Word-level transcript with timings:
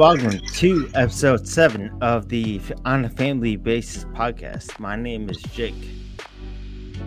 welcome 0.00 0.40
to 0.54 0.90
episode 0.94 1.46
seven 1.46 1.94
of 2.00 2.30
the 2.30 2.58
On 2.86 3.04
a 3.04 3.08
Family 3.10 3.56
Bases 3.56 4.06
podcast. 4.14 4.80
My 4.80 4.96
name 4.96 5.28
is 5.28 5.36
Jake. 5.52 5.74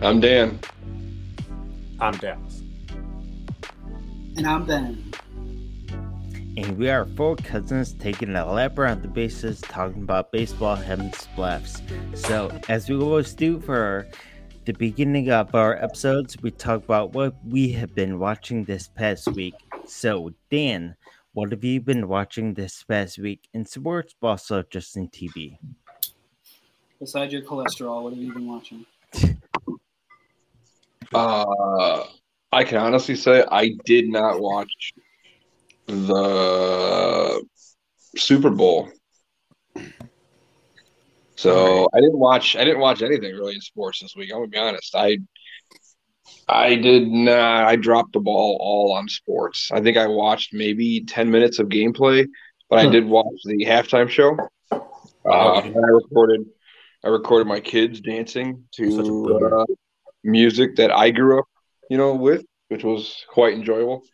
I'm 0.00 0.20
Dan. 0.20 0.60
I'm 1.98 2.16
Dallas. 2.18 2.62
And 4.36 4.46
I'm 4.46 4.64
Ben. 4.64 5.12
And 6.56 6.78
we 6.78 6.88
are 6.88 7.04
four 7.16 7.34
cousins 7.34 7.94
taking 7.94 8.36
a 8.36 8.46
lap 8.46 8.78
around 8.78 9.02
the 9.02 9.08
bases, 9.08 9.60
talking 9.62 10.04
about 10.04 10.30
baseball, 10.30 10.76
having 10.76 11.10
splaps. 11.10 11.82
So, 12.16 12.56
as 12.68 12.88
we 12.88 12.94
always 12.94 13.34
do 13.34 13.58
for 13.58 14.06
the 14.66 14.72
beginning 14.72 15.32
of 15.32 15.52
our 15.56 15.82
episodes, 15.82 16.36
we 16.42 16.52
talk 16.52 16.84
about 16.84 17.12
what 17.12 17.34
we 17.44 17.72
have 17.72 17.92
been 17.92 18.20
watching 18.20 18.62
this 18.62 18.86
past 18.86 19.26
week. 19.32 19.54
So, 19.84 20.32
Dan, 20.48 20.94
what 21.34 21.50
have 21.50 21.64
you 21.64 21.80
been 21.80 22.08
watching 22.08 22.54
this 22.54 22.84
past 22.84 23.18
week 23.18 23.48
in 23.52 23.66
sports, 23.66 24.14
but 24.20 24.28
also 24.28 24.62
just 24.62 24.96
in 24.96 25.08
TV? 25.08 25.58
Besides 27.00 27.32
your 27.32 27.42
cholesterol, 27.42 28.04
what 28.04 28.12
have 28.14 28.22
you 28.22 28.32
been 28.32 28.46
watching? 28.46 28.86
Uh, 31.12 32.04
I 32.50 32.64
can 32.64 32.78
honestly 32.78 33.14
say 33.14 33.44
I 33.48 33.70
did 33.84 34.08
not 34.08 34.40
watch 34.40 34.92
the 35.86 37.44
Super 38.16 38.50
Bowl. 38.50 38.88
So 41.36 41.88
I 41.94 42.00
didn't 42.00 42.18
watch. 42.18 42.56
I 42.56 42.64
didn't 42.64 42.80
watch 42.80 43.02
anything 43.02 43.32
really 43.32 43.54
in 43.54 43.60
sports 43.60 44.00
this 44.00 44.16
week. 44.16 44.30
I'm 44.32 44.38
gonna 44.38 44.48
be 44.48 44.58
honest. 44.58 44.96
I 44.96 45.18
I 46.48 46.74
did 46.76 47.08
not. 47.08 47.64
I 47.66 47.76
dropped 47.76 48.12
the 48.12 48.20
ball 48.20 48.58
all 48.60 48.92
on 48.92 49.08
sports. 49.08 49.70
I 49.72 49.80
think 49.80 49.96
I 49.96 50.06
watched 50.06 50.52
maybe 50.52 51.04
ten 51.06 51.30
minutes 51.30 51.58
of 51.58 51.68
gameplay, 51.68 52.26
but 52.68 52.78
I 52.78 52.86
Hmm. 52.86 52.92
did 52.92 53.06
watch 53.06 53.34
the 53.44 53.64
halftime 53.66 54.08
show. 54.08 54.36
Uh, 55.24 55.60
and 55.64 55.74
I 55.76 55.88
recorded. 55.88 56.46
I 57.04 57.08
recorded 57.08 57.46
my 57.46 57.60
kids 57.60 58.00
dancing 58.00 58.64
to 58.72 59.60
uh, 59.60 59.64
music 60.22 60.76
that 60.76 60.90
I 60.90 61.10
grew 61.10 61.38
up, 61.38 61.46
you 61.88 61.96
know, 61.98 62.14
with, 62.14 62.44
which 62.68 62.84
was 62.84 63.24
quite 63.28 63.54
enjoyable. 63.54 64.04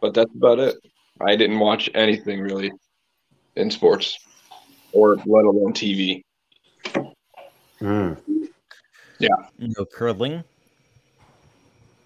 But 0.00 0.14
that's 0.14 0.34
about 0.34 0.58
it. 0.58 0.76
I 1.20 1.36
didn't 1.36 1.58
watch 1.58 1.90
anything 1.94 2.40
really 2.40 2.70
in 3.56 3.70
sports, 3.70 4.18
or 4.92 5.16
let 5.26 5.44
alone 5.44 5.72
TV. 5.72 6.22
Mm, 7.80 8.16
No 9.58 9.84
curling. 9.84 10.44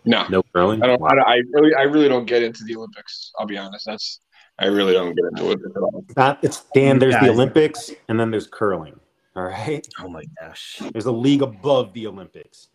No, 0.05 0.27
no 0.29 0.43
curling. 0.53 0.83
I 0.83 0.87
don't. 0.87 1.01
Wow. 1.01 1.09
I, 1.11 1.15
don't- 1.15 1.29
I 1.29 1.37
really, 1.53 1.75
I 1.75 1.83
really 1.83 2.09
don't 2.09 2.25
get 2.27 2.43
into 2.43 2.65
the 2.65 2.77
Olympics. 2.77 3.33
I'll 3.39 3.47
be 3.47 3.57
honest. 3.57 3.87
That's 3.87 4.21
I 4.59 4.67
really 4.67 4.93
don't 4.93 5.15
get 5.15 5.25
into 5.27 5.51
it 5.53 5.61
at 5.65 5.77
all. 5.81 6.05
That- 6.17 6.39
it's 6.43 6.65
Dan. 6.75 6.99
There's 6.99 7.15
Guys. 7.15 7.25
the 7.25 7.31
Olympics, 7.31 7.91
and 8.09 8.19
then 8.19 8.31
there's 8.31 8.47
curling. 8.49 8.99
All 9.37 9.45
right. 9.45 9.87
Oh 10.01 10.09
my 10.09 10.23
gosh. 10.41 10.81
There's 10.93 11.07
a 11.07 11.13
league 11.13 11.43
above 11.43 11.93
the 11.95 12.07
Olympics. 12.07 12.69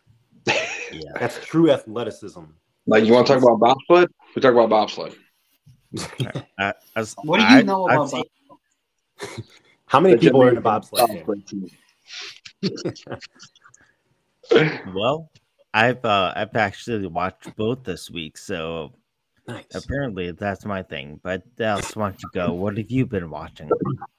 Yeah. 0.46 1.00
That's 1.20 1.38
true 1.44 1.70
athleticism. 1.70 2.42
Like 2.86 3.04
you 3.04 3.12
want 3.12 3.26
to 3.26 3.34
talk 3.34 3.42
about 3.42 3.60
bobsled? 3.60 4.08
We 4.34 4.40
talk 4.42 4.52
about 4.54 4.70
bobsled. 4.70 5.14
I, 6.58 6.72
I 6.96 7.04
What 7.22 7.38
do 7.38 7.42
you 7.44 7.48
I- 7.48 7.62
know 7.62 7.86
about 7.88 8.10
seen- 8.10 8.24
How 9.86 10.00
many 10.00 10.16
people 10.16 10.42
are 10.42 10.48
in 10.50 10.56
a 10.56 10.60
Jamaican 10.60 10.62
bobsled 10.62 11.26
bobsled 11.26 11.46
team. 11.46 11.68
Well, 14.94 15.30
I've 15.74 16.04
uh, 16.04 16.32
I've 16.34 16.56
actually 16.56 17.06
watched 17.06 17.54
both 17.56 17.84
this 17.84 18.10
week, 18.10 18.38
so 18.38 18.92
Nice. 19.46 19.64
apparently 19.74 20.30
that's 20.32 20.64
my 20.64 20.82
thing. 20.82 21.20
But 21.22 21.42
Dallas, 21.56 21.94
why 21.96 22.10
don't 22.10 22.22
you 22.22 22.28
go? 22.34 22.52
What 22.54 22.76
have 22.78 22.90
you 22.90 23.06
been 23.06 23.30
watching? 23.30 23.70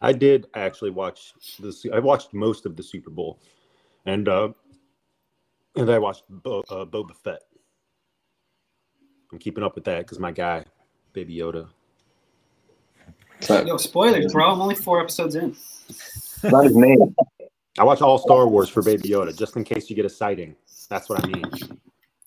I 0.02 0.14
did 0.14 0.48
actually 0.56 0.92
watch 0.92 1.34
the. 1.60 1.92
I 1.94 2.00
watched 2.00 2.34
most 2.34 2.66
of 2.66 2.76
the 2.76 2.84
Super 2.84 3.10
Bowl, 3.10 3.40
and 4.06 4.28
uh, 4.28 4.50
and 5.76 5.90
I 5.90 6.00
watched 6.00 6.24
Bo, 6.30 6.64
uh, 6.70 6.86
Boba 6.86 7.16
Fett. 7.24 7.42
I'm 9.32 9.40
keeping 9.40 9.64
up 9.64 9.76
with 9.76 9.84
that 9.86 10.00
because 10.00 10.20
my 10.20 10.32
guy, 10.32 10.66
Baby 11.14 11.36
Yoda. 11.38 11.68
It's 13.40 13.50
Yo, 13.50 13.78
spoilers, 13.78 14.34
bro. 14.34 14.52
I'm 14.52 14.62
only 14.62 14.76
four 14.76 15.00
episodes 15.00 15.36
in. 15.36 15.56
not 16.44 16.64
his 16.66 16.76
name. 16.76 17.16
I 17.78 17.84
watch 17.84 18.02
all 18.02 18.18
Star 18.18 18.48
Wars 18.48 18.68
for 18.70 18.82
Baby 18.82 19.10
Yoda 19.10 19.38
just 19.38 19.56
in 19.56 19.64
case 19.64 19.90
you 19.90 19.96
get 19.96 20.06
a 20.06 20.10
sighting. 20.10 20.56
That's 20.90 21.08
what 21.10 21.24
I 21.24 21.28
mean. 21.28 21.46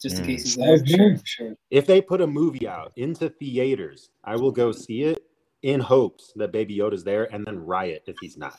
Just 0.00 0.18
in 0.18 0.24
Mm. 0.24 0.26
case 0.26 0.42
he's 0.44 0.56
there. 0.56 0.86
Sure, 0.86 1.16
sure. 1.24 1.56
If 1.70 1.86
they 1.86 2.00
put 2.00 2.20
a 2.20 2.26
movie 2.26 2.66
out 2.66 2.92
into 2.96 3.28
theaters, 3.28 4.10
I 4.24 4.36
will 4.36 4.50
go 4.52 4.72
see 4.72 5.02
it 5.02 5.22
in 5.62 5.80
hopes 5.80 6.32
that 6.36 6.50
Baby 6.52 6.76
Yoda's 6.76 7.04
there 7.04 7.32
and 7.32 7.44
then 7.46 7.58
riot 7.58 8.02
if 8.06 8.16
he's 8.20 8.36
not. 8.36 8.58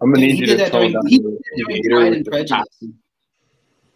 I'm 0.00 0.12
gonna 0.12 0.26
Yeah, 0.26 0.32
need 0.32 0.40
you 0.40 0.46
to 0.46 0.56
that 0.56 0.72
tone 0.72 0.80
during- 0.80 0.92
down 0.92 1.06
he 1.06 1.18
did 1.18 1.26
that 1.34 1.66
during 1.66 1.82
Pride 1.84 2.12
and 2.14 2.26
Prejudice. 2.26 2.84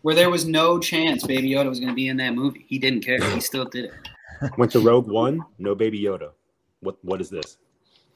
Where 0.02 0.14
there 0.16 0.30
was 0.30 0.44
no 0.46 0.80
chance 0.80 1.24
Baby 1.24 1.50
Yoda 1.50 1.68
was 1.68 1.78
going 1.78 1.90
to 1.90 1.94
be 1.94 2.08
in 2.08 2.16
that 2.16 2.34
movie. 2.34 2.64
He 2.68 2.76
didn't 2.80 3.02
care. 3.04 3.22
He 3.34 3.40
still 3.40 3.64
did 3.66 3.84
it. 3.84 3.92
Went 4.58 4.72
to 4.72 4.80
Rogue 4.80 5.08
One, 5.08 5.40
no 5.60 5.76
Baby 5.76 6.00
Yoda. 6.02 6.32
What 6.80 6.96
what 7.04 7.20
is 7.20 7.30
this? 7.30 7.58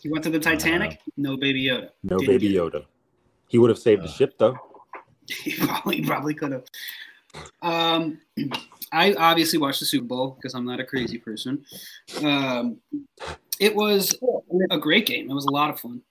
He 0.02 0.08
went 0.10 0.24
to 0.24 0.30
the 0.30 0.40
Titanic. 0.40 1.00
No 1.16 1.36
Baby 1.36 1.64
Yoda. 1.64 1.90
No 2.02 2.18
Didn't 2.18 2.38
Baby. 2.40 2.54
Yoda. 2.54 2.84
He 3.48 3.58
would 3.58 3.70
have 3.70 3.78
saved 3.78 4.02
the 4.02 4.08
Uh. 4.08 4.12
ship 4.12 4.34
though. 4.38 4.56
He 5.44 5.54
probably 5.56 6.02
probably 6.02 6.34
could 6.34 6.52
have. 6.52 6.64
Um, 7.62 8.18
I 8.92 9.12
obviously 9.14 9.58
watched 9.58 9.80
the 9.80 9.86
Super 9.86 10.06
Bowl 10.06 10.30
because 10.30 10.54
I'm 10.54 10.64
not 10.64 10.80
a 10.80 10.84
crazy 10.84 11.18
person. 11.18 11.64
Um, 12.24 12.78
it 13.60 13.74
was 13.74 14.14
a 14.70 14.78
great 14.78 15.06
game. 15.06 15.30
It 15.30 15.34
was 15.34 15.46
a 15.46 15.50
lot 15.50 15.70
of 15.70 15.80
fun. 15.80 16.02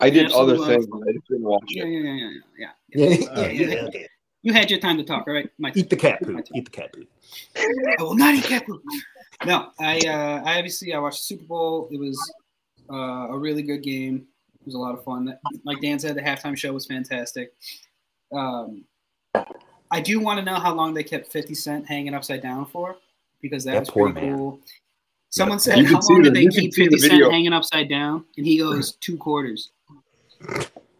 I 0.00 0.08
did 0.08 0.26
Absolutely. 0.26 0.64
other 0.64 0.72
things, 0.74 0.86
but 0.86 1.02
I 1.08 1.12
just 1.12 1.28
didn't 1.28 1.42
watch 1.44 1.64
Yeah, 1.68 1.84
it. 1.84 1.88
yeah, 1.88 2.00
yeah, 2.00 2.30
yeah, 2.56 2.68
yeah. 2.94 3.16
Yeah, 3.36 3.48
yeah, 3.48 3.88
yeah. 3.92 4.06
You 4.42 4.54
had 4.54 4.70
your 4.70 4.80
time 4.80 4.96
to 4.96 5.04
talk. 5.04 5.28
All 5.28 5.34
right, 5.34 5.50
my 5.58 5.72
Eat 5.74 5.90
the 5.90 5.96
cat 5.96 6.24
food. 6.24 6.48
Eat 6.54 6.64
the 6.64 6.70
cat 6.70 6.92
poop. 6.94 7.08
I 7.56 8.02
will 8.02 8.14
not 8.14 8.34
eat 8.34 8.44
cat 8.44 8.64
food. 8.66 8.80
No, 9.44 9.70
I, 9.78 9.98
uh, 9.98 10.42
I 10.46 10.56
obviously 10.56 10.94
I 10.94 10.98
watched 10.98 11.18
the 11.18 11.34
Super 11.34 11.44
Bowl. 11.44 11.88
It 11.90 11.98
was 11.98 12.18
uh, 12.90 13.28
a 13.28 13.38
really 13.38 13.62
good 13.62 13.82
game. 13.82 14.26
It 14.58 14.64
was 14.66 14.74
a 14.74 14.78
lot 14.78 14.94
of 14.94 15.04
fun. 15.04 15.36
Like 15.64 15.80
Dan 15.82 15.98
said, 15.98 16.14
the 16.14 16.22
halftime 16.22 16.56
show 16.56 16.72
was 16.72 16.86
fantastic. 16.86 17.52
Um, 18.32 18.84
I 19.90 20.00
do 20.00 20.20
want 20.20 20.38
to 20.38 20.44
know 20.44 20.54
how 20.54 20.74
long 20.74 20.94
they 20.94 21.02
kept 21.02 21.32
50 21.32 21.54
Cent 21.54 21.86
hanging 21.86 22.14
upside 22.14 22.42
down 22.42 22.66
for 22.66 22.96
because 23.42 23.64
that 23.64 23.72
That 23.72 23.80
was 23.80 23.90
pretty 23.90 24.12
man. 24.26 24.36
cool. 24.36 24.60
Someone 25.30 25.56
You 25.56 25.60
said, 25.60 25.84
"How 25.86 26.00
long 26.08 26.22
the- 26.22 26.30
did 26.30 26.34
they 26.34 26.46
keep 26.46 26.72
see 26.74 26.84
the 26.88 26.96
50 26.96 27.08
Cent 27.08 27.32
hanging 27.32 27.52
upside 27.52 27.88
down?" 27.88 28.24
And 28.36 28.46
he 28.46 28.58
goes, 28.58 28.92
two 29.00 29.16
quarters." 29.16 29.70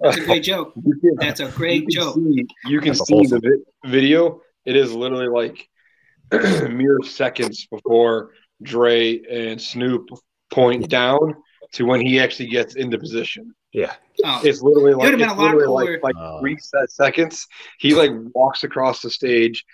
That's 0.00 0.16
a 0.16 0.24
great 0.24 0.42
joke. 0.44 0.72
You 0.84 0.94
can- 1.00 1.16
That's 1.16 1.41
a 1.41 1.50
great 1.50 1.82
can 1.82 1.91
joke. 1.91 2.14
see, 2.16 2.46
you 2.66 2.78
can 2.80 2.88
That's 2.88 3.06
see 3.06 3.14
wholesome. 3.14 3.41
the 3.41 3.62
vi- 3.84 3.91
video. 3.91 4.41
It 4.64 4.76
is 4.76 4.92
literally 4.92 5.28
like 5.28 5.68
mere 6.70 6.98
seconds 7.04 7.66
before 7.66 8.32
Dre 8.62 9.20
and 9.30 9.60
Snoop 9.60 10.08
point 10.52 10.88
down 10.88 11.34
to 11.72 11.84
when 11.84 12.00
he 12.00 12.19
actually 12.20 12.48
gets 12.48 12.75
into 12.76 12.98
position. 12.98 13.54
Yeah. 13.72 13.92
Oh, 14.25 14.41
It's 14.44 14.62
literally 14.62 14.94
like, 14.94 15.04
would've 15.12 15.20
it's 15.20 15.36
literally 15.38 15.66
like, 16.00 16.03
like 16.03 16.16
Oh. 16.19 16.41
three 16.41 16.56
set 16.58 16.91
seconds. 16.91 17.47
He 17.78 17.94
like 17.94 18.10
walks 18.34 18.64
across 18.64 19.00
the 19.03 19.10
stage, 19.10 19.64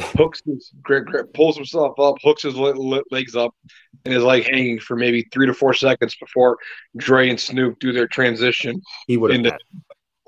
hooks 0.00 0.40
his 0.46 0.72
grip, 0.82 1.04
grip, 1.04 1.34
pulls 1.34 1.56
himself 1.56 1.98
up, 2.00 2.16
hooks 2.22 2.42
his 2.44 2.54
le- 2.56 2.72
le- 2.74 3.02
legs 3.10 3.36
up, 3.36 3.54
and 4.06 4.14
is 4.14 4.22
like 4.22 4.44
hanging 4.44 4.78
for 4.80 4.96
maybe 4.96 5.26
three 5.32 5.46
to 5.46 5.52
four 5.54 5.74
seconds 5.74 6.16
before 6.18 6.56
Dre 6.96 7.28
and 7.28 7.38
Snoop 7.38 7.78
do 7.78 7.92
their 7.92 8.06
transition. 8.08 8.80
He 9.06 9.18
would 9.18 9.30
have 9.32 9.40
In 9.40 9.44
had 9.44 9.58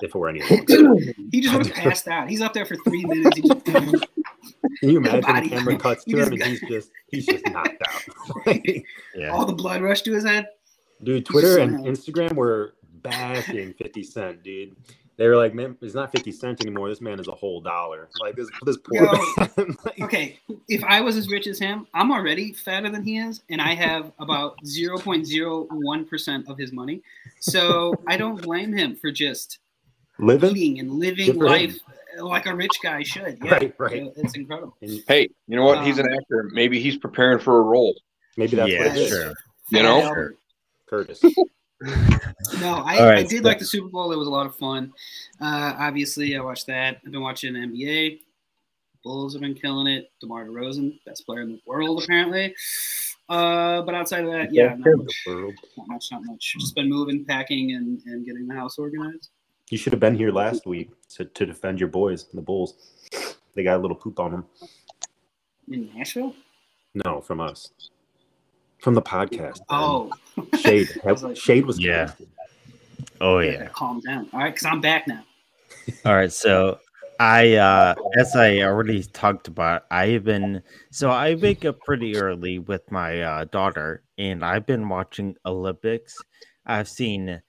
if 0.02 0.14
it 0.14 0.18
were 0.18 0.28
anything. 0.28 0.66
he 1.32 1.40
just 1.40 1.56
would 1.56 1.66
have 1.66 1.74
passed 1.76 2.08
out. 2.08 2.28
He's 2.28 2.42
up 2.42 2.52
there 2.52 2.66
for 2.66 2.76
three 2.84 3.04
minutes. 3.06 3.36
He 3.38 3.42
just, 3.48 3.64
Can 4.80 4.90
you 4.90 4.98
imagine 4.98 5.20
Body- 5.22 5.48
the 5.48 5.56
camera 5.56 5.78
cuts 5.78 6.04
he 6.04 6.12
to 6.12 6.18
him 6.24 6.30
just 6.36 6.42
and 6.42 6.50
he's 6.50 6.68
just 6.68 6.90
he's 7.10 7.26
just 7.26 7.46
knocked 7.46 7.80
out. 7.88 8.52
Yeah. 9.14 9.28
all 9.32 9.46
the 9.46 9.52
blood 9.54 9.80
rush 9.82 10.02
to 10.02 10.12
his 10.12 10.24
head. 10.24 10.46
Dude, 11.04 11.26
Twitter 11.26 11.58
and 11.58 11.84
Instagram 11.84 12.32
were 12.34 12.74
bashing 13.02 13.72
50 13.74 14.02
Cent, 14.02 14.42
dude. 14.42 14.74
They 15.16 15.28
were 15.28 15.36
like, 15.36 15.54
man, 15.54 15.76
it's 15.80 15.94
not 15.94 16.10
50 16.10 16.32
Cent 16.32 16.60
anymore. 16.62 16.88
This 16.88 17.00
man 17.00 17.20
is 17.20 17.28
a 17.28 17.32
whole 17.32 17.60
dollar. 17.60 18.08
Like 18.20 18.34
this 18.34 18.48
this 18.64 18.76
poor 18.78 19.04
Yo. 19.04 19.12
man. 19.12 19.76
Like, 19.84 20.00
Okay, 20.02 20.40
if 20.68 20.82
I 20.82 21.00
was 21.02 21.16
as 21.16 21.28
rich 21.28 21.46
as 21.46 21.58
him, 21.58 21.86
I'm 21.94 22.10
already 22.10 22.52
fatter 22.52 22.90
than 22.90 23.04
he 23.04 23.18
is, 23.18 23.42
and 23.48 23.60
I 23.62 23.74
have 23.74 24.10
about 24.18 24.56
0.01% 24.64 26.48
of 26.48 26.58
his 26.58 26.72
money. 26.72 27.02
So 27.40 27.94
I 28.08 28.16
don't 28.16 28.40
blame 28.42 28.72
him 28.72 28.96
for 28.96 29.10
just 29.12 29.58
living 30.18 30.56
eating 30.56 30.80
and 30.80 30.90
living 30.92 31.26
Good 31.26 31.36
for 31.36 31.44
him. 31.46 31.50
life 31.52 31.78
like 32.18 32.46
a 32.46 32.54
rich 32.54 32.72
guy 32.82 33.02
should. 33.02 33.38
Yeah, 33.42 33.52
Right, 33.54 33.74
right. 33.78 33.96
Yeah, 34.04 34.10
It's 34.16 34.34
incredible. 34.34 34.76
Hey, 35.08 35.28
you 35.48 35.56
know 35.56 35.64
what? 35.64 35.84
He's 35.84 35.98
an 35.98 36.06
Um, 36.06 36.12
actor. 36.14 36.50
Maybe 36.52 36.80
he's 36.80 36.96
preparing 36.96 37.38
for 37.38 37.58
a 37.58 37.62
role. 37.62 37.94
maybe 38.36 38.56
that's 38.56 38.70
yeah, 38.70 38.78
what 38.78 38.86
it 38.88 38.96
is. 38.96 39.08
sure. 39.10 39.32
You 39.70 39.82
know? 39.82 40.28
Fat 40.88 40.96
Albert. 40.96 41.18
Curtis. 41.20 41.34
No, 42.60 42.76
I, 42.86 42.98
All 42.98 43.06
right, 43.06 43.18
I 43.18 43.22
did 43.24 43.42
so- 43.42 43.48
like 43.48 43.58
the 43.58 43.64
Super 43.64 43.88
Bowl. 43.88 44.12
It 44.12 44.16
was 44.16 44.28
a 44.28 44.30
lot 44.30 44.46
of 44.46 44.56
fun. 44.56 44.92
Uh, 45.40 45.74
obviously, 45.76 46.36
I 46.36 46.40
watched 46.40 46.66
that. 46.68 47.00
I've 47.04 47.12
been 47.12 47.20
watching 47.20 47.52
NBA. 47.54 48.20
Bulls 49.02 49.34
have 49.34 49.42
been 49.42 49.54
killing 49.54 49.86
it. 49.86 50.10
DeMar 50.20 50.46
DeRozan, 50.46 50.98
best 51.04 51.26
player 51.26 51.42
in 51.42 51.52
the 51.52 51.60
world, 51.66 52.02
apparently. 52.02 52.54
Uh, 53.28 53.82
but 53.82 53.94
outside 53.94 54.24
of 54.24 54.30
that, 54.30 54.52
yeah, 54.54 54.76
not 54.78 54.96
much, 54.96 55.24
not 55.76 55.88
much, 55.88 56.08
not 56.10 56.24
much. 56.24 56.54
Just 56.58 56.74
been 56.74 56.88
moving, 56.88 57.24
packing, 57.24 57.72
and, 57.72 58.00
and 58.06 58.24
getting 58.24 58.46
the 58.46 58.54
house 58.54 58.78
organized. 58.78 59.30
You 59.70 59.76
should 59.76 59.92
have 59.92 60.00
been 60.00 60.16
here 60.16 60.30
last 60.30 60.66
week 60.66 60.90
to, 61.16 61.24
to 61.24 61.44
defend 61.44 61.80
your 61.80 61.88
boys, 61.88 62.28
the 62.32 62.40
Bulls. 62.40 62.74
They 63.54 63.62
got 63.62 63.76
a 63.78 63.82
little 63.82 63.96
poop 63.96 64.20
on 64.20 64.30
them. 64.30 64.44
In 65.70 65.90
Nashville? 65.94 66.34
No, 67.04 67.20
from 67.20 67.40
us. 67.40 67.70
From 68.84 68.92
the 68.92 69.00
podcast. 69.00 69.60
Oh, 69.70 70.12
Shade. 70.60 70.88
Was 71.04 71.22
like- 71.24 71.38
Shade 71.38 71.64
was 71.64 71.80
Yeah. 71.82 72.04
connected. 72.04 72.28
Oh 73.18 73.38
yeah. 73.38 73.68
calm 73.68 74.00
down. 74.00 74.28
All 74.34 74.40
right, 74.40 74.52
because 74.52 74.66
I'm 74.66 74.82
back 74.82 75.08
now. 75.08 75.24
All 76.04 76.14
right, 76.14 76.30
so 76.30 76.78
I 77.18 77.54
uh 77.54 77.94
as 78.18 78.36
I 78.36 78.58
already 78.60 79.02
talked 79.04 79.48
about, 79.48 79.84
I've 79.90 80.24
been 80.24 80.62
so 80.90 81.08
I 81.08 81.34
wake 81.34 81.64
up 81.64 81.80
pretty 81.80 82.14
early 82.18 82.58
with 82.58 82.82
my 82.92 83.22
uh, 83.22 83.44
daughter 83.46 84.02
and 84.18 84.44
I've 84.44 84.66
been 84.66 84.86
watching 84.90 85.34
Olympics. 85.46 86.14
I've 86.66 86.88
seen 86.88 87.40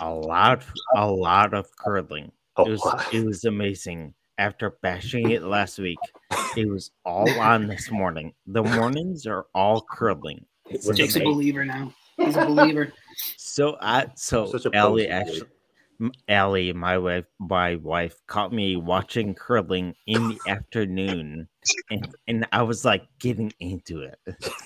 a 0.00 0.10
lot 0.12 0.64
a 0.96 1.10
lot 1.10 1.54
of 1.54 1.66
curling. 1.78 2.30
Oh, 2.58 2.66
It 2.66 2.70
was 2.72 2.82
wow. 2.84 3.00
it 3.10 3.24
was 3.24 3.46
amazing. 3.46 4.12
After 4.38 4.70
bashing 4.82 5.30
it 5.30 5.42
last 5.42 5.78
week, 5.78 5.98
it 6.56 6.68
was 6.68 6.90
all 7.04 7.28
on 7.40 7.66
this 7.66 7.90
morning. 7.90 8.34
The 8.46 8.62
mornings 8.62 9.26
are 9.26 9.46
all 9.54 9.86
curling. 9.90 10.44
It's 10.68 10.86
was 10.86 10.98
Jake's 10.98 11.16
a 11.16 11.20
believer 11.20 11.64
now. 11.64 11.92
He's 12.16 12.36
a 12.36 12.46
believer. 12.46 12.92
So 13.38 13.78
I 13.80 14.08
so 14.14 14.44
Such 14.44 14.66
a 14.66 14.76
Ellie 14.76 15.08
actually 15.08 15.40
Jake. 15.40 16.12
Allie, 16.28 16.72
my 16.72 16.98
wife, 16.98 17.24
my 17.38 17.76
wife 17.76 18.20
caught 18.26 18.52
me 18.52 18.76
watching 18.76 19.34
curling 19.34 19.94
in 20.06 20.28
the 20.28 20.38
afternoon, 20.48 21.48
and 21.90 22.14
and 22.28 22.46
I 22.52 22.62
was 22.62 22.84
like 22.84 23.06
getting 23.18 23.52
into 23.60 24.02
it. 24.02 24.18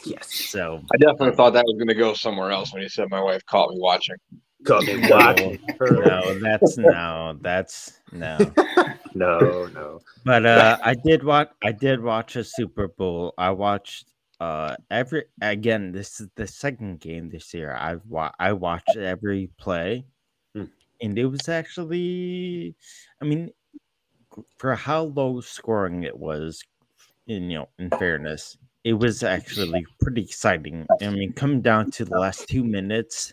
Yes. 0.04 0.34
So 0.34 0.82
I 0.92 0.96
definitely 0.96 1.36
thought 1.36 1.52
that 1.52 1.64
was 1.64 1.76
going 1.76 1.88
to 1.88 1.94
go 1.94 2.14
somewhere 2.14 2.50
else 2.50 2.72
when 2.72 2.82
you 2.82 2.88
said 2.88 3.08
my 3.10 3.20
wife 3.20 3.44
caught 3.46 3.70
me 3.70 3.76
watching. 3.78 4.16
Got 4.64 4.84
me 4.84 5.08
watching 5.08 5.60
her. 5.78 6.04
no, 6.04 6.38
that's 6.40 6.76
no, 6.76 7.38
that's 7.40 8.00
no. 8.12 8.36
No, 9.20 9.66
no. 9.74 10.00
But 10.24 10.44
uh, 10.46 10.76
I 10.90 10.94
did 10.94 11.24
watch. 11.24 11.50
I 11.62 11.72
did 11.72 12.02
watch 12.02 12.36
a 12.36 12.44
Super 12.44 12.88
Bowl. 12.88 13.32
I 13.38 13.50
watched 13.50 14.06
uh 14.40 14.76
every 14.90 15.24
again. 15.40 15.92
This 15.92 16.20
is 16.20 16.28
the 16.36 16.46
second 16.46 17.00
game 17.00 17.30
this 17.30 17.52
year. 17.54 17.72
I've 17.88 18.04
wa- 18.06 18.32
I 18.38 18.52
watched 18.52 18.96
every 18.96 19.50
play, 19.58 20.04
Hmm. 20.54 20.68
and 21.02 21.18
it 21.18 21.26
was 21.26 21.48
actually. 21.48 22.74
I 23.20 23.24
mean, 23.24 23.50
for 24.58 24.74
how 24.74 25.02
low 25.04 25.40
scoring 25.40 26.02
it 26.04 26.16
was, 26.18 26.62
in 27.26 27.50
you 27.50 27.58
know, 27.60 27.68
in 27.78 27.90
fairness, 27.90 28.56
it 28.84 28.94
was 28.94 29.22
actually 29.22 29.84
pretty 30.02 30.22
exciting. 30.22 30.86
I 31.00 31.08
mean, 31.10 31.32
coming 31.32 31.62
down 31.62 31.90
to 31.92 32.04
the 32.04 32.18
last 32.18 32.48
two 32.48 32.64
minutes, 32.64 33.32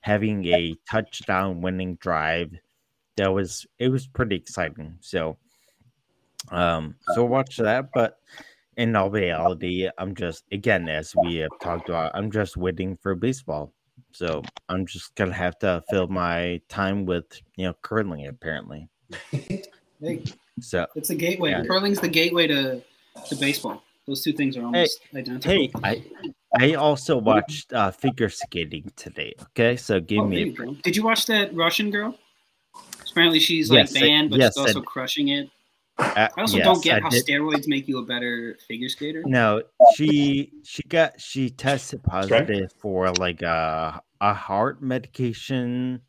having 0.00 0.44
a 0.46 0.74
touchdown 0.90 1.60
winning 1.62 1.96
drive, 1.96 2.52
that 3.22 3.32
was 3.32 3.64
it 3.78 3.88
was 3.88 4.06
pretty 4.08 4.34
exciting. 4.34 4.98
So, 5.00 5.36
um, 6.50 6.96
so 7.14 7.24
watch 7.24 7.56
that. 7.58 7.90
But 7.94 8.18
in 8.76 8.96
all 8.96 9.10
reality, 9.10 9.88
I'm 9.96 10.14
just 10.14 10.44
again, 10.50 10.88
as 10.88 11.14
we 11.14 11.36
have 11.36 11.50
talked 11.60 11.88
about, 11.88 12.10
I'm 12.14 12.30
just 12.32 12.56
waiting 12.56 12.98
for 13.00 13.14
baseball. 13.14 13.72
So 14.10 14.42
I'm 14.68 14.86
just 14.86 15.14
gonna 15.14 15.32
have 15.34 15.56
to 15.60 15.82
fill 15.88 16.08
my 16.08 16.60
time 16.68 17.06
with 17.06 17.26
you 17.56 17.66
know 17.66 17.74
curling 17.82 18.26
apparently. 18.26 18.88
Hey, 20.04 20.24
So 20.58 20.84
it's 20.96 21.10
a 21.10 21.14
gateway. 21.14 21.50
Yeah. 21.50 21.62
Curling's 21.62 22.00
the 22.00 22.08
gateway 22.08 22.48
to, 22.48 22.82
to 23.28 23.36
baseball. 23.36 23.84
Those 24.04 24.20
two 24.20 24.32
things 24.32 24.56
are 24.56 24.64
almost 24.64 24.98
identical. 25.14 25.48
hey, 25.52 25.70
I 25.84 26.02
I 26.58 26.74
also 26.74 27.16
watched 27.18 27.72
uh, 27.72 27.92
figure 27.92 28.28
skating 28.28 28.90
today. 28.96 29.34
Okay, 29.54 29.76
so 29.76 30.00
give 30.00 30.18
Oh, 30.18 30.26
me 30.26 30.50
go. 30.50 30.74
Did 30.82 30.96
you 30.96 31.04
watch 31.04 31.26
that 31.26 31.54
Russian 31.54 31.92
girl? 31.92 32.18
Apparently, 33.12 33.38
she's 33.40 33.70
like 33.70 33.78
Yes, 33.90 33.96
I- 33.96 34.00
banned, 34.00 34.30
but 34.30 34.38
yes, 34.40 34.54
she's 34.56 34.66
also 34.66 34.80
d- 34.80 34.86
crushing 34.86 35.28
it. 35.28 35.48
uh, 35.98 36.28
I 36.36 36.40
also 36.40 36.56
yes, 36.56 36.64
don't 36.64 36.82
get 36.82 36.98
I 36.98 37.00
how 37.02 37.10
did- 37.10 37.24
steroids 37.26 37.68
make 37.68 37.86
you 37.86 37.98
a 37.98 38.04
better 38.04 38.58
figure 38.66 38.88
skater. 38.88 39.22
No, 39.26 39.62
she 39.94 40.50
she 40.64 40.82
got 40.84 41.20
she 41.20 41.50
tested 41.50 42.02
positive 42.02 42.72
for 42.78 43.12
like 43.12 43.42
a 43.42 44.02
a 44.20 44.34
heart 44.34 44.82
medication 44.82 46.00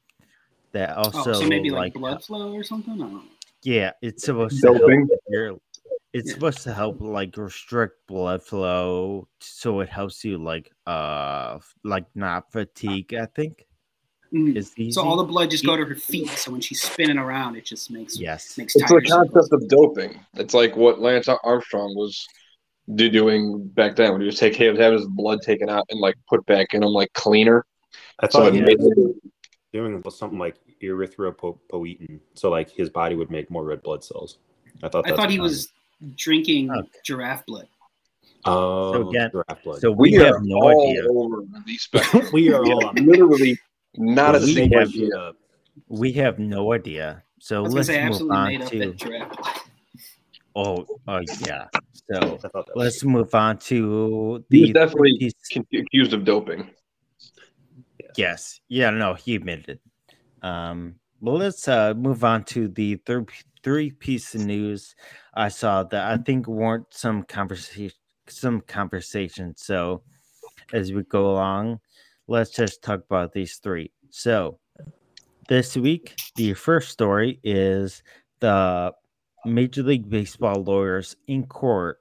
that 0.71 0.95
also 0.97 1.31
oh, 1.31 1.33
so 1.41 1.47
maybe 1.47 1.69
like, 1.69 1.94
like 1.94 1.94
blood 1.95 2.23
flow 2.23 2.53
or 2.53 2.63
something. 2.63 2.94
I 2.95 2.97
don't 2.97 3.13
know. 3.13 3.23
yeah, 3.63 3.91
it's 4.01 4.23
supposed 4.25 4.61
to 4.61 4.73
help 4.73 4.81
it's 6.13 6.27
Yeah. 6.29 6.33
supposed 6.35 6.61
to 6.63 6.73
help 6.73 7.01
like 7.01 7.35
restrict 7.38 8.05
blood 8.07 8.44
flow 8.44 9.27
so 9.39 9.79
it 9.79 9.89
helps 9.89 10.23
you 10.23 10.38
like 10.38 10.71
uh 10.88 11.59
like 11.83 12.05
not 12.15 12.51
fatigue, 12.51 13.13
I 13.13 13.25
think. 13.25 13.65
Mm. 14.33 14.57
Is 14.57 14.74
easy. 14.77 14.91
So 14.91 15.03
all 15.03 15.15
the 15.18 15.24
blood 15.24 15.51
just 15.51 15.65
go 15.65 15.77
to 15.77 15.85
her 15.85 15.95
feet. 15.95 16.27
So 16.30 16.51
when 16.51 16.59
she's 16.62 16.81
spinning 16.81 17.19
around, 17.19 17.56
it 17.56 17.65
just 17.65 17.91
makes 17.91 18.19
yes. 18.19 18.57
makes 18.57 18.75
It's 18.75 18.89
the 18.89 19.01
concept 19.07 19.53
of 19.53 19.68
doping. 19.68 20.19
It's 20.33 20.56
like 20.56 20.75
what 20.75 21.00
Lance 21.00 21.27
Armstrong 21.27 21.95
was 21.95 22.25
do- 22.95 23.09
doing 23.12 23.68
back 23.68 23.95
then 23.95 24.12
when 24.12 24.21
he 24.21 24.25
was 24.25 24.39
take 24.39 24.56
he 24.56 24.68
was 24.68 24.80
having 24.80 24.97
his 24.97 25.07
blood 25.07 25.41
taken 25.44 25.69
out 25.69 25.85
and 25.89 26.00
like 26.00 26.15
put 26.27 26.44
back 26.47 26.74
in 26.74 26.81
him 26.81 26.89
like 26.89 27.13
cleaner. 27.13 27.63
That's 28.19 28.33
So 28.33 28.39
thought 28.39 28.47
it 28.50 28.56
he 28.56 28.62
made 28.62 28.80
was 28.80 28.97
him, 28.97 29.21
doing 29.71 30.03
something 30.09 30.39
like 30.39 30.56
erythropoietin, 30.81 32.19
so 32.33 32.50
like 32.50 32.71
his 32.71 32.89
body 32.89 33.15
would 33.15 33.29
make 33.29 33.51
more 33.51 33.63
red 33.63 33.83
blood 33.83 34.03
cells. 34.03 34.39
I 34.81 34.89
thought. 34.89 35.07
I 35.09 35.15
thought 35.15 35.29
he 35.29 35.39
what 35.39 35.44
was 35.45 35.69
drinking 36.15 36.71
Okay. 36.71 36.88
giraffe 37.06 37.45
blood. 37.45 37.68
Oh, 38.45 38.94
So 38.94 39.09
again- 39.09 39.29
giraffe 39.31 39.63
blood. 39.63 39.79
So 39.79 39.91
we, 39.91 40.09
we, 40.09 40.13
have 40.15 40.36
are 40.36 40.41
no 40.41 40.56
all 40.57 40.89
idea. 40.89 41.03
over 41.07 41.41
the 41.65 42.29
we 42.33 42.51
are 42.51 42.65
all 42.65 42.94
literally 42.95 43.57
not 43.97 44.35
a 44.35 44.39
We 44.39 44.53
single 44.53 44.79
have- 44.79 44.89
idea. 44.89 45.31
We 45.87 46.11
have 46.13 46.39
no 46.39 46.73
idea. 46.73 47.23
So 47.39 47.57
I 47.57 47.59
was 47.61 47.73
let's 47.73 47.87
say 47.87 48.01
move 48.03 48.09
absolutely 48.11 48.37
on 48.37 48.47
made 48.59 48.67
to 48.67 48.79
that 48.79 48.95
giraffe 48.95 49.63
oh 50.55 50.85
oh 51.07 51.19
yeah. 51.47 51.65
So 52.11 52.17
I 52.17 52.37
thought 52.37 52.67
that 52.67 52.75
was 52.75 52.83
let's 52.85 53.03
move 53.03 53.33
on 53.35 53.57
to 53.59 54.45
He 54.49 54.61
was 54.61 54.67
the 54.69 54.73
definitely 54.73 55.17
piece- 55.19 55.33
con- 55.53 55.65
accused 55.77 56.13
of 56.13 56.23
doping. 56.25 56.69
Yes. 58.17 58.59
Yeah, 58.69 58.91
no, 58.91 59.13
he 59.15 59.35
admitted. 59.35 59.79
Um, 60.41 60.95
well, 61.21 61.35
let's 61.37 61.67
uh, 61.67 61.93
move 61.95 62.23
on 62.23 62.43
to 62.45 62.67
the 62.67 62.95
third 63.05 63.29
three 63.63 63.91
piece 63.91 64.35
of 64.35 64.41
news 64.41 64.93
I 65.33 65.47
saw 65.50 65.83
that 65.83 66.12
I 66.12 66.17
think 66.21 66.47
warrant 66.47 66.88
some 66.91 67.23
conversation 67.23 67.95
some 68.27 68.62
conversation. 68.62 69.53
So 69.57 70.03
as 70.71 70.93
we 70.93 71.03
go 71.03 71.31
along, 71.31 71.79
let's 72.27 72.51
just 72.51 72.82
talk 72.82 73.01
about 73.01 73.34
these 73.34 73.58
three. 73.58 73.92
So 74.10 74.60
this 75.48 75.75
week, 75.75 76.15
the 76.36 76.53
first 76.53 76.89
story 76.89 77.39
is 77.44 78.03
the 78.39 78.94
Major 79.46 79.84
League 79.84 80.10
Baseball 80.10 80.63
lawyers 80.63 81.15
in 81.27 81.46
court 81.46 82.00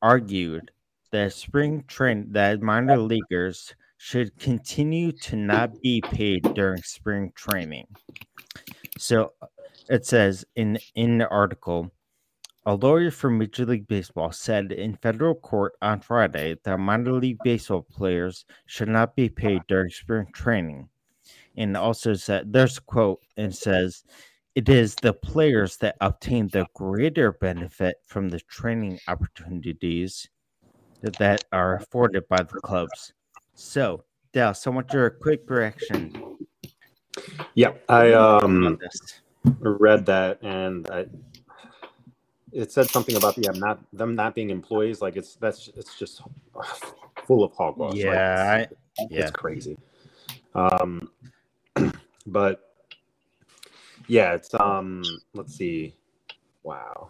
argued 0.00 0.70
that 1.10 1.32
spring 1.32 1.84
train 1.86 2.26
that 2.32 2.62
minor 2.62 2.98
leaguers 2.98 3.74
should 3.98 4.36
continue 4.38 5.10
to 5.12 5.36
not 5.36 5.80
be 5.82 6.00
paid 6.00 6.42
during 6.54 6.82
spring 6.82 7.32
training. 7.34 7.86
So 8.96 9.32
it 9.88 10.06
says 10.06 10.44
in 10.54 10.78
in 10.94 11.18
the 11.18 11.28
article, 11.28 11.90
a 12.68 12.74
lawyer 12.74 13.10
for 13.10 13.30
Major 13.30 13.64
League 13.64 13.88
Baseball 13.88 14.30
said 14.30 14.72
in 14.72 14.94
federal 14.96 15.34
court 15.34 15.72
on 15.80 16.02
Friday 16.02 16.54
that 16.64 16.78
minor 16.78 17.14
league 17.14 17.38
baseball 17.42 17.80
players 17.80 18.44
should 18.66 18.90
not 18.90 19.16
be 19.16 19.30
paid 19.30 19.62
during 19.68 19.88
spring 19.88 20.26
training. 20.34 20.86
And 21.56 21.78
also 21.78 22.12
said 22.12 22.52
there's 22.52 22.76
a 22.76 22.82
quote 22.82 23.20
and 23.38 23.56
says 23.56 24.04
it 24.54 24.68
is 24.68 24.94
the 24.96 25.14
players 25.14 25.78
that 25.78 25.96
obtain 26.02 26.48
the 26.48 26.66
greater 26.74 27.32
benefit 27.32 27.96
from 28.04 28.28
the 28.28 28.40
training 28.40 29.00
opportunities 29.08 30.28
that, 31.00 31.44
are 31.50 31.76
afforded 31.76 32.28
by 32.28 32.42
the 32.42 32.60
clubs. 32.60 33.14
So, 33.54 34.04
Dallas, 34.34 34.66
I 34.66 34.70
want 34.70 34.92
your 34.92 35.08
quick 35.08 35.48
reaction 35.48 36.36
Yeah, 37.54 37.72
I 37.88 38.12
um 38.12 38.78
read 39.60 40.04
that 40.06 40.42
and 40.42 40.86
I, 40.90 41.06
it 42.52 42.72
said 42.72 42.88
something 42.90 43.16
about 43.16 43.36
yeah 43.38 43.50
not 43.52 43.80
them 43.92 44.14
not 44.14 44.34
being 44.34 44.50
employees. 44.50 45.00
Like 45.02 45.16
it's 45.16 45.36
that's 45.36 45.68
it's 45.76 45.98
just 45.98 46.22
full 47.26 47.44
of 47.44 47.52
hogwash. 47.52 47.94
Like, 47.94 48.04
Yeah, 48.04 48.62
it's, 48.62 48.70
I- 49.00 49.06
yeah. 49.10 49.20
it's 49.20 49.30
crazy. 49.30 49.76
Um, 50.54 51.10
but 52.26 52.74
yeah, 54.06 54.34
it's 54.34 54.52
um. 54.54 55.02
Let's 55.34 55.54
see. 55.54 55.94
Wow. 56.62 57.08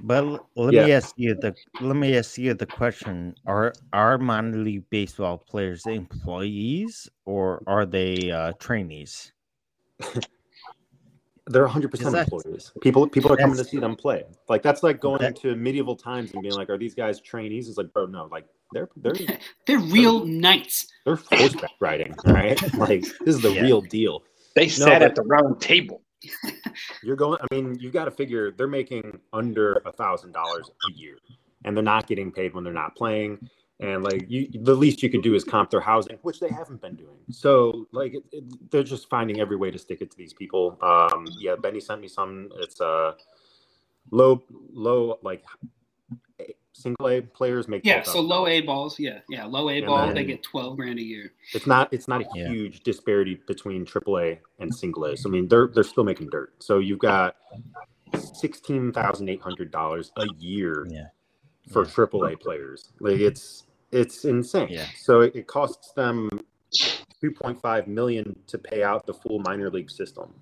But 0.00 0.24
let 0.56 0.74
me 0.74 0.92
ask 0.92 1.14
you 1.16 1.34
the 1.34 1.54
let 1.80 1.96
me 1.96 2.16
ask 2.16 2.36
you 2.36 2.52
the 2.54 2.66
question: 2.66 3.34
Are 3.46 3.72
are 3.92 4.18
minor 4.18 4.58
league 4.58 4.88
baseball 4.90 5.38
players 5.38 5.86
employees 5.86 7.08
or 7.24 7.62
are 7.66 7.86
they 7.86 8.30
uh, 8.30 8.52
trainees? 8.60 9.32
They're 11.48 11.62
100 11.62 11.90
percent 11.90 12.08
Exactly. 12.08 12.38
employees. 12.38 12.72
People 12.80 13.08
people 13.08 13.32
are 13.32 13.36
coming 13.36 13.56
to 13.56 13.64
see 13.64 13.78
them 13.78 13.94
play. 13.96 14.24
Like 14.48 14.62
that's 14.62 14.82
like 14.82 15.00
going 15.00 15.20
That- 15.22 15.36
to 15.42 15.54
medieval 15.54 15.94
times 15.96 16.32
and 16.32 16.42
being 16.42 16.54
like, 16.54 16.68
"Are 16.70 16.78
these 16.78 16.94
guys 16.94 17.20
trainees?" 17.20 17.68
It's 17.68 17.78
like, 17.78 17.92
bro, 17.92 18.06
no. 18.06 18.26
Like 18.32 18.46
they're 18.72 18.88
they're 18.96 19.14
They're 19.66 19.78
real 19.78 20.24
knights. 20.26 20.86
they're 21.04 21.16
horseback 21.30 21.70
riding, 21.80 22.14
right? 22.26 22.60
like 22.78 23.02
this 23.02 23.36
is 23.36 23.42
the 23.42 23.52
Yeah. 23.52 23.62
real 23.62 23.80
deal. 23.80 24.24
They 24.56 24.68
sat 24.68 25.00
but- 25.00 25.02
at 25.02 25.14
the 25.14 25.22
round 25.22 25.60
table. 25.60 26.02
You're 27.04 27.14
going. 27.16 27.38
I 27.40 27.54
mean, 27.54 27.78
you 27.78 27.90
got 27.90 28.06
to 28.06 28.10
figure 28.10 28.50
they're 28.50 28.66
making 28.66 29.20
under 29.32 29.74
a 29.86 29.92
thousand 29.92 30.32
dollars 30.32 30.68
a 30.88 30.92
year, 30.98 31.16
and 31.64 31.76
they're 31.76 31.84
not 31.84 32.08
getting 32.08 32.32
paid 32.32 32.54
when 32.54 32.64
they're 32.64 32.72
not 32.72 32.96
playing. 32.96 33.48
And 33.78 34.02
like 34.02 34.24
you, 34.28 34.48
the 34.62 34.74
least 34.74 35.02
you 35.02 35.10
could 35.10 35.22
do 35.22 35.34
is 35.34 35.44
comp 35.44 35.70
their 35.70 35.80
housing, 35.80 36.16
which 36.22 36.40
they 36.40 36.48
haven't 36.48 36.80
been 36.80 36.94
doing. 36.96 37.18
So 37.30 37.86
like 37.92 38.14
it, 38.14 38.22
it, 38.32 38.70
they're 38.70 38.82
just 38.82 39.10
finding 39.10 39.38
every 39.40 39.56
way 39.56 39.70
to 39.70 39.78
stick 39.78 40.00
it 40.00 40.10
to 40.10 40.16
these 40.16 40.32
people. 40.32 40.78
Um, 40.80 41.26
yeah, 41.38 41.56
Benny 41.56 41.80
sent 41.80 42.00
me 42.00 42.08
some. 42.08 42.48
It's 42.56 42.80
uh 42.80 43.12
low, 44.10 44.42
low 44.72 45.18
like 45.22 45.44
single 46.72 47.08
A 47.08 47.20
players 47.20 47.68
make. 47.68 47.84
Yeah, 47.84 48.02
so 48.02 48.22
$12,000. 48.22 48.28
low 48.28 48.46
A 48.46 48.60
balls. 48.62 48.98
Yeah, 48.98 49.18
yeah, 49.28 49.44
low 49.44 49.68
A 49.68 49.76
And 49.76 49.86
balls. 49.86 50.14
They 50.14 50.24
get 50.24 50.42
twelve 50.42 50.76
grand 50.78 50.98
a 50.98 51.02
year. 51.02 51.32
It's 51.52 51.66
not. 51.66 51.92
It's 51.92 52.08
not 52.08 52.22
a 52.22 52.26
Yeah. 52.34 52.48
huge 52.48 52.80
disparity 52.82 53.40
between 53.46 53.84
AAA 53.84 54.38
and 54.58 54.74
single 54.74 55.04
A. 55.04 55.16
So 55.18 55.28
I 55.28 55.32
mean, 55.32 55.48
they're 55.48 55.68
they're 55.68 55.84
still 55.84 56.04
making 56.04 56.30
dirt. 56.30 56.54
So 56.62 56.78
you've 56.78 56.98
got 56.98 57.36
sixteen 58.18 58.90
thousand 58.92 59.28
eight 59.28 59.40
hundred 59.42 59.70
dollars 59.70 60.12
a 60.16 60.26
year 60.38 60.86
Yeah. 60.90 61.08
For 61.70 61.84
Yeah. 61.84 61.90
AAA 61.90 62.40
players. 62.40 62.92
Like 63.00 63.20
it's 63.20 63.64
it's 63.92 64.24
insane. 64.24 64.68
Yeah. 64.70 64.86
So 64.98 65.20
it, 65.20 65.34
it 65.36 65.46
costs 65.46 65.92
them 65.92 66.28
two 67.20 67.30
point 67.32 67.60
five 67.60 67.86
million 67.86 68.38
to 68.48 68.58
pay 68.58 68.82
out 68.82 69.06
the 69.06 69.14
full 69.14 69.38
minor 69.40 69.70
league 69.70 69.90
system. 69.90 70.34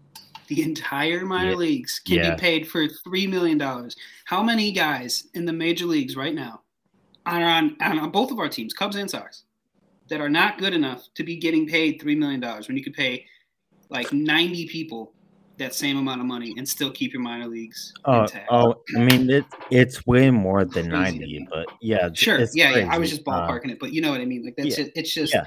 The 0.48 0.62
entire 0.62 1.24
minor 1.24 1.50
Yeah. 1.50 1.56
leagues 1.56 1.98
can 2.04 2.16
Yeah. 2.16 2.34
be 2.34 2.40
paid 2.40 2.68
for 2.68 2.86
three 2.88 3.26
million 3.26 3.58
dollars. 3.58 3.96
How 4.26 4.42
many 4.42 4.72
guys 4.72 5.28
in 5.34 5.44
the 5.46 5.52
major 5.52 5.86
leagues 5.86 6.16
right 6.16 6.34
now 6.34 6.62
are 7.26 7.42
on, 7.42 7.76
on 7.80 7.98
on 7.98 8.10
both 8.10 8.30
of 8.30 8.38
our 8.38 8.48
teams, 8.48 8.74
Cubs 8.74 8.96
and 8.96 9.10
Sox, 9.10 9.44
that 10.08 10.20
are 10.20 10.28
not 10.28 10.58
good 10.58 10.74
enough 10.74 11.08
to 11.14 11.22
be 11.24 11.36
getting 11.36 11.66
paid 11.66 12.00
three 12.00 12.14
million 12.14 12.40
dollars 12.40 12.68
when 12.68 12.76
you 12.76 12.84
could 12.84 12.92
pay 12.94 13.24
like 13.88 14.12
ninety 14.12 14.66
people 14.66 15.13
that 15.58 15.74
same 15.74 15.96
amount 15.96 16.20
of 16.20 16.26
money 16.26 16.52
and 16.58 16.68
still 16.68 16.90
keep 16.90 17.12
your 17.12 17.22
minor 17.22 17.46
leagues 17.46 17.92
Oh, 18.04 18.22
intact? 18.22 18.48
oh, 18.50 18.74
I 18.96 18.98
mean, 19.00 19.30
it, 19.30 19.44
it's 19.70 20.04
way 20.06 20.30
more 20.30 20.64
than 20.64 20.90
Crazy. 20.90 21.18
90, 21.20 21.48
but 21.50 21.66
yeah. 21.80 22.08
sure, 22.12 22.38
it's 22.38 22.56
yeah, 22.56 22.70
yeah. 22.76 22.84
I 22.92 22.98
was 22.98 23.10
crazy. 23.10 23.16
just 23.18 23.28
Uh, 23.28 23.32
ballparking 23.48 23.70
it, 23.70 23.78
but 23.78 23.92
you 23.92 24.00
know 24.00 24.10
what 24.10 24.20
I 24.20 24.24
mean. 24.24 24.44
Like 24.44 24.56
that's 24.56 24.70
yeah. 24.70 24.84
just, 24.84 24.90
it's 24.96 25.14
just 25.14 25.32
Yeah. 25.34 25.44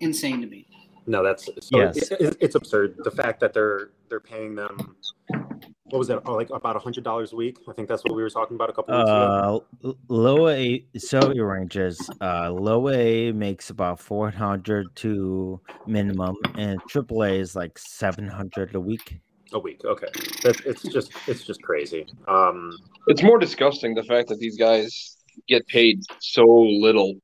insane 0.00 0.40
to 0.40 0.46
me. 0.46 0.66
No, 1.06 1.22
that's 1.24 1.46
so 1.46 1.52
Yes. 1.78 1.96
it, 2.10 2.20
it, 2.20 2.36
it's 2.40 2.54
absurd. 2.56 2.96
The 3.04 3.10
fact 3.10 3.40
that 3.40 3.52
they're 3.54 3.90
they're 4.08 4.20
paying 4.20 4.54
them 4.56 4.96
what 5.90 5.98
was 5.98 6.08
that? 6.08 6.22
Oh, 6.24 6.34
like 6.34 6.50
about 6.50 6.76
a 6.76 6.78
hundred 6.78 7.04
dollars 7.04 7.32
a 7.32 7.36
week. 7.36 7.58
I 7.68 7.72
think 7.72 7.88
that's 7.88 8.04
what 8.04 8.14
we 8.14 8.22
were 8.22 8.30
talking 8.30 8.54
about 8.54 8.70
a 8.70 8.72
couple 8.72 8.96
weeks 8.96 9.10
ago. 9.10 9.64
Uh, 9.84 9.88
l- 9.88 9.98
low 10.08 10.48
A, 10.48 10.84
so 10.96 11.18
it 11.30 11.38
ranges. 11.40 12.10
Uh, 12.20 12.50
low 12.50 12.88
A 12.88 13.32
makes 13.32 13.70
about 13.70 14.00
400 14.00 14.94
to 14.96 15.60
minimum, 15.86 16.36
and 16.56 16.80
triple 16.88 17.22
A 17.24 17.30
is 17.30 17.56
like 17.56 17.76
700 17.78 18.74
a 18.74 18.80
week. 18.80 19.20
A 19.52 19.58
week. 19.58 19.80
Okay, 19.84 20.06
that's 20.42 20.60
it's 20.60 20.82
just 20.82 21.12
it's 21.26 21.44
just 21.44 21.60
crazy. 21.62 22.06
Um, 22.28 22.72
It's 23.08 23.22
more 23.22 23.38
disgusting 23.38 23.94
the 23.94 24.04
fact 24.04 24.28
that 24.28 24.38
these 24.38 24.56
guys 24.56 25.16
get 25.48 25.66
paid 25.66 26.02
so 26.20 26.44
little 26.46 27.14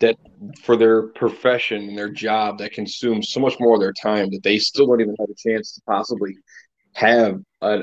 that 0.00 0.16
for 0.62 0.76
their 0.76 1.08
profession 1.08 1.88
and 1.88 1.98
their 1.98 2.08
job 2.08 2.58
that 2.58 2.72
consumes 2.72 3.30
so 3.30 3.38
much 3.40 3.54
more 3.60 3.74
of 3.74 3.80
their 3.80 3.92
time 3.92 4.30
that 4.30 4.42
they 4.42 4.58
still 4.58 4.86
don't 4.86 5.00
even 5.00 5.14
have 5.20 5.28
a 5.28 5.48
chance 5.48 5.74
to 5.74 5.80
possibly 5.86 6.34
have 6.94 7.38
a, 7.60 7.82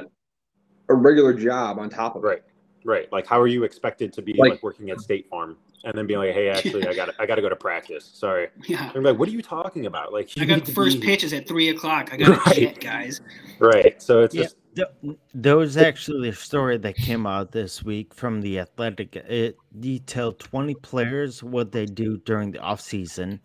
a 0.89 0.93
regular 0.93 1.33
job 1.33 1.79
on 1.79 1.89
top 1.89 2.15
of 2.15 2.23
it. 2.23 2.27
Right. 2.27 2.43
Right. 2.85 3.09
Like, 3.13 3.25
how 3.25 3.39
are 3.39 3.47
you 3.47 3.63
expected 3.63 4.11
to 4.13 4.21
be 4.21 4.33
like, 4.33 4.51
Like- 4.51 4.63
working 4.63 4.89
at 4.89 4.99
State 4.99 5.29
Farm 5.29 5.55
and 5.85 5.97
then 5.97 6.05
being 6.05 6.19
like, 6.19 6.33
"Hey, 6.33 6.49
actually, 6.49 6.85
I 6.89 6.93
got 6.93 7.09
I 7.17 7.25
got 7.25 7.35
to 7.35 7.41
go 7.41 7.47
to 7.47 7.55
practice." 7.55 8.03
Sorry. 8.13 8.49
Yeah. 8.67 8.91
I'm 8.93 9.03
like, 9.03 9.17
"What 9.17 9.29
are 9.29 9.31
you 9.31 9.41
talking 9.41 9.85
about?" 9.85 10.11
Like, 10.11 10.29
I 10.37 10.43
got 10.43 10.65
the 10.65 10.73
first 10.73 10.99
be- 10.99 11.07
pitches 11.07 11.31
at 11.31 11.47
three 11.47 11.69
o'clock. 11.69 12.09
I 12.13 12.17
got 12.17 12.25
to 12.25 12.31
Right. 12.49 12.55
jet, 12.57 12.79
guys. 12.81 13.21
Right. 13.59 14.01
So 14.01 14.23
it's 14.23 14.35
Yeah, 14.35 14.43
just 14.43 14.55
th- 14.75 15.15
there 15.33 15.55
was 15.55 15.77
actually 15.77 16.27
a 16.27 16.33
story 16.33 16.77
that 16.79 16.95
came 16.97 17.25
out 17.25 17.53
this 17.53 17.83
week 17.83 18.13
from 18.13 18.41
the 18.41 18.59
Athletic. 18.59 19.15
It 19.15 19.55
detailed 19.79 20.39
20 20.39 20.75
players 20.75 21.41
what 21.41 21.71
they 21.71 21.85
do 21.85 22.17
during 22.25 22.51
the 22.51 22.59
off 22.59 22.81
season, 22.81 23.39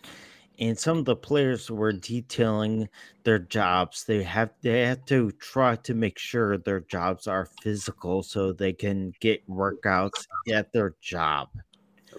and 0.59 0.79
some 0.79 0.99
of 0.99 1.05
the 1.05 1.17
players 1.17 1.71
were 1.71 1.93
detailing 1.93 2.89
their 3.25 3.39
jobs. 3.39 4.05
They 4.05 4.23
have 4.23 4.51
they 4.63 4.83
have 4.83 5.05
to 5.07 5.31
try 5.33 5.77
to 5.77 5.95
make 5.95 6.19
sure 6.19 6.59
their 6.59 6.81
jobs 6.81 7.27
are 7.27 7.49
physical 7.63 8.23
so 8.23 8.53
they 8.53 8.73
can 8.73 9.13
get 9.21 9.49
workouts 9.49 10.27
at 10.53 10.73
their 10.73 10.95
job. 11.01 11.49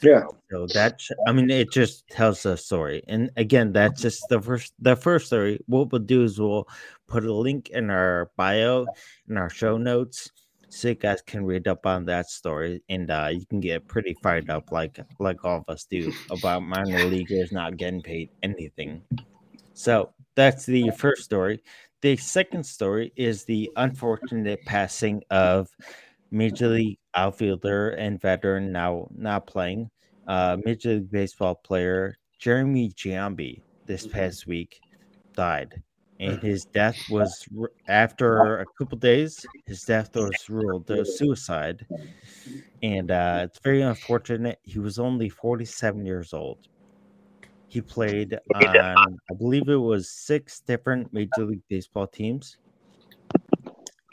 Yeah. 0.01 0.23
So 0.51 0.67
that's 0.67 1.09
I 1.27 1.31
mean 1.33 1.49
it 1.49 1.71
just 1.71 2.07
tells 2.07 2.45
a 2.45 2.55
story. 2.55 3.03
And 3.07 3.29
again, 3.35 3.73
that's 3.73 4.01
just 4.01 4.23
the 4.29 4.41
first 4.41 4.73
the 4.79 4.95
first 4.95 5.27
story. 5.27 5.59
What 5.67 5.91
we'll 5.91 6.01
do 6.01 6.23
is 6.23 6.39
we'll 6.39 6.67
put 7.07 7.25
a 7.25 7.33
link 7.33 7.69
in 7.69 7.89
our 7.89 8.31
bio 8.37 8.85
in 9.27 9.37
our 9.37 9.49
show 9.49 9.77
notes 9.77 10.31
so 10.69 10.89
you 10.89 10.95
guys 10.95 11.21
can 11.21 11.43
read 11.43 11.67
up 11.67 11.85
on 11.85 12.05
that 12.05 12.29
story 12.29 12.81
and 12.89 13.09
uh 13.09 13.29
you 13.31 13.45
can 13.47 13.59
get 13.59 13.87
pretty 13.87 14.15
fired 14.21 14.49
up 14.49 14.71
like 14.71 14.99
like 15.19 15.43
all 15.43 15.57
of 15.57 15.63
us 15.67 15.85
do 15.85 16.13
about 16.29 16.61
minor 16.61 17.03
leaguers 17.05 17.51
not 17.51 17.77
getting 17.77 18.01
paid 18.01 18.29
anything. 18.43 19.01
So 19.73 20.13
that's 20.35 20.65
the 20.65 20.91
first 20.91 21.23
story. 21.23 21.63
The 22.01 22.15
second 22.15 22.65
story 22.65 23.11
is 23.15 23.43
the 23.43 23.69
unfortunate 23.75 24.59
passing 24.65 25.21
of 25.31 25.67
Major 26.31 26.69
League 26.69 26.99
outfielder 27.15 27.89
and 27.91 28.21
veteran 28.21 28.71
now 28.71 29.07
not 29.15 29.47
playing, 29.47 29.89
uh, 30.27 30.57
Major 30.63 30.95
League 30.95 31.11
Baseball 31.11 31.55
player 31.55 32.17
Jeremy 32.39 32.91
Giambi 32.91 33.61
this 33.85 34.07
past 34.07 34.47
week 34.47 34.79
died, 35.33 35.81
and 36.19 36.41
his 36.41 36.65
death 36.65 36.97
was 37.09 37.47
after 37.87 38.59
a 38.59 38.65
couple 38.77 38.97
days. 38.97 39.45
His 39.65 39.83
death 39.83 40.15
was 40.15 40.49
ruled 40.49 40.89
a 40.91 41.05
suicide, 41.05 41.85
and 42.83 43.09
uh, 43.09 43.41
it's 43.45 43.59
very 43.63 43.81
unfortunate. 43.81 44.59
He 44.63 44.79
was 44.79 44.99
only 44.99 45.29
forty-seven 45.29 46.05
years 46.05 46.33
old. 46.33 46.59
He 47.67 47.81
played 47.81 48.37
on, 48.55 49.19
I 49.31 49.33
believe 49.37 49.69
it 49.69 49.75
was 49.75 50.09
six 50.09 50.59
different 50.61 51.13
Major 51.13 51.45
League 51.45 51.61
Baseball 51.69 52.07
teams 52.07 52.57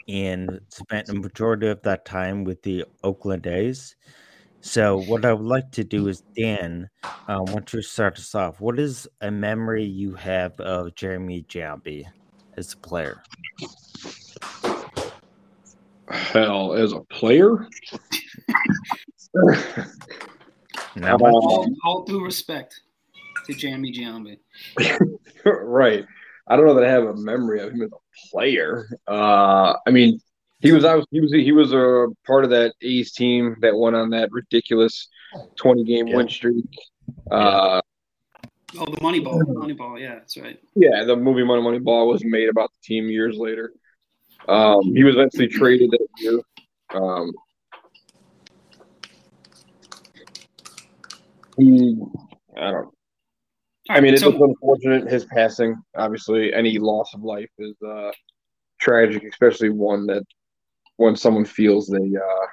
and 0.07 0.61
spent 0.69 1.09
a 1.09 1.13
majority 1.15 1.67
of 1.67 1.81
that 1.81 2.05
time 2.05 2.43
with 2.43 2.61
the 2.61 2.85
Oakland 3.03 3.47
A's. 3.47 3.95
So, 4.61 5.01
what 5.03 5.23
I 5.23 5.33
would 5.33 5.45
like 5.45 5.71
to 5.73 5.83
do 5.83 6.07
is, 6.07 6.23
Dan, 6.35 6.89
uh, 7.03 7.39
once 7.39 7.73
you 7.73 7.81
start 7.81 8.17
us 8.17 8.35
off, 8.35 8.59
what 8.59 8.79
is 8.79 9.07
a 9.21 9.31
memory 9.31 9.85
you 9.85 10.13
have 10.15 10.59
of 10.59 10.93
Jeremy 10.95 11.45
Giambi 11.47 12.05
as 12.57 12.73
a 12.73 12.77
player? 12.77 13.21
Hell, 16.09 16.73
as 16.73 16.93
a 16.93 17.01
player, 17.01 17.67
Not 20.95 21.21
Uh. 21.21 21.33
All, 21.33 21.67
all 21.85 22.03
due 22.03 22.23
respect 22.23 22.81
to 23.45 23.53
Jeremy 23.53 23.93
Giambi. 23.93 24.39
right. 25.45 26.05
I 26.47 26.55
don't 26.55 26.65
know 26.65 26.75
that 26.75 26.85
I 26.85 26.89
have 26.89 27.03
a 27.03 27.15
memory 27.15 27.59
of 27.61 27.71
him 27.71 27.81
as 27.81 27.91
a 27.91 28.29
player. 28.29 28.87
Uh, 29.07 29.73
I 29.85 29.91
mean, 29.91 30.19
he 30.59 30.71
was 30.71 30.83
obviously 30.85 31.07
he 31.11 31.21
was 31.21 31.31
he 31.31 31.51
was 31.51 31.73
a 31.73 32.07
part 32.25 32.43
of 32.43 32.49
that 32.51 32.73
A's 32.81 33.11
team 33.11 33.55
that 33.61 33.77
went 33.77 33.95
on 33.95 34.09
that 34.11 34.29
ridiculous 34.31 35.07
twenty 35.55 35.83
game 35.83 36.07
Yeah. 36.07 36.15
win 36.17 36.29
streak. 36.29 36.65
Uh, 37.31 37.81
Oh, 38.77 38.83
the 38.85 38.97
Moneyball. 38.97 39.41
Moneyball. 39.43 39.99
Yeah, 39.99 40.15
that's 40.15 40.35
right. 40.37 40.59
yeah, 40.75 41.05
the 41.05 41.15
movie 41.15 41.43
Money 41.43 41.61
Money 41.61 41.79
Ball 41.79 42.05
was 42.05 42.21
made 42.25 42.49
about 42.49 42.69
the 42.69 42.85
team 42.85 43.09
years 43.09 43.37
later. 43.37 43.71
Um, 44.49 44.93
he 44.93 45.05
was 45.05 45.15
eventually 45.15 45.47
traded 45.47 45.89
that 45.91 46.07
year. 46.17 46.41
Um, 46.93 47.31
he, 51.57 51.97
I 52.57 52.71
don't. 52.71 52.89
I 53.89 54.01
mean, 54.01 54.13
it's 54.13 54.21
so, 54.23 54.31
unfortunate 54.43 55.09
his 55.09 55.23
passing. 55.25 55.75
Obviously, 55.95 56.53
any 56.53 56.77
loss 56.77 57.13
of 57.13 57.23
life 57.23 57.49
is 57.57 57.73
uh, 57.81 58.11
tragic, 58.79 59.23
especially 59.23 59.69
one 59.69 60.05
that 60.07 60.23
when 60.97 61.15
someone 61.15 61.45
feels 61.45 61.87
they 61.87 61.97
uh, 61.97 62.47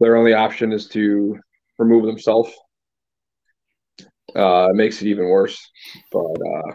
their 0.00 0.16
only 0.16 0.34
option 0.34 0.72
is 0.72 0.88
to 0.88 1.38
remove 1.78 2.06
themselves. 2.06 2.50
Uh, 4.36 4.68
it 4.70 4.76
makes 4.76 5.00
it 5.02 5.08
even 5.08 5.26
worse. 5.26 5.70
But 6.12 6.24
uh, 6.24 6.72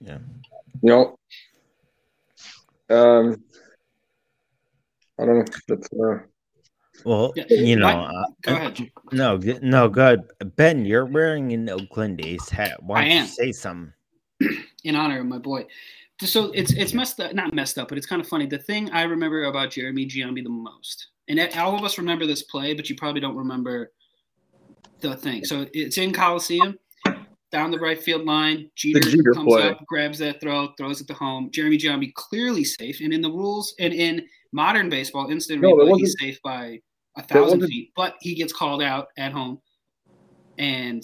Yeah. 0.00 0.18
you 0.82 0.90
know, 0.90 1.18
um, 2.90 3.42
I 5.18 5.26
don't 5.26 5.38
know. 5.38 5.44
That's 5.68 5.88
uh, 5.92 6.18
Well, 7.04 7.32
you 7.48 7.76
know, 7.76 7.88
uh, 7.88 8.24
go 8.42 8.54
ahead. 8.54 8.90
no, 9.12 9.36
no, 9.36 9.88
good. 9.88 10.22
Ben, 10.56 10.84
you're 10.84 11.06
wearing 11.06 11.52
an 11.52 11.68
Oakland 11.68 12.24
A's 12.24 12.48
hat. 12.48 12.82
Why 12.82 13.02
don't 13.02 13.10
you 13.10 13.16
am. 13.18 13.26
say 13.26 13.52
something? 13.52 13.92
in 14.84 14.96
honor 14.96 15.20
of 15.20 15.26
my 15.26 15.38
boy. 15.38 15.66
So 16.28 16.50
it's 16.52 16.72
it's 16.72 16.94
messed 16.94 17.20
up, 17.20 17.34
not 17.34 17.54
messed 17.54 17.78
up, 17.78 17.88
but 17.88 17.98
it's 17.98 18.06
kind 18.06 18.20
of 18.20 18.28
funny. 18.28 18.46
The 18.46 18.58
thing 18.58 18.90
I 18.90 19.02
remember 19.02 19.44
about 19.44 19.70
Jeremy 19.70 20.06
Giambi 20.06 20.42
the 20.42 20.50
most, 20.50 21.08
and 21.28 21.40
all 21.56 21.76
of 21.76 21.84
us 21.84 21.98
remember 21.98 22.26
this 22.26 22.42
play, 22.42 22.74
but 22.74 22.88
you 22.88 22.96
probably 22.96 23.20
don't 23.20 23.36
remember 23.36 23.92
the 25.00 25.16
thing. 25.16 25.44
So 25.44 25.66
it's 25.72 25.98
in 25.98 26.12
Coliseum, 26.12 26.78
down 27.50 27.70
the 27.70 27.78
right 27.78 28.02
field 28.02 28.24
line. 28.24 28.70
Jeter, 28.76 29.00
Jeter 29.00 29.32
comes 29.32 29.46
play. 29.46 29.70
up, 29.70 29.84
grabs 29.86 30.18
that 30.18 30.40
throw, 30.40 30.68
throws 30.78 31.00
it 31.00 31.06
to 31.08 31.14
home. 31.14 31.50
Jeremy 31.52 31.78
Giambi 31.78 32.12
clearly 32.14 32.64
safe, 32.64 33.00
and 33.00 33.12
in 33.12 33.20
the 33.20 33.30
rules 33.30 33.74
and 33.78 33.92
in 33.92 34.26
modern 34.52 34.88
baseball, 34.88 35.30
instant 35.30 35.60
No, 35.60 35.74
replay, 35.74 35.98
he's 35.98 36.16
safe 36.18 36.40
by 36.42 36.80
a 37.16 37.22
thousand 37.22 37.66
feet, 37.66 37.92
but 37.94 38.16
he 38.20 38.34
gets 38.34 38.52
called 38.52 38.82
out 38.82 39.08
at 39.18 39.32
home, 39.32 39.60
and 40.58 41.02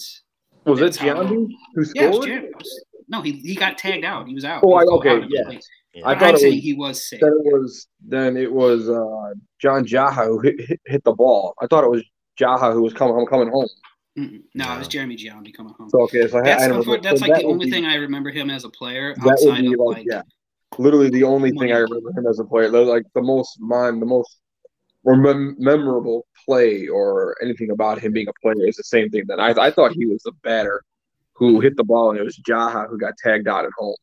Was 0.65 0.81
it 0.81 0.85
That's 0.85 0.99
Giambi 0.99 1.49
who 1.75 1.85
scored? 1.85 1.97
yeah, 1.97 2.05
it 2.05 2.57
was 2.57 2.73
scored? 2.73 2.85
Jeremy. 3.11 3.33
No, 3.33 3.41
he, 3.43 3.49
he 3.49 3.55
got 3.55 3.79
tagged 3.79 4.05
out. 4.05 4.27
He 4.29 4.35
was 4.35 4.45
out. 4.45 4.63
Oh, 4.63 4.69
He 4.69 4.75
was 4.75 4.83
I- 4.83 4.87
called 4.87 5.01
okay, 5.01 5.11
out 5.11 5.23
of 5.25 5.29
the 5.31 5.63
yeah. 5.95 6.03
I 6.05 6.15
But 6.15 6.21
thought 6.21 6.29
I'm 6.29 6.35
it 6.35 6.39
saying 6.41 6.55
was- 6.55 6.63
he 6.65 6.75
was 6.75 7.09
safe. 7.09 7.21
Then 7.21 7.33
it 7.33 7.53
was 7.53 7.87
then 8.07 8.37
it 8.37 8.53
was 8.53 8.89
uh, 8.89 9.35
John 9.61 9.85
Jaha 9.85 10.27
who 10.27 10.41
hit, 10.41 10.55
hit, 10.61 10.81
hit 10.87 11.05
the 11.05 11.13
ball. 11.13 11.55
I 11.61 11.67
thought 11.67 11.83
it 11.85 11.91
was 11.91 12.03
Jaha 12.41 12.73
who 12.73 12.83
was 12.83 12.93
coming 12.95 13.27
coming 13.27 13.49
home. 13.49 13.69
Mm-mm. 14.17 14.43
No, 14.55 14.75
it 14.75 14.79
was 14.79 14.89
Jeremy 14.89 15.17
Giambi 15.17 15.55
coming 15.55 15.75
home. 15.79 15.89
So 15.91 16.03
okay, 16.03 16.27
so 16.29 16.41
That's, 16.43 16.63
I 16.63 16.69
unfor- 16.69 16.81
remember, 16.81 17.01
that's 17.03 17.21
so 17.21 17.27
like 17.27 17.35
that 17.35 17.43
the 17.43 17.49
only 17.49 17.67
be- 17.67 17.71
thing 17.71 17.85
I 17.87 17.95
remember 17.97 18.31
him 18.31 18.51
as 18.51 18.65
a 18.65 18.69
player 18.69 19.15
That 19.15 19.25
would 19.25 19.33
outside 19.35 19.61
be 19.63 19.73
of 19.75 19.81
like, 19.81 19.97
like 19.99 20.07
yeah, 20.09 20.23
literally 20.77 21.09
the 21.11 21.23
only 21.25 21.51
thing 21.53 21.73
I 21.73 21.79
remember 21.79 22.11
him 22.11 22.27
as 22.27 22.39
a 22.41 22.45
player. 22.45 22.69
Like 22.69 23.05
the 23.15 23.23
most 23.23 23.61
mind, 23.61 24.03
the 24.03 24.07
most 24.07 24.39
remem- 25.07 25.55
memorable 25.59 26.27
play 26.45 26.87
or 26.89 27.37
anything 27.43 27.71
about 27.71 28.01
him 28.01 28.13
being 28.13 28.29
a 28.29 28.33
player 28.43 28.67
is 28.67 28.77
the 28.77 28.85
same 28.85 29.09
thing. 29.11 29.25
That 29.29 29.41
I 29.41 29.51
I 29.67 29.71
thought 29.71 29.93
he 29.93 30.07
was 30.07 30.23
the 30.23 30.33
batter 30.43 30.83
who 31.39 31.61
hit 31.61 31.77
the 31.77 31.85
ball, 31.85 32.11
and 32.11 32.19
it 32.19 32.25
was 32.25 32.39
Jaha 32.39 32.89
who 32.89 32.99
got 32.99 33.15
tagged 33.17 33.49
out 33.49 33.65
at 33.65 33.71
home. 33.79 33.95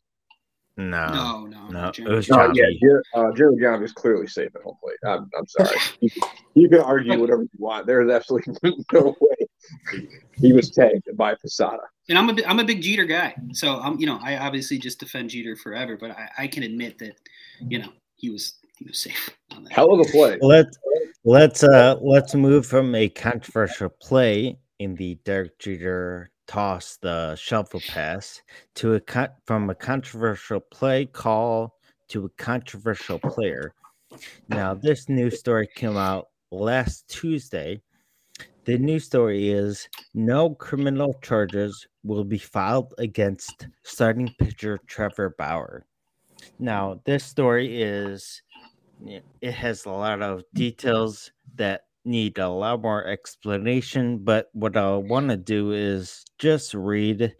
No, 0.77 1.45
no, 1.45 1.47
no, 1.47 1.67
no, 1.69 1.91
Jeremy 1.91 2.13
it 2.13 2.17
was 2.17 2.29
No, 2.29 2.37
Giambi. 2.37 2.55
yeah, 2.55 2.65
Jer- 2.81 3.03
uh, 3.13 3.31
Jeremy 3.33 3.61
John 3.61 3.81
is 3.83 3.93
clearly 3.93 4.27
safe 4.27 4.53
at 4.55 4.61
home 4.61 4.75
plate. 4.83 4.97
I'm, 5.05 5.29
I'm 5.37 5.47
sorry. 5.47 5.77
You 6.01 6.09
can- 6.09 6.29
you 6.57 6.69
can 6.69 6.79
argue 6.79 7.19
whatever 7.19 7.41
you 7.43 7.49
want. 7.57 7.85
There's 7.85 8.09
absolutely 8.09 8.55
no 8.93 9.15
way 9.19 10.07
he 10.37 10.53
was 10.53 10.69
tagged 10.71 11.03
by 11.17 11.35
Posada. 11.35 11.81
And 12.07 12.17
I'm 12.17 12.29
a 12.29 12.33
bi- 12.33 12.43
I'm 12.47 12.59
a 12.59 12.63
big 12.63 12.81
Jeter 12.81 13.03
guy, 13.05 13.35
so 13.51 13.77
I'm 13.79 13.99
you 13.99 14.05
know 14.05 14.19
I 14.21 14.37
obviously 14.37 14.77
just 14.77 14.99
defend 14.99 15.29
Jeter 15.31 15.55
forever, 15.57 15.97
but 15.97 16.11
I, 16.11 16.29
I 16.39 16.47
can 16.47 16.63
admit 16.63 16.97
that 16.99 17.15
you 17.67 17.79
know 17.79 17.89
he 18.15 18.29
was 18.29 18.55
he 18.77 18.85
was 18.85 18.97
safe 18.99 19.29
on 19.53 19.63
that. 19.65 19.73
Hell 19.73 19.91
of 19.93 19.99
a 20.07 20.09
play. 20.11 20.37
Let's 20.41 20.77
let's 21.25 21.63
uh 21.63 21.97
let's 22.01 22.35
move 22.35 22.65
from 22.65 22.95
a 22.95 23.09
controversial 23.09 23.89
play 24.01 24.57
in 24.79 24.95
the 24.95 25.15
Derek 25.23 25.57
Jeter 25.59 26.31
toss 26.47 26.97
the 26.97 27.35
shovel 27.35 27.81
pass 27.87 28.41
to 28.75 28.93
a 28.95 28.99
con- 28.99 29.29
from 29.45 29.69
a 29.69 29.75
controversial 29.75 30.59
play 30.59 31.05
call 31.05 31.75
to 32.09 32.25
a 32.25 32.29
controversial 32.37 33.19
player. 33.19 33.73
Now, 34.47 34.73
this 34.73 35.09
news 35.09 35.39
story 35.39 35.67
came 35.75 35.97
out 35.97 36.27
last 36.51 37.07
Tuesday. 37.07 37.81
The 38.65 38.77
news 38.77 39.05
story 39.05 39.49
is 39.49 39.87
no 40.13 40.55
criminal 40.55 41.15
charges 41.21 41.87
will 42.03 42.23
be 42.23 42.37
filed 42.37 42.93
against 42.97 43.67
starting 43.83 44.33
pitcher 44.39 44.79
Trevor 44.87 45.35
Bauer. 45.37 45.85
Now, 46.59 47.01
this 47.05 47.23
story 47.23 47.81
is 47.81 48.41
it 49.41 49.51
has 49.51 49.85
a 49.85 49.89
lot 49.89 50.21
of 50.21 50.43
details 50.53 51.31
that 51.55 51.81
need 52.05 52.37
a 52.37 52.47
lot 52.47 52.81
more 52.81 53.05
explanation 53.05 54.17
but 54.23 54.49
what 54.53 54.77
i 54.77 54.95
want 54.95 55.29
to 55.29 55.37
do 55.37 55.71
is 55.71 56.23
just 56.37 56.73
read 56.73 57.33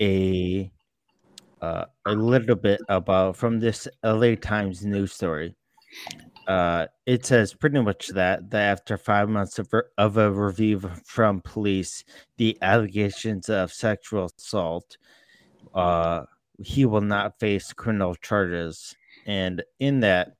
a 0.00 0.70
uh, 1.64 1.86
a 2.04 2.12
little 2.12 2.56
bit 2.56 2.80
about 2.88 3.36
from 3.36 3.58
this 3.58 3.88
la 4.02 4.34
times 4.34 4.84
news 4.84 5.12
story. 5.12 5.54
Uh, 6.46 6.86
it 7.06 7.24
says 7.24 7.54
pretty 7.54 7.80
much 7.80 8.08
that 8.08 8.50
that 8.50 8.70
after 8.78 8.98
five 8.98 9.30
months 9.30 9.58
of, 9.58 9.72
of 9.96 10.18
a 10.18 10.30
review 10.30 10.78
from 11.06 11.40
police 11.40 12.04
the 12.36 12.58
allegations 12.60 13.48
of 13.48 13.72
sexual 13.72 14.30
assault 14.36 14.98
uh, 15.74 16.24
he 16.62 16.84
will 16.84 17.00
not 17.00 17.38
face 17.40 17.72
criminal 17.72 18.14
charges. 18.14 18.94
And 19.26 19.62
in 19.80 20.00
that 20.00 20.34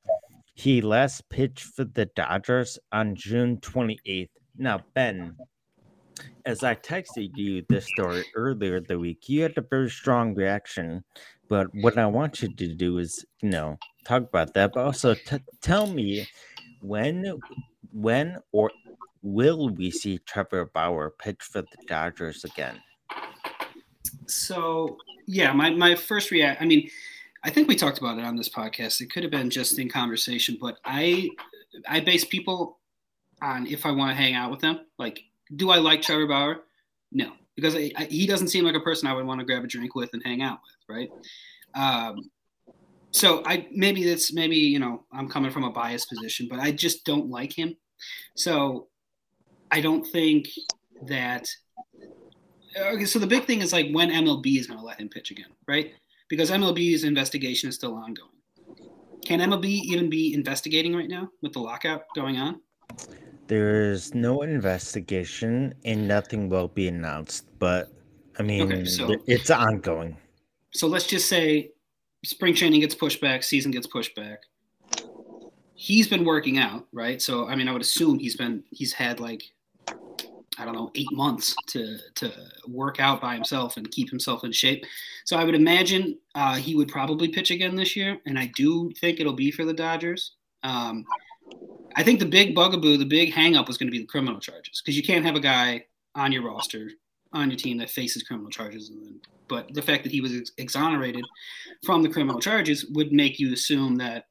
he 0.54 0.80
last 0.80 1.28
pitched 1.28 1.64
for 1.64 1.84
the 1.84 2.06
Dodgers 2.06 2.78
on 2.92 3.16
June 3.16 3.58
28th. 3.58 4.30
Now, 4.56 4.80
Ben, 4.94 5.36
as 6.46 6.62
I 6.62 6.76
texted 6.76 7.30
you 7.34 7.64
this 7.68 7.86
story 7.86 8.24
earlier 8.36 8.80
the 8.80 8.98
week, 8.98 9.28
you 9.28 9.42
had 9.42 9.58
a 9.58 9.62
very 9.62 9.90
strong 9.90 10.34
reaction. 10.34 11.04
But 11.48 11.66
what 11.74 11.98
I 11.98 12.06
want 12.06 12.40
you 12.40 12.54
to 12.54 12.74
do 12.74 12.98
is, 12.98 13.24
you 13.42 13.50
know, 13.50 13.78
talk 14.04 14.22
about 14.22 14.54
that, 14.54 14.72
but 14.72 14.84
also 14.84 15.14
t- 15.14 15.38
tell 15.60 15.86
me 15.86 16.26
when, 16.80 17.38
when 17.92 18.38
or 18.52 18.70
will 19.22 19.70
we 19.70 19.90
see 19.90 20.18
Trevor 20.18 20.66
Bauer 20.66 21.14
pitch 21.18 21.42
for 21.42 21.62
the 21.62 21.86
Dodgers 21.86 22.44
again? 22.44 22.80
So 24.26 24.96
yeah, 25.26 25.52
my 25.52 25.70
my 25.70 25.94
first 25.94 26.30
react. 26.30 26.62
I 26.62 26.66
mean, 26.66 26.90
I 27.44 27.50
think 27.50 27.68
we 27.68 27.76
talked 27.76 27.98
about 27.98 28.18
it 28.18 28.24
on 28.24 28.36
this 28.36 28.48
podcast. 28.48 29.00
It 29.00 29.12
could 29.12 29.22
have 29.22 29.30
been 29.30 29.50
just 29.50 29.78
in 29.78 29.88
conversation, 29.88 30.56
but 30.60 30.78
I 30.84 31.30
I 31.86 32.00
base 32.00 32.24
people 32.24 32.78
on 33.42 33.66
if 33.66 33.84
I 33.84 33.90
want 33.90 34.10
to 34.10 34.14
hang 34.16 34.34
out 34.34 34.50
with 34.50 34.60
them. 34.60 34.80
Like, 34.98 35.20
do 35.54 35.70
I 35.70 35.76
like 35.76 36.00
Trevor 36.00 36.26
Bauer? 36.26 36.62
No, 37.12 37.32
because 37.54 37.76
I, 37.76 37.90
I, 37.96 38.04
he 38.04 38.26
doesn't 38.26 38.48
seem 38.48 38.64
like 38.64 38.74
a 38.74 38.80
person 38.80 39.08
I 39.08 39.12
would 39.12 39.26
want 39.26 39.40
to 39.40 39.46
grab 39.46 39.62
a 39.62 39.66
drink 39.66 39.94
with 39.94 40.10
and 40.14 40.22
hang 40.24 40.40
out 40.40 40.60
with, 40.64 40.96
right? 40.96 41.10
Um, 41.74 42.30
so 43.10 43.42
I 43.44 43.68
maybe 43.70 44.02
it's 44.04 44.32
maybe 44.32 44.56
you 44.56 44.78
know 44.78 45.04
I'm 45.12 45.28
coming 45.28 45.50
from 45.50 45.64
a 45.64 45.70
biased 45.70 46.08
position, 46.08 46.48
but 46.48 46.60
I 46.60 46.72
just 46.72 47.04
don't 47.04 47.28
like 47.28 47.52
him. 47.52 47.76
So 48.34 48.88
I 49.70 49.82
don't 49.82 50.04
think 50.06 50.48
that. 51.06 51.46
Okay, 52.76 53.04
so 53.04 53.20
the 53.20 53.26
big 53.26 53.44
thing 53.44 53.60
is 53.60 53.72
like 53.72 53.90
when 53.92 54.10
MLB 54.10 54.58
is 54.58 54.66
going 54.66 54.80
to 54.80 54.84
let 54.84 54.98
him 54.98 55.08
pitch 55.08 55.30
again, 55.30 55.50
right? 55.68 55.92
Because 56.34 56.50
MLB's 56.50 57.04
investigation 57.04 57.68
is 57.68 57.76
still 57.76 57.94
ongoing. 57.94 58.30
Can 59.24 59.38
MLB 59.38 59.66
even 59.66 60.10
be 60.10 60.34
investigating 60.34 60.92
right 60.96 61.08
now 61.08 61.30
with 61.42 61.52
the 61.52 61.60
lockout 61.60 62.02
going 62.16 62.38
on? 62.38 62.60
There 63.46 63.92
is 63.92 64.16
no 64.16 64.42
investigation 64.42 65.74
and 65.84 66.08
nothing 66.08 66.48
will 66.48 66.66
be 66.66 66.88
announced, 66.88 67.46
but 67.60 67.92
I 68.36 68.42
mean, 68.42 68.84
so- 68.84 69.14
it's 69.28 69.48
ongoing. 69.48 70.16
So 70.72 70.88
let's 70.88 71.06
just 71.06 71.28
say 71.28 71.70
spring 72.24 72.52
training 72.52 72.80
gets 72.80 72.96
pushed 72.96 73.20
back, 73.20 73.44
season 73.44 73.70
gets 73.70 73.86
pushed 73.86 74.16
back. 74.16 74.40
He's 75.76 76.08
been 76.08 76.24
working 76.24 76.58
out, 76.58 76.88
right? 76.92 77.22
So 77.22 77.46
I 77.46 77.54
mean, 77.54 77.68
I 77.68 77.72
would 77.72 77.82
assume 77.82 78.18
he's 78.18 78.36
been 78.36 78.64
he's 78.72 78.92
had 78.92 79.20
like 79.20 79.44
I 80.58 80.64
don't 80.64 80.74
know 80.74 80.90
eight 80.94 81.12
months 81.12 81.54
to 81.68 81.98
to 82.16 82.32
work 82.68 83.00
out 83.00 83.20
by 83.20 83.34
himself 83.34 83.76
and 83.76 83.90
keep 83.90 84.10
himself 84.10 84.44
in 84.44 84.52
shape. 84.52 84.84
So 85.24 85.36
I 85.36 85.44
would 85.44 85.54
imagine 85.54 86.18
uh, 86.34 86.54
he 86.54 86.74
would 86.74 86.88
probably 86.88 87.28
pitch 87.28 87.50
again 87.50 87.74
this 87.74 87.96
year, 87.96 88.18
and 88.26 88.38
I 88.38 88.52
do 88.54 88.92
think 89.00 89.20
it'll 89.20 89.32
be 89.32 89.50
for 89.50 89.64
the 89.64 89.72
Dodgers. 89.72 90.32
Um, 90.62 91.04
I 91.96 92.02
think 92.02 92.18
the 92.18 92.26
big 92.26 92.54
bugaboo, 92.54 92.96
the 92.96 93.04
big 93.04 93.32
hangup 93.32 93.68
was 93.68 93.78
going 93.78 93.88
to 93.88 93.92
be 93.92 94.00
the 94.00 94.06
criminal 94.06 94.40
charges 94.40 94.80
because 94.82 94.96
you 94.96 95.02
can't 95.02 95.24
have 95.24 95.36
a 95.36 95.40
guy 95.40 95.84
on 96.14 96.32
your 96.32 96.42
roster 96.42 96.90
on 97.32 97.50
your 97.50 97.58
team 97.58 97.78
that 97.78 97.90
faces 97.90 98.22
criminal 98.22 98.50
charges. 98.50 98.92
But 99.48 99.74
the 99.74 99.82
fact 99.82 100.04
that 100.04 100.12
he 100.12 100.20
was 100.20 100.34
ex- 100.34 100.52
exonerated 100.56 101.24
from 101.84 102.02
the 102.02 102.08
criminal 102.08 102.40
charges 102.40 102.86
would 102.92 103.12
make 103.12 103.38
you 103.38 103.52
assume 103.52 103.96
that 103.96 104.26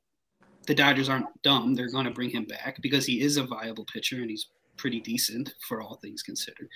the 0.65 0.73
Dodgers 0.73 1.09
aren't 1.09 1.27
dumb. 1.43 1.75
They're 1.75 1.91
going 1.91 2.05
to 2.05 2.11
bring 2.11 2.29
him 2.29 2.45
back 2.45 2.81
because 2.81 3.05
he 3.05 3.21
is 3.21 3.37
a 3.37 3.43
viable 3.43 3.85
pitcher 3.85 4.21
and 4.21 4.29
he's 4.29 4.47
pretty 4.83 4.99
decent 4.99 5.53
for 5.65 5.81
all 5.81 5.95
things 5.95 6.21
considered. 6.21 6.67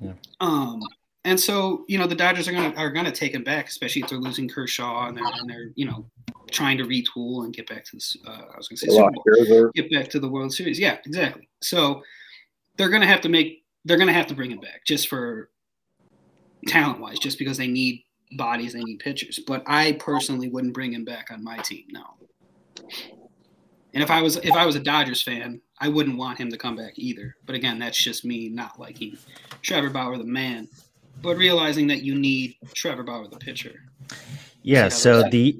Yeah. 0.00 0.12
Um, 0.38 0.80
and 1.24 1.38
so 1.38 1.84
you 1.88 1.98
know 1.98 2.06
the 2.06 2.14
Dodgers 2.14 2.46
are 2.46 2.52
gonna 2.52 2.72
are 2.76 2.90
gonna 2.90 3.10
take 3.10 3.34
him 3.34 3.42
back, 3.42 3.66
especially 3.66 4.02
if 4.02 4.08
they're 4.08 4.20
losing 4.20 4.48
Kershaw 4.48 5.08
and 5.08 5.16
they're 5.16 5.24
and 5.26 5.50
they're 5.50 5.72
you 5.74 5.84
know 5.84 6.06
trying 6.52 6.78
to 6.78 6.84
retool 6.84 7.44
and 7.44 7.52
get 7.52 7.68
back 7.68 7.84
to 7.86 7.96
this. 7.96 8.16
Uh, 8.24 8.42
I 8.54 8.56
was 8.56 8.68
gonna 8.68 8.76
say 8.76 8.86
Super 8.86 9.10
Bowl 9.10 9.70
get 9.74 9.90
back 9.90 10.08
to 10.10 10.20
the 10.20 10.28
World 10.28 10.54
Series. 10.54 10.78
Yeah, 10.78 10.98
exactly. 11.04 11.48
So 11.60 12.04
they're 12.76 12.88
gonna 12.88 13.06
have 13.06 13.20
to 13.22 13.28
make 13.28 13.64
they're 13.84 13.98
gonna 13.98 14.12
have 14.12 14.28
to 14.28 14.34
bring 14.34 14.52
him 14.52 14.60
back 14.60 14.84
just 14.86 15.08
for 15.08 15.50
talent 16.68 17.00
wise, 17.00 17.18
just 17.18 17.40
because 17.40 17.56
they 17.56 17.66
need 17.66 18.04
bodies, 18.36 18.74
they 18.74 18.84
need 18.84 19.00
pitchers. 19.00 19.40
But 19.44 19.64
I 19.66 19.92
personally 19.92 20.48
wouldn't 20.48 20.72
bring 20.72 20.92
him 20.92 21.04
back 21.04 21.32
on 21.32 21.42
my 21.42 21.56
team, 21.58 21.86
no. 21.90 22.04
And 23.94 24.02
if 24.02 24.10
I 24.10 24.20
was 24.20 24.36
if 24.38 24.52
I 24.52 24.66
was 24.66 24.74
a 24.74 24.80
Dodgers 24.80 25.22
fan, 25.22 25.60
I 25.78 25.88
wouldn't 25.88 26.18
want 26.18 26.38
him 26.38 26.50
to 26.50 26.58
come 26.58 26.76
back 26.76 26.94
either. 26.96 27.36
But 27.46 27.54
again, 27.54 27.78
that's 27.78 27.96
just 27.96 28.24
me 28.24 28.48
not 28.48 28.78
liking 28.78 29.16
Trevor 29.62 29.90
Bauer 29.90 30.18
the 30.18 30.24
man, 30.24 30.68
but 31.22 31.36
realizing 31.36 31.86
that 31.86 32.02
you 32.02 32.16
need 32.16 32.56
Trevor 32.74 33.04
Bauer 33.04 33.28
the 33.28 33.38
pitcher. 33.38 33.84
Yeah, 34.62 34.88
so 34.88 35.22
the 35.28 35.56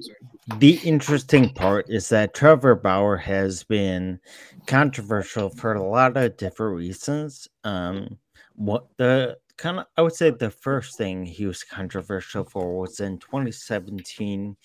the 0.57 0.79
interesting 0.83 1.49
part 1.49 1.89
is 1.89 2.09
that 2.09 2.33
Trevor 2.33 2.75
Bauer 2.75 3.17
has 3.17 3.63
been 3.63 4.19
controversial 4.67 5.49
for 5.49 5.73
a 5.73 5.83
lot 5.83 6.17
of 6.17 6.35
different 6.35 6.75
reasons. 6.75 7.47
Um, 7.63 8.17
what 8.55 8.85
the 8.97 9.37
kind 9.57 9.79
of 9.79 9.85
I 9.95 10.01
would 10.01 10.13
say 10.13 10.29
the 10.29 10.51
first 10.51 10.97
thing 10.97 11.25
he 11.25 11.45
was 11.45 11.63
controversial 11.63 12.43
for 12.43 12.79
was 12.79 12.99
in 12.99 13.17
2017. 13.19 14.57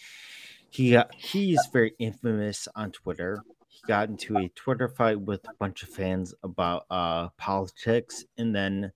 he 0.70 0.90
got 0.92 1.14
he's 1.14 1.61
very 1.72 1.94
infamous 1.98 2.66
on 2.74 2.90
Twitter. 2.90 3.42
Got 3.87 4.09
into 4.11 4.37
a 4.38 4.49
Twitter 4.51 4.88
fight 4.88 5.21
with 5.21 5.45
a 5.49 5.55
bunch 5.59 5.83
of 5.83 5.88
fans 5.88 6.35
about 6.43 6.87
uh 6.90 7.31
politics, 7.38 8.25
and 8.38 8.55
then 8.55 8.93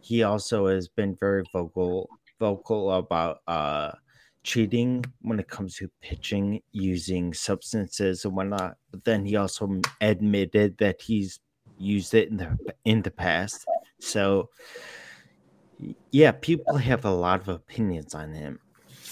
he 0.00 0.22
also 0.22 0.66
has 0.66 0.88
been 0.88 1.16
very 1.16 1.44
vocal 1.52 2.08
vocal 2.38 2.92
about 2.92 3.38
uh 3.46 3.92
cheating 4.42 5.04
when 5.22 5.40
it 5.40 5.48
comes 5.48 5.76
to 5.76 5.90
pitching 6.00 6.62
using 6.72 7.34
substances 7.34 8.24
and 8.24 8.34
whatnot. 8.36 8.76
But 8.90 9.04
then 9.04 9.24
he 9.26 9.36
also 9.36 9.80
admitted 10.00 10.78
that 10.78 11.02
he's 11.02 11.40
used 11.78 12.14
it 12.14 12.28
in 12.28 12.36
the 12.38 12.58
in 12.84 13.02
the 13.02 13.10
past. 13.10 13.66
So 14.00 14.50
yeah, 16.10 16.32
people 16.32 16.76
have 16.76 17.04
a 17.04 17.10
lot 17.10 17.40
of 17.40 17.48
opinions 17.48 18.14
on 18.14 18.32
him. 18.32 18.60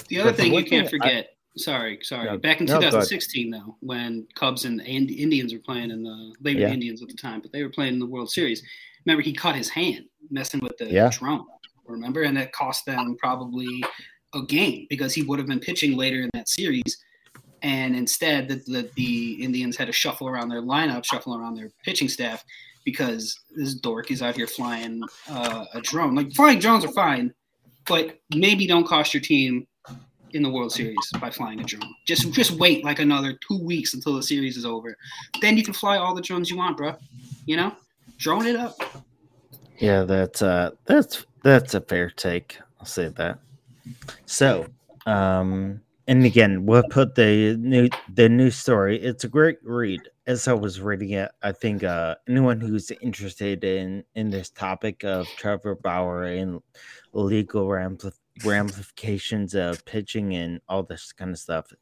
The 0.09 0.21
other 0.21 0.31
But 0.31 0.37
thing 0.37 0.55
you 0.55 0.65
can't 0.65 0.89
thing 0.89 1.01
forget. 1.01 1.38
Sorry, 1.59 1.99
sorry. 2.03 2.27
No, 2.27 2.39
Back 2.39 2.61
in 2.61 2.67
no, 2.67 2.75
go 2.75 2.79
ahead. 2.81 2.93
2016, 2.93 3.51
though, 3.51 3.77
when 3.81 4.27
Cubs 4.35 4.65
and 4.65 4.81
Ind- 4.81 5.11
Indians 5.11 5.53
were 5.53 5.59
playing 5.61 5.91
in 5.91 6.03
the 6.03 6.35
they 6.41 6.55
were 6.55 6.61
Yeah. 6.61 6.73
Indians 6.73 7.03
at 7.03 7.09
the 7.09 7.15
time, 7.15 7.41
but 7.41 7.53
they 7.53 7.63
were 7.63 7.69
playing 7.71 7.95
in 7.95 7.99
the 7.99 8.07
World 8.07 8.31
Series. 8.31 8.63
Remember, 9.05 9.23
he 9.23 9.33
cut 9.33 9.55
his 9.57 9.69
hand 9.69 10.05
messing 10.31 10.61
with 10.61 10.77
the 10.79 10.87
Yeah. 10.87 11.11
drone. 11.13 11.47
Remember, 11.87 12.23
and 12.23 12.37
it 12.39 12.53
cost 12.53 12.85
them 12.87 13.17
probably 13.19 13.83
a 14.35 14.43
game 14.43 14.87
because 14.91 15.15
he 15.15 15.23
would 15.23 15.39
have 15.39 15.49
been 15.49 15.61
pitching 15.61 15.97
later 15.97 16.21
in 16.23 16.31
that 16.35 16.49
series. 16.49 16.99
And 17.63 17.97
instead, 17.97 18.49
the, 18.49 18.57
the, 18.67 18.91
the 18.97 19.43
Indians 19.43 19.77
had 19.77 19.87
to 19.87 19.93
shuffle 19.93 20.29
around 20.29 20.49
their 20.51 20.63
lineup, 20.63 21.05
shuffle 21.05 21.35
around 21.37 21.55
their 21.57 21.71
pitching 21.85 22.09
staff 22.09 22.45
because 22.85 23.39
this 23.57 23.75
dork 23.75 24.11
is 24.11 24.23
out 24.23 24.37
here 24.37 24.47
flying 24.47 25.03
uh, 25.29 25.65
a 25.75 25.81
drone. 25.81 26.15
Like 26.15 26.33
flying 26.33 26.59
drones 26.59 26.85
are 26.85 26.93
fine, 26.93 27.33
but 27.87 28.19
maybe 28.35 28.67
don't 28.67 28.87
cost 28.87 29.13
your 29.15 29.21
team 29.23 29.67
in 30.33 30.43
the 30.43 30.51
World 30.51 30.73
Series 30.73 30.97
by 31.21 31.31
flying 31.31 31.61
a 31.61 31.65
drone. 31.65 31.95
Just 32.07 32.31
just 32.33 32.53
wait 32.53 32.85
like 32.85 32.99
another 32.99 33.39
two 33.47 33.63
weeks 33.63 33.95
until 33.95 34.15
the 34.15 34.23
series 34.23 34.57
is 34.57 34.65
over. 34.65 34.97
Then 35.41 35.57
you 35.57 35.63
can 35.63 35.75
fly 35.75 35.97
all 35.97 36.15
the 36.15 36.23
drones 36.23 36.51
you 36.51 36.57
want, 36.57 36.77
bro. 36.77 36.97
You 37.47 37.57
know, 37.57 37.73
drone 38.19 38.47
it 38.47 38.57
up. 38.57 38.77
Yeah, 39.79 40.03
that's 40.03 40.43
uh 40.43 40.71
that's 40.87 41.27
that's 41.43 41.75
a 41.75 41.81
fair 41.81 42.11
take. 42.11 42.59
I'll 42.81 42.87
say 42.87 43.09
that. 43.09 43.39
So, 44.27 44.67
um 45.07 45.81
and 46.07 46.25
again, 46.25 46.65
we'll 46.65 46.85
put 46.91 47.15
the 47.15 47.57
new 47.59 47.89
the 48.15 48.29
new 48.29 48.51
story. 48.51 49.01
It's 49.01 49.25
a 49.25 49.29
great 49.29 49.59
read. 49.63 50.01
As 50.27 50.49
I 50.49 50.53
was 50.55 50.81
reading 50.81 51.11
it, 51.11 51.31
I 51.43 51.53
think 51.53 51.85
uh 51.85 52.17
anyone 52.29 52.61
who's 52.61 52.91
interested 53.03 53.65
in 53.65 54.05
in 54.15 54.31
this 54.31 54.51
topic 54.51 55.05
of 55.05 55.27
Trevor 55.37 55.77
Bauer 55.77 56.25
and 56.25 56.61
legal 57.13 57.69
ramif- 57.69 58.13
ramifications 58.45 59.55
of 59.55 59.85
pitching 59.85 60.35
and 60.35 60.61
all 60.69 60.83
this 60.83 61.13
kind 61.13 61.31
of 61.33 61.39
stuff, 61.39 61.73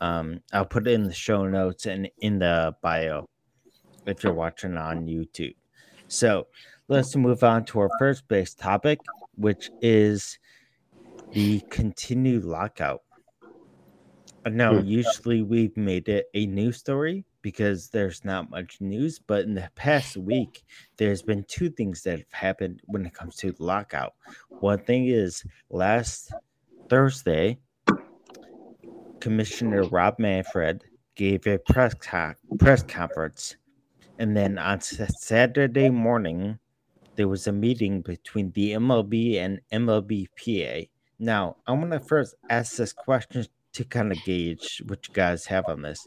um, 0.00 0.42
I'll 0.52 0.66
put 0.66 0.86
it 0.88 0.92
in 0.92 1.04
the 1.04 1.14
show 1.14 1.48
notes 1.48 1.86
and 1.86 2.10
in 2.20 2.40
the 2.40 2.76
bio 2.82 3.28
if 4.06 4.24
you're 4.24 4.34
watching 4.34 4.76
on 4.76 5.06
YouTube. 5.06 5.56
So 6.08 6.48
let's 6.88 7.16
move 7.16 7.42
on 7.44 7.64
to 7.66 7.80
our 7.80 7.90
first 7.90 8.28
base 8.28 8.54
topic, 8.54 9.10
which 9.36 9.70
is 9.80 10.38
the 11.32 11.62
continued 11.70 12.44
lockout. 12.44 13.02
I 14.44 14.50
know 14.50 14.76
Hmm. 14.76 14.80
usually 14.80 15.42
we've 15.42 15.76
made 15.76 16.08
it 16.08 16.26
a 16.34 16.46
news 16.46 16.78
story 16.78 17.24
because 17.42 17.88
there's 17.88 18.24
not 18.24 18.50
much 18.50 18.80
news, 18.80 19.18
but 19.18 19.44
in 19.44 19.54
the 19.54 19.68
past 19.74 20.16
week, 20.16 20.64
there's 20.96 21.22
been 21.22 21.44
two 21.48 21.68
things 21.68 22.02
that 22.02 22.18
have 22.18 22.32
happened 22.32 22.80
when 22.86 23.04
it 23.04 23.12
comes 23.12 23.36
to 23.36 23.52
the 23.52 23.62
lockout. 23.62 24.14
One 24.60 24.78
thing 24.84 25.08
is 25.08 25.44
last 25.70 26.32
Thursday, 26.88 27.58
Commissioner 29.20 29.84
Rob 29.84 30.18
Manfred 30.18 30.84
gave 31.14 31.46
a 31.46 31.58
press 31.58 31.94
co- 31.94 32.34
press 32.58 32.82
conference, 32.82 33.56
and 34.18 34.36
then 34.36 34.58
on 34.58 34.80
Saturday 34.80 35.90
morning, 35.90 36.58
there 37.16 37.28
was 37.28 37.46
a 37.46 37.52
meeting 37.52 38.00
between 38.00 38.50
the 38.52 38.72
MLB 38.72 39.36
and 39.36 39.60
MLBPA. 39.72 40.88
Now, 41.18 41.56
I 41.66 41.72
want 41.72 41.92
to 41.92 42.00
first 42.00 42.34
ask 42.50 42.76
this 42.76 42.92
question 42.92 43.46
to 43.74 43.84
kind 43.84 44.12
of 44.12 44.22
gauge 44.24 44.82
what 44.86 45.06
you 45.08 45.14
guys 45.14 45.46
have 45.46 45.68
on 45.68 45.82
this. 45.82 46.06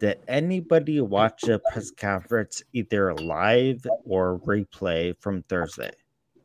Did 0.00 0.18
anybody 0.28 1.00
watch 1.00 1.42
the 1.42 1.60
press 1.72 1.90
conference 1.90 2.62
either 2.72 3.14
live 3.14 3.86
or 4.04 4.38
replay 4.40 5.14
from 5.20 5.42
Thursday? 5.44 5.92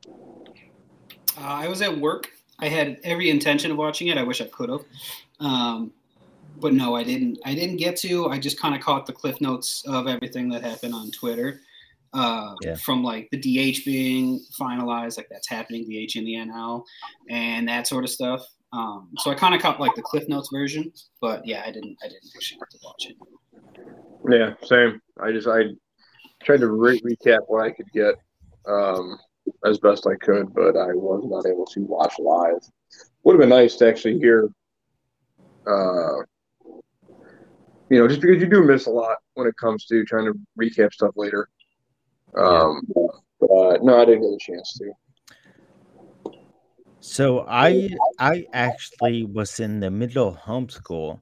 Uh, 0.07 1.41
I 1.41 1.67
was 1.67 1.81
at 1.81 1.97
work. 1.97 2.29
I 2.59 2.67
had 2.67 2.99
every 3.03 3.29
intention 3.29 3.71
of 3.71 3.77
watching 3.77 4.07
it. 4.07 4.17
I 4.17 4.23
wish 4.23 4.41
I 4.41 4.45
could 4.45 4.69
have, 4.69 4.83
um, 5.39 5.91
but 6.59 6.73
no, 6.73 6.95
I 6.95 7.03
didn't. 7.03 7.39
I 7.45 7.55
didn't 7.55 7.77
get 7.77 7.95
to. 7.97 8.27
I 8.27 8.37
just 8.37 8.59
kind 8.59 8.75
of 8.75 8.81
caught 8.81 9.05
the 9.05 9.13
cliff 9.13 9.39
notes 9.39 9.83
of 9.87 10.07
everything 10.07 10.49
that 10.49 10.61
happened 10.61 10.93
on 10.93 11.09
Twitter. 11.11 11.61
Uh, 12.13 12.55
Yeah. 12.61 12.75
From 12.75 13.03
like 13.03 13.29
the 13.31 13.37
DH 13.37 13.85
being 13.85 14.43
finalized, 14.59 15.17
like 15.17 15.29
that's 15.29 15.47
happening, 15.47 15.83
DH 15.83 16.15
in 16.15 16.25
the 16.25 16.33
NL, 16.35 16.83
and 17.29 17.67
that 17.67 17.87
sort 17.87 18.03
of 18.03 18.09
stuff. 18.09 18.45
Um, 18.71 19.09
so 19.17 19.31
I 19.31 19.35
kind 19.35 19.55
of 19.55 19.61
caught 19.61 19.79
like 19.79 19.95
the 19.95 20.01
cliff 20.01 20.27
notes 20.27 20.49
version, 20.53 20.91
but 21.21 21.45
yeah, 21.45 21.63
I 21.65 21.71
didn't. 21.71 21.97
I 22.03 22.07
didn't 22.07 22.29
actually 22.35 22.59
get 22.59 22.69
to 22.71 22.79
watch 22.83 23.07
it. 23.07 23.15
Yeah, 24.29 24.53
same. 24.67 25.01
I 25.19 25.31
just 25.31 25.47
I 25.47 25.63
tried 26.43 26.59
to 26.59 26.67
re- 26.67 27.01
recap 27.01 27.39
what 27.47 27.63
I 27.65 27.71
could 27.71 27.91
get 27.91 28.15
um, 28.67 29.17
as 29.65 29.79
best 29.79 30.05
I 30.05 30.15
could, 30.15 30.53
but 30.53 30.77
I 30.77 30.93
was 30.93 31.23
not 31.25 31.49
able 31.49 31.65
to 31.65 31.79
watch 31.81 32.13
live. 32.19 32.59
Would 33.23 33.33
have 33.33 33.39
been 33.39 33.49
nice 33.49 33.75
to 33.77 33.87
actually 33.87 34.19
hear. 34.19 34.49
Uh, 35.65 36.23
you 37.89 37.97
know, 37.97 38.07
just 38.07 38.21
because 38.21 38.39
you 38.39 38.47
do 38.47 38.63
miss 38.63 38.85
a 38.85 38.91
lot 38.91 39.17
when 39.33 39.47
it 39.47 39.57
comes 39.57 39.85
to 39.85 40.05
trying 40.05 40.25
to 40.25 40.39
recap 40.59 40.93
stuff 40.93 41.13
later. 41.15 41.49
Um, 42.37 42.81
but 43.39 43.51
uh, 43.51 43.77
no, 43.81 43.99
I 43.99 44.05
didn't 44.05 44.21
get 44.21 44.33
a 44.33 44.37
chance 44.39 44.77
to. 44.77 44.91
So 46.99 47.45
I 47.47 47.89
I 48.19 48.45
actually 48.53 49.23
was 49.25 49.59
in 49.59 49.79
the 49.79 49.91
middle 49.91 50.29
of 50.29 50.37
homeschool 50.37 51.21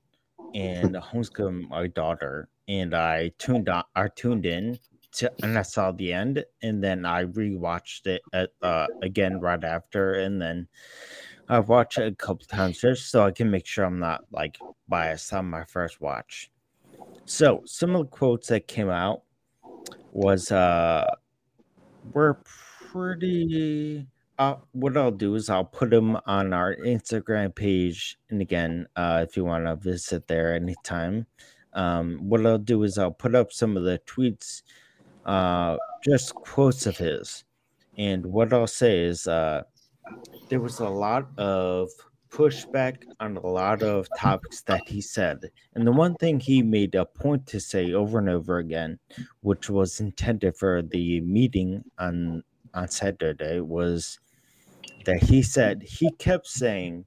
and 0.53 0.95
homeschooling 0.95 1.69
my 1.69 1.87
daughter, 1.87 2.49
and 2.67 2.93
I 2.95 3.29
tuned 3.37 3.69
on 3.69 3.83
I 3.95 4.07
tuned 4.09 4.45
in 4.45 4.79
to 5.13 5.31
and 5.43 5.57
I 5.57 5.61
saw 5.63 5.91
the 5.91 6.13
end, 6.13 6.43
and 6.61 6.83
then 6.83 7.05
I 7.05 7.25
rewatched 7.25 8.07
it 8.07 8.21
at, 8.33 8.51
uh, 8.61 8.87
again 9.01 9.39
right 9.39 9.63
after, 9.63 10.13
and 10.15 10.41
then 10.41 10.67
I've 11.49 11.69
watched 11.69 11.97
it 11.99 12.11
a 12.13 12.15
couple 12.15 12.45
times 12.45 12.79
just 12.79 13.09
so 13.11 13.25
I 13.25 13.31
can 13.31 13.51
make 13.51 13.65
sure 13.67 13.85
I'm 13.85 13.99
not 13.99 14.25
like 14.31 14.59
biased 14.87 15.33
on 15.33 15.45
my 15.45 15.65
first 15.65 16.01
watch. 16.01 16.51
So 17.25 17.63
some 17.65 17.95
of 17.95 18.03
the 18.03 18.09
quotes 18.09 18.47
that 18.49 18.67
came 18.67 18.89
out 18.89 19.23
was 20.13 20.51
uh 20.51 21.07
were 22.13 22.41
pretty 22.91 24.07
uh, 24.38 24.56
what 24.71 24.95
I'll 24.97 25.12
do 25.12 25.36
is 25.36 25.50
I'll 25.50 25.65
put 25.65 25.89
them 25.89 26.17
on 26.26 26.54
our 26.54 26.76
Instagram 26.76 27.56
page. 27.56 28.17
And 28.30 28.41
again, 28.41 28.88
uh, 28.95 29.26
if 29.28 29.36
you 29.36 29.45
want 29.45 29.65
to 29.65 29.76
visit 29.76 30.28
there 30.28 30.54
anytime, 30.54 31.26
um, 31.73 32.19
what 32.21 32.45
I'll 32.45 32.58
do 32.58 32.84
is 32.84 32.97
I'll 32.97 33.12
put 33.12 33.36
up 33.36 33.52
some 33.52 33.78
of 33.78 33.84
the 33.84 34.00
tweets, 34.06 34.62
uh, 35.26 35.78
just 36.04 36.36
quotes 36.36 36.86
of 36.86 36.97
his. 36.97 37.43
And 37.97 38.28
what 38.28 38.54
I'll 38.54 38.67
say 38.67 39.00
is 39.00 39.28
uh, 39.28 39.63
there 40.50 40.60
was 40.60 40.80
a 40.80 40.89
lot 40.89 41.28
of 41.38 41.89
pushback 42.30 43.04
on 43.19 43.38
a 43.38 43.47
lot 43.47 43.82
of 43.82 44.08
topics 44.17 44.62
that 44.63 44.88
he 44.88 45.02
said. 45.02 45.50
And 45.73 45.88
the 45.88 45.91
one 45.91 46.13
thing 46.15 46.39
he 46.39 46.62
made 46.62 46.93
a 46.93 47.06
point 47.06 47.47
to 47.47 47.60
say 47.60 47.93
over 47.93 48.19
and 48.19 48.30
over 48.30 48.60
again, 48.60 49.00
which 49.41 49.69
was 49.69 50.00
intended 50.00 50.56
for 50.56 50.84
the 50.84 51.21
meeting 51.21 51.84
on 51.97 52.43
on 52.73 52.88
Saturday 52.88 53.60
was 53.60 54.19
that 55.07 55.23
he 55.23 55.41
said 55.41 55.81
he 55.81 56.11
kept 56.19 56.45
saying 56.45 57.05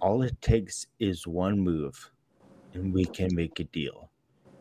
all 0.00 0.22
it 0.22 0.40
takes 0.42 0.86
is 1.00 1.26
one 1.26 1.58
move 1.58 2.10
and 2.74 2.92
we 2.92 3.06
can 3.06 3.34
make 3.34 3.58
a 3.58 3.64
deal. 3.64 4.10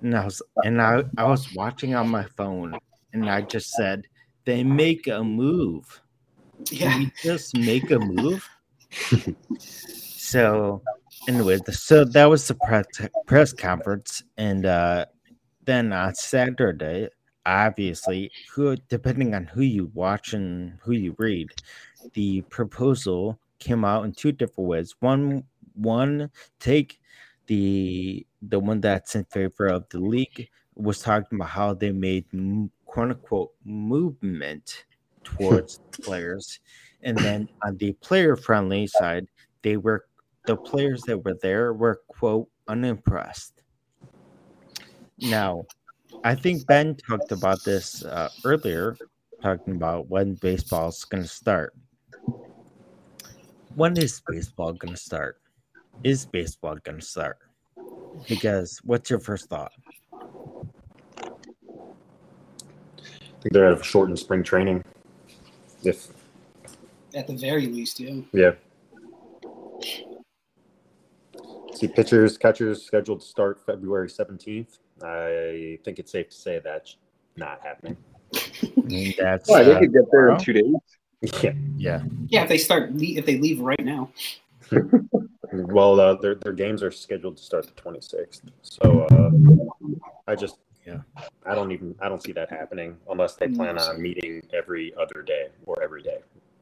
And 0.02 0.16
I 0.16 0.24
was 0.26 0.42
and 0.64 0.82
I, 0.82 1.04
I 1.18 1.26
was 1.26 1.54
watching 1.54 1.96
on 1.96 2.10
my 2.10 2.26
phone 2.38 2.74
and 3.14 3.30
I 3.30 3.42
just 3.42 3.72
said, 3.72 4.08
they 4.46 4.64
make 4.64 5.08
a 5.08 5.22
move. 5.22 6.02
Yeah. 6.72 6.92
Can 6.92 7.00
we 7.00 7.12
just 7.22 7.58
make 7.58 7.92
a 7.92 8.00
move? 8.00 8.48
so 9.60 10.82
anyway, 11.28 11.60
the, 11.66 11.74
so 11.74 12.06
that 12.06 12.26
was 12.26 12.48
the 12.48 12.56
press 12.56 12.86
press 13.28 13.52
conference, 13.54 14.24
and 14.38 14.66
uh, 14.66 15.06
then 15.66 15.92
on 15.92 16.16
Saturday, 16.16 17.10
obviously, 17.46 18.32
who 18.52 18.76
depending 18.90 19.34
on 19.36 19.46
who 19.46 19.62
you 19.62 19.92
watch 19.94 20.34
and 20.34 20.78
who 20.82 20.94
you 20.94 21.16
read, 21.18 21.50
the 22.14 22.42
proposal 22.44 23.40
came 23.60 23.86
out 23.86 24.06
in 24.06 24.12
two 24.12 24.32
different 24.32 24.68
ways. 24.70 24.96
One 25.00 25.44
one 25.74 26.30
take 26.60 27.00
the 27.48 28.26
the 28.42 28.60
one 28.60 28.82
that's 28.82 29.16
in 29.16 29.26
favor 29.26 29.68
of 29.68 29.88
the 29.90 30.00
league 30.00 30.50
was 30.76 31.00
talking 31.00 31.38
about 31.38 31.50
how 31.50 31.74
they 31.74 31.92
made 31.92 32.26
quote 32.86 33.12
unquote 33.12 33.52
movement 33.66 34.86
towards 35.24 35.80
players 36.02 36.60
and 37.04 37.18
then 37.18 37.48
on 37.64 37.78
the 37.78 37.92
player 37.94 38.36
friendly 38.36 38.88
side 38.88 39.28
they 39.62 39.78
were 39.78 40.06
the 40.46 40.56
players 40.56 41.02
that 41.04 41.24
were 41.24 41.38
there 41.42 41.74
were 41.74 42.02
quote 42.08 42.48
unimpressed. 42.68 43.62
Now, 45.20 45.66
I 46.24 46.36
think 46.36 46.68
Ben 46.68 46.96
talked 46.96 47.32
about 47.32 47.64
this 47.64 48.06
uh, 48.06 48.30
earlier, 48.46 48.96
talking 49.42 49.76
about 49.76 50.08
when 50.10 50.36
baseball 50.36 50.90
is 50.90 51.04
going 51.04 51.24
to 51.24 51.30
start. 51.30 51.74
When 53.74 53.98
is 53.98 54.22
baseball 54.28 54.74
going 54.74 54.94
to 54.94 55.00
start? 55.00 55.42
Is 56.04 56.28
baseball 56.28 56.78
going 56.84 57.00
to 57.00 57.06
start? 57.06 57.40
Because 58.30 58.80
what's 58.84 59.10
your 59.10 59.20
first 59.20 59.50
thought? 59.50 59.72
I 60.14 61.30
think 63.42 63.54
they're 63.54 63.72
at 63.72 63.80
a 63.80 63.84
shortened 63.84 64.20
spring 64.20 64.44
training. 64.44 64.84
If 65.84 66.10
At 67.16 67.26
the 67.26 67.36
very 67.36 67.66
least, 67.66 68.00
yeah. 68.00 68.22
yeah. 68.32 68.52
See, 71.74 71.88
pitchers, 71.88 72.38
catchers 72.38 72.86
scheduled 72.86 73.22
to 73.22 73.26
start 73.26 73.66
February 73.66 74.08
17th. 74.08 74.78
I 75.04 75.80
think 75.84 76.00
it's 76.00 76.12
safe 76.12 76.30
to 76.30 76.36
say 76.36 76.60
that's 76.64 76.98
not 77.36 77.62
happening. 77.64 77.98
That's 79.18 79.50
Why, 79.50 79.64
they 79.64 79.74
uh, 79.74 79.80
could 79.80 79.94
get 79.94 80.04
there 80.12 80.30
in 80.30 80.38
two 80.38 80.54
days. 80.54 80.74
Yeah. 81.44 81.54
yeah, 81.78 82.02
Yeah, 82.30 82.44
if 82.44 82.50
they 82.50 82.58
start, 82.58 82.92
if 82.96 83.26
they 83.26 83.38
leave 83.38 83.60
right 83.60 83.84
now. 83.84 84.12
Well, 85.54 86.00
uh, 86.00 86.16
their 86.16 86.36
their 86.36 86.54
games 86.54 86.82
are 86.82 86.92
scheduled 86.92 87.38
to 87.38 87.44
start 87.44 87.68
the 87.68 87.74
26th. 87.82 88.42
So 88.62 89.02
uh, 89.12 89.32
I 90.26 90.36
just 90.36 90.60
Yeah. 90.86 91.02
I 91.46 91.56
don't 91.56 91.72
even 91.72 91.96
I 92.00 92.08
don't 92.08 92.24
see 92.24 92.32
that 92.34 92.50
happening 92.50 92.98
unless 93.10 93.36
they 93.36 93.48
plan 93.50 93.78
on 93.78 94.02
meeting 94.02 94.42
every 94.54 94.94
other 94.96 95.22
day 95.22 95.50
or 95.66 95.82
every 95.84 96.02
day 96.02 96.20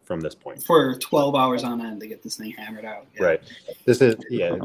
from 0.10 0.20
this 0.20 0.34
point. 0.34 0.64
For 0.64 0.96
12 0.96 1.36
hours 1.36 1.64
on 1.64 1.80
end 1.86 2.02
to 2.02 2.08
get 2.08 2.24
this 2.24 2.36
thing 2.38 2.50
hammered 2.50 2.84
out. 2.84 3.06
Yeah. 3.16 3.24
Right. 3.28 3.42
This 3.86 4.02
is 4.02 4.16
yeah. 4.32 4.56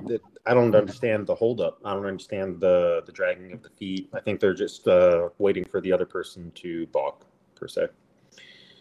I 0.46 0.54
don't 0.54 0.74
understand 0.74 1.26
the 1.26 1.34
holdup. 1.34 1.78
I 1.84 1.92
don't 1.92 2.06
understand 2.06 2.58
the 2.60 3.02
the 3.04 3.12
dragging 3.12 3.52
of 3.52 3.62
the 3.62 3.68
feet. 3.78 4.08
I 4.14 4.20
think 4.20 4.40
they're 4.40 4.54
just 4.54 4.88
uh, 4.88 5.28
waiting 5.38 5.66
for 5.66 5.82
the 5.82 5.92
other 5.92 6.06
person 6.06 6.50
to 6.56 6.86
balk 6.88 7.26
per 7.56 7.68
se. 7.68 7.88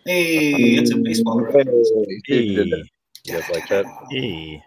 Hey, 0.06 0.52
it's 0.80 0.92
a 0.94 0.98
baseball 0.98 1.42
reference. 1.42 1.92
hey, 2.28 2.42
You 2.44 2.84
guys 3.28 3.50
like 3.50 3.68
that? 3.68 3.86
hey. 4.10 4.64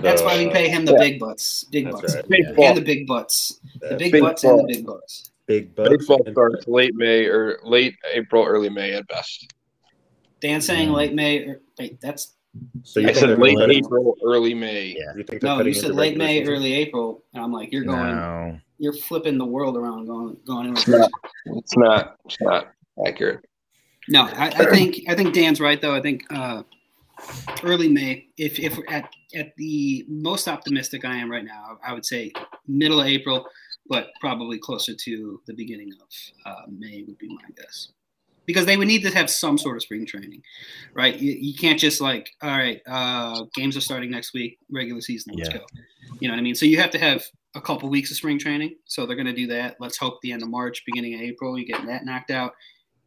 That's 0.00 0.22
why 0.22 0.38
we 0.38 0.48
Uh, 0.48 0.52
pay 0.52 0.68
him 0.68 0.84
the 0.84 0.92
Yeah. 0.92 0.98
big 0.98 1.18
butts. 1.20 1.64
Big 1.72 1.84
That's 1.86 2.00
butts. 2.00 2.14
right. 2.14 2.28
Baseball, 2.28 2.64
And 2.68 2.76
the 2.76 2.82
big 2.82 3.06
butts. 3.08 3.60
The 3.80 3.88
that 3.90 3.98
big 3.98 4.12
Baseball. 4.12 4.28
butts 4.30 4.44
and 4.44 4.58
the 4.60 4.64
big 4.74 4.86
bucks. 4.86 5.30
big 5.46 5.74
bucks. 5.74 5.88
baseball 5.90 6.22
and- 6.26 6.34
starts 6.34 6.66
late 6.68 6.94
May 6.94 7.24
or 7.26 7.58
late 7.64 7.94
April, 8.12 8.44
early 8.44 8.68
May 8.70 8.92
at 8.92 9.06
best. 9.08 9.52
Dan 10.40 10.60
saying 10.60 10.88
Mm. 10.90 10.94
late 10.94 11.14
May. 11.14 11.38
Or, 11.44 11.60
wait, 11.78 12.00
that's 12.00 12.34
So 12.84 13.00
you 13.00 13.08
I 13.08 13.12
said 13.12 13.38
late 13.38 13.56
putting- 13.56 13.76
April, 13.84 14.16
early 14.24 14.54
May. 14.54 14.96
Yeah. 14.98 15.14
You 15.16 15.24
think 15.24 15.42
no. 15.42 15.60
You 15.62 15.74
said 15.74 15.94
late 15.94 16.16
May, 16.16 16.40
season? 16.40 16.54
early 16.54 16.72
April, 16.74 17.24
and 17.34 17.42
I'm 17.42 17.52
like, 17.52 17.70
you're 17.72 17.84
going, 17.84 18.14
No. 18.16 18.58
you're 18.78 18.94
flipping 18.94 19.36
the 19.38 19.44
world 19.44 19.76
around, 19.76 20.06
going, 20.06 20.36
going. 20.46 20.72
It's 20.72 20.88
not. 20.88 21.10
It's 21.46 21.76
not. 21.76 22.16
It's 22.24 22.40
not 22.40 22.68
accurate. 23.06 23.44
No, 24.08 24.22
I, 24.22 24.46
I 24.48 24.66
think 24.70 25.00
I 25.08 25.14
think 25.14 25.34
Dan's 25.34 25.60
right 25.60 25.80
though. 25.80 25.94
I 25.94 26.00
think 26.00 26.22
uh, 26.32 26.62
early 27.64 27.88
May. 27.88 28.28
If 28.38 28.58
if 28.60 28.78
at 28.88 29.10
at 29.34 29.54
the 29.56 30.04
most 30.08 30.48
optimistic 30.48 31.04
I 31.04 31.16
am 31.16 31.30
right 31.30 31.44
now, 31.44 31.78
I 31.84 31.92
would 31.92 32.06
say 32.06 32.32
middle 32.68 33.00
of 33.00 33.06
April, 33.06 33.44
but 33.88 34.08
probably 34.20 34.58
closer 34.58 34.94
to 34.94 35.40
the 35.46 35.54
beginning 35.54 35.90
of 36.00 36.08
uh, 36.50 36.62
May 36.70 37.02
would 37.06 37.18
be 37.18 37.28
my 37.28 37.48
guess. 37.56 37.88
Because 38.46 38.66
they 38.66 38.76
would 38.76 38.88
need 38.88 39.02
to 39.02 39.10
have 39.10 39.28
some 39.28 39.58
sort 39.58 39.76
of 39.76 39.82
spring 39.82 40.06
training, 40.06 40.42
right? 40.94 41.18
You, 41.18 41.32
you 41.32 41.54
can't 41.54 41.78
just 41.78 42.00
like, 42.00 42.30
all 42.42 42.50
right, 42.50 42.80
uh, 42.86 43.44
games 43.54 43.76
are 43.76 43.80
starting 43.80 44.10
next 44.10 44.32
week, 44.32 44.58
regular 44.70 45.00
season, 45.00 45.34
let's 45.36 45.50
Yeah. 45.50 45.58
go. 45.58 45.66
You 46.20 46.28
know 46.28 46.34
what 46.34 46.38
I 46.38 46.42
mean? 46.42 46.54
So 46.54 46.64
you 46.64 46.78
have 46.78 46.90
to 46.90 46.98
have 46.98 47.24
a 47.54 47.60
couple 47.60 47.88
weeks 47.88 48.10
of 48.10 48.16
spring 48.16 48.38
training. 48.38 48.76
So 48.84 49.04
they're 49.04 49.16
going 49.16 49.26
to 49.26 49.32
do 49.32 49.48
that. 49.48 49.76
Let's 49.80 49.98
hope 49.98 50.20
the 50.22 50.32
end 50.32 50.42
of 50.42 50.48
March, 50.48 50.84
beginning 50.86 51.14
of 51.14 51.20
April, 51.20 51.58
you 51.58 51.66
get 51.66 51.84
that 51.86 52.04
knocked 52.04 52.30
out 52.30 52.52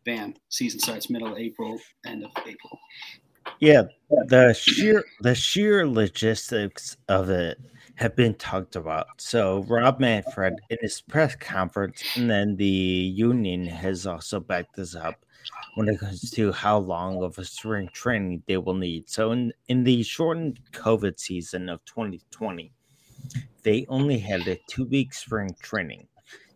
bam, 0.06 0.34
season 0.50 0.80
starts 0.80 1.10
middle 1.10 1.32
of 1.32 1.38
April, 1.38 1.80
end 2.06 2.24
of 2.24 2.32
April. 2.40 2.80
Yeah, 3.60 3.84
the 4.28 4.54
sheer 4.54 5.04
the 5.22 5.36
sheer 5.36 5.88
logistics 5.88 6.98
of 7.08 7.30
it 7.30 7.60
have 7.96 8.16
been 8.16 8.34
talked 8.36 8.76
about. 8.76 9.08
So 9.18 9.64
Rob 9.68 10.00
Manfred 10.00 10.54
in 10.70 10.78
his 10.82 11.02
press 11.02 11.36
conference, 11.36 12.04
and 12.16 12.30
then 12.30 12.56
the 12.56 12.66
union 12.66 13.66
has 13.66 14.08
also 14.08 14.40
backed 14.40 14.76
this 14.76 14.96
up 14.96 15.26
when 15.76 15.88
it 15.88 16.00
comes 16.00 16.30
to 16.32 16.52
how 16.52 16.78
long 16.78 17.24
of 17.24 17.38
a 17.38 17.46
spring 17.46 17.90
training 17.94 18.44
they 18.48 18.58
will 18.58 18.74
need. 18.76 19.10
So 19.10 19.32
in 19.32 19.54
in 19.68 19.84
the 19.84 20.04
shortened 20.04 20.60
COVID 20.72 21.20
season 21.20 21.70
of 21.70 21.84
2020, 21.86 22.72
they 23.64 23.86
only 23.90 24.20
had 24.20 24.48
a 24.48 24.60
two 24.68 24.86
week 24.86 25.14
spring 25.14 25.56
training. 25.62 26.08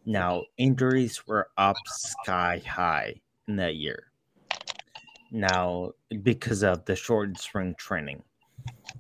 Now 0.06 0.44
injuries 0.58 1.26
were 1.28 1.50
up 1.58 1.78
sky 1.86 2.62
high 2.66 3.22
in 3.48 3.56
that 3.58 3.76
year 3.76 4.14
now 5.34 5.92
because 6.22 6.64
of 6.64 6.86
the 6.86 6.96
shortened 6.96 7.38
spring 7.38 7.76
training. 7.78 8.24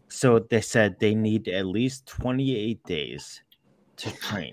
So 0.09 0.39
they 0.39 0.61
said 0.61 0.99
they 0.99 1.15
need 1.15 1.47
at 1.47 1.67
least 1.67 2.07
28 2.07 2.83
days 2.83 3.41
to 3.97 4.11
train. 4.17 4.51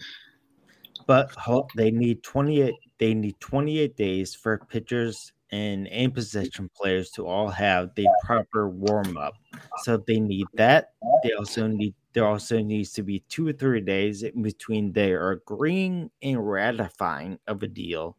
But 1.07 1.35
they 1.75 1.91
need 1.91 2.23
28 2.23 2.75
they 3.01 3.15
need 3.15 3.41
28 3.41 3.97
days 3.97 4.35
for 4.35 4.59
pitchers 4.59 5.33
and 5.51 5.89
aim 5.91 6.13
position 6.13 6.71
players 6.77 7.11
to 7.11 7.27
all 7.27 7.49
have 7.49 7.93
the 7.97 8.07
proper 8.25 8.69
warm 8.69 9.17
up. 9.17 9.35
So 9.83 9.97
they 9.97 10.21
need 10.21 10.47
that. 10.55 10.93
They 11.25 11.33
also 11.33 11.67
need 11.67 11.95
there 12.13 12.27
also 12.27 12.61
needs 12.61 12.93
to 12.93 13.03
be 13.03 13.21
two 13.29 13.49
or 13.49 13.53
three 13.53 13.81
days 13.81 14.23
in 14.23 14.43
between 14.43 14.93
their 14.93 15.31
agreeing 15.31 16.11
and 16.23 16.47
ratifying 16.49 17.39
of 17.47 17.63
a 17.63 17.69
deal. 17.69 18.17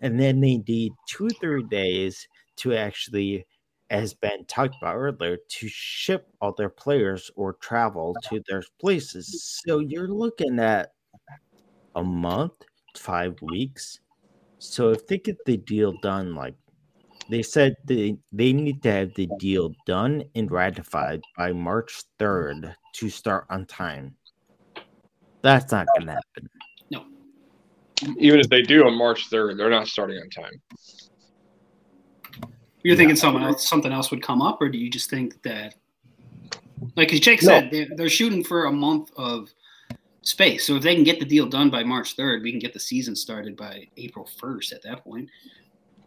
And 0.00 0.18
then 0.20 0.40
they 0.40 0.58
need 0.58 0.92
two 1.08 1.26
or 1.26 1.30
three 1.30 1.62
days 1.62 2.28
to 2.56 2.74
actually, 2.74 3.46
as 3.90 4.14
Ben 4.14 4.44
talked 4.46 4.74
about 4.82 4.96
earlier, 4.96 5.38
to 5.48 5.68
ship 5.68 6.28
all 6.40 6.52
their 6.52 6.68
players 6.68 7.30
or 7.36 7.54
travel 7.54 8.16
to 8.28 8.42
their 8.48 8.64
places. 8.80 9.62
So 9.64 9.78
you're 9.78 10.08
looking 10.08 10.58
at 10.58 10.90
a 11.94 12.02
month, 12.02 12.52
five 12.98 13.40
weeks. 13.42 14.00
So 14.58 14.90
if 14.90 15.06
they 15.06 15.18
get 15.18 15.44
the 15.44 15.56
deal 15.56 15.92
done, 16.02 16.34
like 16.34 16.54
they 17.28 17.42
said, 17.42 17.76
they, 17.84 18.16
they 18.32 18.52
need 18.52 18.82
to 18.82 18.92
have 18.92 19.14
the 19.14 19.26
deal 19.38 19.72
done 19.86 20.24
and 20.34 20.50
ratified 20.50 21.22
by 21.36 21.52
March 21.52 22.02
3rd 22.18 22.74
to 22.94 23.10
start 23.10 23.46
on 23.50 23.66
time. 23.66 24.14
That's 25.42 25.70
not 25.72 25.86
going 25.94 26.06
to 26.06 26.12
happen. 26.12 26.48
No. 26.90 27.04
Even 28.18 28.40
if 28.40 28.48
they 28.48 28.62
do 28.62 28.86
on 28.86 28.96
March 28.96 29.28
third, 29.28 29.58
they're 29.58 29.70
not 29.70 29.86
starting 29.86 30.18
on 30.18 30.30
time. 30.30 30.60
You're 32.82 32.96
thinking 32.96 33.16
someone 33.16 33.42
else, 33.42 33.68
something 33.68 33.92
else 33.92 34.10
would 34.10 34.22
come 34.22 34.42
up, 34.42 34.60
or 34.60 34.68
do 34.68 34.78
you 34.78 34.90
just 34.90 35.08
think 35.08 35.42
that, 35.42 35.74
like 36.96 37.12
as 37.12 37.20
Jake 37.20 37.42
No. 37.42 37.48
said, 37.48 37.70
they're, 37.70 37.88
they're 37.96 38.08
shooting 38.08 38.44
for 38.44 38.66
a 38.66 38.72
month 38.72 39.10
of 39.16 39.52
space. 40.24 40.66
So 40.66 40.76
if 40.76 40.82
they 40.82 40.94
can 40.94 41.04
get 41.04 41.18
the 41.20 41.24
deal 41.24 41.46
done 41.46 41.70
by 41.70 41.84
March 41.84 42.16
3rd, 42.16 42.42
we 42.42 42.50
can 42.50 42.58
get 42.60 42.72
the 42.72 42.80
season 42.80 43.14
started 43.14 43.56
by 43.56 43.86
April 43.96 44.28
1st. 44.40 44.72
At 44.72 44.82
that 44.82 45.04
point, 45.04 45.28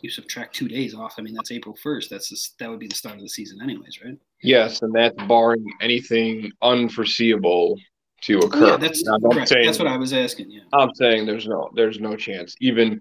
you 0.01 0.09
subtract 0.09 0.55
two 0.55 0.67
days 0.67 0.93
off. 0.93 1.15
I 1.17 1.21
mean, 1.21 1.33
that's 1.33 1.51
April 1.51 1.75
1st. 1.83 2.09
That's 2.09 2.29
the, 2.29 2.37
that 2.63 2.69
would 2.69 2.79
be 2.79 2.87
the 2.87 2.95
start 2.95 3.15
of 3.15 3.21
the 3.21 3.29
season, 3.29 3.61
anyways, 3.61 3.99
right? 4.03 4.17
Yes, 4.43 4.81
and 4.81 4.93
that's 4.93 5.15
barring 5.27 5.65
anything 5.81 6.51
unforeseeable 6.61 7.77
to 8.21 8.39
occur. 8.39 8.65
Oh, 8.65 8.67
Yeah, 8.71 8.77
that's 8.77 9.03
Now, 9.03 9.17
correct. 9.31 9.49
saying- 9.49 9.65
That's 9.65 9.79
what 9.79 9.87
I 9.87 9.97
was 9.97 10.13
asking. 10.13 10.51
Yeah. 10.51 10.61
I'm 10.73 10.93
saying 10.95 11.25
there's 11.25 11.47
no 11.47 11.69
there's 11.75 11.99
no 11.99 12.15
chance. 12.15 12.55
Even 12.61 12.99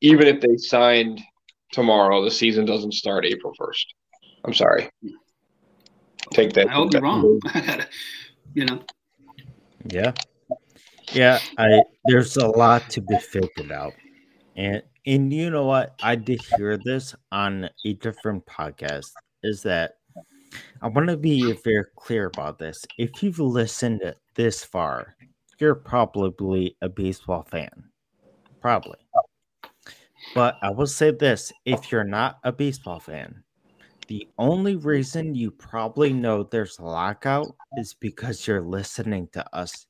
even 0.00 0.26
if 0.26 0.40
they 0.40 0.56
signed 0.56 1.20
tomorrow, 1.72 2.22
the 2.24 2.30
season 2.30 2.64
doesn't 2.64 2.94
start 2.94 3.24
April 3.24 3.52
first. 3.58 3.94
I'm 4.44 4.54
sorry. 4.54 4.88
Take 6.32 6.52
that. 6.54 6.68
I 6.68 6.72
hope 6.72 6.92
you're 6.92 7.02
wrong. 7.02 7.40
You 8.54 8.66
know, 8.66 8.82
Yeah. 9.88 10.12
Yeah, 11.12 11.40
I 11.58 11.82
there's 12.06 12.36
a 12.36 12.46
lot 12.46 12.88
to 12.90 13.00
be 13.00 13.18
figured 13.18 13.72
out. 13.72 13.94
And 14.56 14.82
and 15.06 15.32
you 15.32 15.50
know 15.50 15.64
what? 15.64 15.94
I 16.02 16.14
did 16.16 16.40
hear 16.56 16.78
this 16.78 17.14
on 17.32 17.68
a 17.84 17.94
different 17.94 18.46
podcast 18.46 19.10
is 19.42 19.62
that 19.62 19.94
I 20.80 20.88
want 20.88 21.08
to 21.08 21.16
be 21.16 21.52
very 21.64 21.84
clear 21.96 22.26
about 22.26 22.58
this. 22.58 22.84
If 22.98 23.22
you've 23.22 23.38
listened 23.38 24.02
this 24.34 24.64
far, 24.64 25.16
you're 25.58 25.74
probably 25.74 26.76
a 26.82 26.88
baseball 26.88 27.46
fan. 27.50 27.90
Probably. 28.60 28.98
But 30.34 30.56
I 30.62 30.70
will 30.70 30.86
say 30.86 31.10
this, 31.10 31.52
if 31.64 31.90
you're 31.90 32.04
not 32.04 32.38
a 32.44 32.52
baseball 32.52 33.00
fan, 33.00 33.42
the 34.08 34.28
only 34.38 34.76
reason 34.76 35.34
you 35.34 35.50
probably 35.50 36.12
know 36.12 36.42
there's 36.44 36.78
a 36.78 36.84
lockout 36.84 37.54
is 37.76 37.94
because 37.94 38.46
you're 38.46 38.60
listening 38.60 39.28
to 39.32 39.56
us 39.56 39.86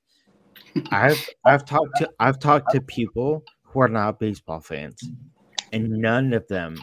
I've 0.91 1.29
I've 1.45 1.65
talked 1.65 1.97
to 1.99 2.11
I've 2.21 2.39
talked 2.39 2.71
to 2.73 2.81
people 2.81 3.45
who 3.65 3.81
are 3.81 3.89
not 3.89 4.19
baseball 4.21 4.61
fans, 4.61 5.11
and 5.73 5.89
none 5.89 6.33
of 6.33 6.47
them, 6.49 6.77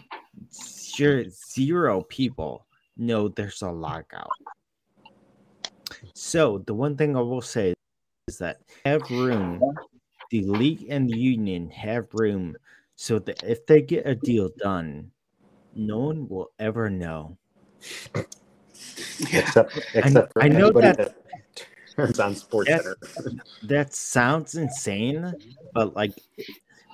zero, 0.52 1.26
zero 1.30 2.02
people 2.04 2.66
know 2.98 3.28
there's 3.28 3.62
a 3.62 3.70
lockout. 3.70 4.32
So 6.14 6.64
the 6.66 6.74
one 6.74 6.98
thing 6.98 7.16
I 7.16 7.22
will 7.22 7.42
say, 7.42 7.74
is 8.28 8.38
that 8.38 8.62
have 8.86 9.10
room. 9.10 9.62
The 10.30 10.44
league 10.44 10.86
and 10.90 11.10
the 11.10 11.18
union 11.18 11.72
have 11.72 12.14
room 12.14 12.56
so 12.96 13.18
that 13.20 13.42
if 13.44 13.66
they 13.66 13.82
get 13.82 14.06
a 14.06 14.14
deal 14.14 14.50
done, 14.60 15.10
no 15.74 15.98
one 15.98 16.28
will 16.28 16.52
ever 16.60 16.88
know. 16.90 17.36
Yeah. 18.14 19.40
Except, 19.40 19.80
except 19.96 20.34
for 20.34 20.44
I 20.44 20.50
know 20.50 20.72
that- 20.72 20.98
that, 20.98 21.16
turns 22.06 22.20
on 22.20 22.36
Sports 22.36 22.70
That- 22.70 22.84
Center. 23.08 23.32
That 23.64 23.94
sounds 23.94 24.56
insane, 24.56 25.34
but 25.74 25.96
like 25.96 26.14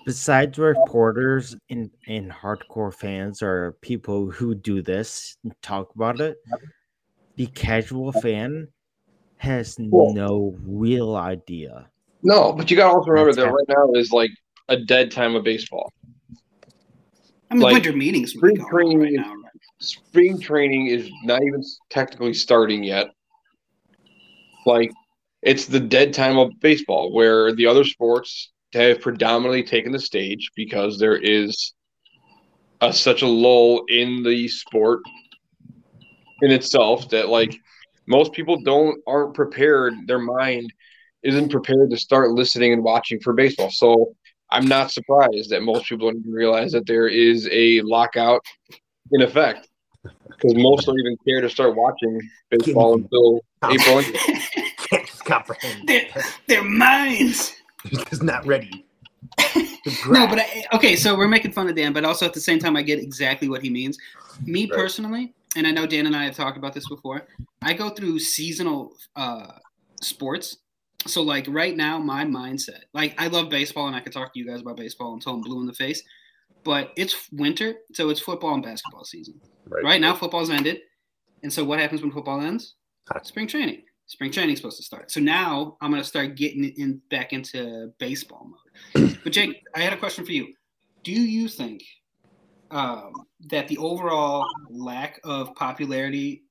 besides 0.06 0.58
reporters 0.60 1.56
and, 1.70 1.90
and 2.08 2.32
hardcore 2.32 2.94
fans 2.94 3.42
or 3.42 3.76
people 3.82 4.30
who 4.30 4.54
do 4.56 4.82
this 4.82 5.36
and 5.44 5.54
talk 5.62 5.94
about 5.96 6.20
it, 6.22 6.38
the 7.36 7.48
casual 7.48 8.12
fan 8.12 8.68
has 9.38 9.76
Cool. 9.76 10.14
no 10.14 10.56
real 10.66 11.16
idea. 11.16 11.90
No, 12.24 12.54
but 12.54 12.70
you 12.72 12.78
got 12.78 12.90
to 12.90 12.96
also 12.98 13.10
remember 13.12 13.34
That's 13.34 13.46
that 13.48 13.52
right 13.54 13.68
now 13.68 13.92
is 14.00 14.12
like 14.12 14.32
a 14.70 14.78
dead 14.78 15.12
time 15.12 15.36
of 15.36 15.44
baseball. 15.44 15.92
I 17.52 17.54
mean, 17.56 17.62
Like, 17.62 17.74
winter 17.74 17.94
meetings 17.94 18.32
spring 18.32 18.56
going 18.56 18.66
on 18.66 18.76
right 18.76 18.80
training- 19.10 19.16
now. 19.22 19.30
Right? 19.34 19.42
Spring 19.80 20.40
training 20.40 20.88
is 20.88 21.10
not 21.24 21.42
even 21.44 21.62
technically 21.90 22.34
starting 22.34 22.84
yet. 22.84 23.08
Like 24.66 24.92
it's 25.42 25.66
the 25.66 25.80
dead 25.80 26.14
time 26.14 26.38
of 26.38 26.60
baseball 26.60 27.14
where 27.14 27.54
the 27.54 27.68
other 27.68 27.84
sports 27.84 28.52
have 28.74 29.02
predominantly 29.02 29.64
taken 29.64 29.92
the 29.92 30.00
stage 30.00 30.52
because 30.56 31.00
there 31.00 31.16
is 31.16 31.74
a, 32.82 32.92
such 32.92 33.22
a 33.22 33.28
lull 33.28 33.84
in 33.88 34.24
the 34.24 34.48
sport 34.48 35.00
in 36.42 36.52
itself 36.52 37.10
that 37.10 37.30
like 37.30 37.56
most 38.08 38.34
people 38.34 38.62
don't 38.62 39.00
aren't 39.08 39.34
prepared 39.34 39.94
their 40.08 40.20
mind 40.20 40.72
isn't 41.24 41.50
prepared 41.50 41.90
to 41.90 41.98
start 41.98 42.32
listening 42.32 42.74
and 42.74 42.84
watching 42.84 43.20
for 43.20 43.34
baseball. 43.34 43.70
So 43.72 44.16
i'm 44.52 44.68
not 44.68 44.92
surprised 44.92 45.50
that 45.50 45.64
most 45.64 45.88
people 45.88 46.10
don't 46.10 46.20
even 46.20 46.32
realize 46.32 46.72
that 46.72 46.86
there 46.86 47.08
is 47.08 47.50
a 47.52 47.82
lockout 47.82 48.42
in 49.12 49.22
effect 49.22 49.68
because 50.28 50.56
most 50.56 50.86
don't 50.86 51.00
even 51.00 51.18
care 51.26 51.42
to 51.42 51.50
start 51.50 51.76
watching 51.76 52.20
baseball 52.50 52.96
until 52.96 53.42
april 53.70 54.02
Can't 54.90 55.10
comprehend. 55.26 55.88
They're, 55.88 56.08
they're 56.48 56.64
minds. 56.64 57.56
He's 58.10 58.22
not 58.22 58.46
ready. 58.46 58.86
No, 60.10 60.26
but 60.26 60.40
I, 60.40 60.66
okay, 60.74 60.96
so 60.96 61.16
we're 61.16 61.28
making 61.28 61.52
fun 61.52 61.70
of 61.70 61.76
Dan, 61.76 61.94
but 61.94 62.04
also 62.04 62.26
at 62.26 62.34
the 62.34 62.40
same 62.40 62.58
time, 62.58 62.76
I 62.76 62.82
get 62.82 62.98
exactly 62.98 63.50
what 63.50 63.62
he 63.62 63.70
means. 63.70 64.00
Me 64.44 64.64
Right. 64.64 64.72
personally, 64.72 65.34
and 65.56 65.68
I 65.68 65.72
know 65.72 65.86
Dan 65.86 66.08
and 66.08 66.16
I 66.16 66.26
have 66.26 66.36
talked 66.36 66.58
about 66.58 66.74
this 66.74 66.90
before. 66.90 67.28
I 67.62 67.74
go 67.74 67.90
through 67.92 68.18
seasonal 68.20 68.94
uh, 69.16 69.48
sports. 70.02 70.58
So, 71.06 71.22
like 71.22 71.46
right 71.48 71.78
now, 71.78 72.00
my 72.00 72.26
mindset, 72.26 72.82
like 72.94 73.14
I 73.20 73.28
love 73.28 73.50
baseball, 73.50 73.86
and 73.86 73.96
I 73.96 74.00
could 74.00 74.12
talk 74.12 74.34
to 74.34 74.40
you 74.40 74.48
guys 74.48 74.62
about 74.62 74.78
baseball 74.78 75.14
until 75.14 75.34
I'm 75.34 75.42
blue 75.42 75.60
in 75.60 75.68
the 75.68 75.74
face. 75.74 76.02
But 76.66 76.92
it's 76.98 77.30
winter, 77.32 77.76
so 77.94 78.10
it's 78.10 78.20
football 78.20 78.56
and 78.56 78.64
basketball 78.64 79.06
season. 79.06 79.40
Right 79.68 80.02
now, 80.02 80.16
football's 80.16 80.50
ended, 80.50 80.80
and 81.44 81.54
so 81.54 81.64
what 81.64 81.80
happens 81.80 82.02
when 82.02 82.12
football 82.12 82.42
ends? 82.42 82.76
Spring 83.24 83.48
training. 83.48 83.84
Spring 84.08 84.32
training's 84.32 84.60
supposed 84.60 84.78
to 84.78 84.84
start. 84.84 85.12
So 85.12 85.20
now 85.20 85.78
I'm 85.80 85.92
gonna 85.92 86.04
start 86.04 86.36
getting 86.36 86.66
in 86.66 87.02
back 87.10 87.34
into 87.34 87.94
baseball 88.00 88.50
mode. 88.50 89.18
but 89.24 89.32
Jake, 89.32 89.64
I 89.76 89.80
had 89.80 89.94
a 89.94 89.98
question 89.98 90.26
for 90.26 90.32
you. 90.32 90.54
Do 91.04 91.12
you 91.12 91.48
think 91.48 91.84
um, 92.72 93.14
that 93.50 93.68
the 93.68 93.78
overall 93.78 94.46
lack 94.70 95.20
of 95.24 95.54
popularity 95.56 96.44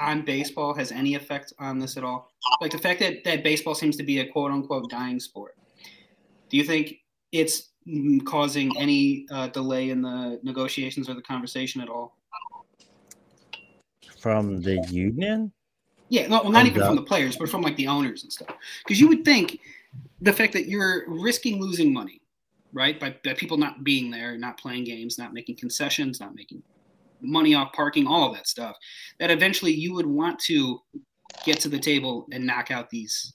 on 0.00 0.24
baseball 0.24 0.74
has 0.74 0.90
any 0.90 1.14
effect 1.14 1.52
on 1.58 1.78
this 1.78 1.96
at 1.96 2.04
all? 2.04 2.30
Like 2.60 2.72
the 2.72 2.78
fact 2.78 3.00
that 3.00 3.24
that 3.24 3.44
baseball 3.44 3.74
seems 3.74 3.96
to 3.96 4.02
be 4.02 4.20
a 4.20 4.26
quote 4.26 4.50
unquote 4.50 4.90
dying 4.90 5.20
sport. 5.20 5.56
Do 6.50 6.56
you 6.56 6.64
think 6.64 6.94
it's 7.32 7.70
causing 8.24 8.72
any 8.78 9.26
uh, 9.30 9.48
delay 9.48 9.90
in 9.90 10.02
the 10.02 10.40
negotiations 10.42 11.08
or 11.08 11.14
the 11.14 11.22
conversation 11.22 11.80
at 11.80 11.88
all? 11.88 12.16
From 14.18 14.60
the 14.60 14.84
union? 14.90 15.52
Yeah, 16.08 16.28
no, 16.28 16.42
well, 16.42 16.52
not 16.52 16.66
even 16.66 16.82
from 16.82 16.96
the 16.96 17.02
players, 17.02 17.36
but 17.36 17.48
from 17.48 17.62
like 17.62 17.76
the 17.76 17.86
owners 17.86 18.22
and 18.22 18.32
stuff. 18.32 18.54
Because 18.84 19.00
you 19.00 19.08
would 19.08 19.24
think 19.24 19.60
the 20.20 20.32
fact 20.32 20.52
that 20.52 20.68
you're 20.68 21.04
risking 21.08 21.60
losing 21.60 21.92
money, 21.92 22.20
right, 22.72 23.00
by, 23.00 23.16
by 23.24 23.34
people 23.34 23.56
not 23.56 23.82
being 23.82 24.10
there, 24.10 24.36
not 24.36 24.58
playing 24.58 24.84
games, 24.84 25.18
not 25.18 25.32
making 25.32 25.56
concessions, 25.56 26.20
not 26.20 26.34
making 26.34 26.62
money 27.22 27.54
off 27.54 27.72
parking, 27.72 28.06
all 28.06 28.28
of 28.28 28.34
that 28.34 28.46
stuff, 28.46 28.76
that 29.18 29.30
eventually 29.30 29.72
you 29.72 29.94
would 29.94 30.06
want 30.06 30.38
to 30.40 30.80
get 31.44 31.58
to 31.60 31.68
the 31.68 31.78
table 31.78 32.26
and 32.30 32.46
knock 32.46 32.70
out 32.70 32.90
these 32.90 33.34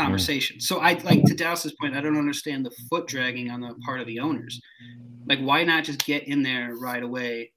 Mm-hmm. 0.00 0.06
conversations. 0.06 0.66
So 0.66 0.78
I 0.80 0.94
like 1.04 1.24
to 1.24 1.34
Dallas's 1.34 1.74
point, 1.80 1.94
I 1.94 2.00
don't 2.00 2.16
understand 2.16 2.64
the 2.64 2.70
foot 2.88 3.06
dragging 3.06 3.50
on 3.50 3.60
the 3.60 3.74
part 3.84 4.00
of 4.00 4.06
the 4.06 4.18
owners. 4.18 4.60
Like, 5.26 5.40
why 5.40 5.62
not 5.64 5.84
just 5.84 6.04
get 6.04 6.26
in 6.26 6.42
there 6.42 6.74
right 6.76 7.02
away 7.02 7.52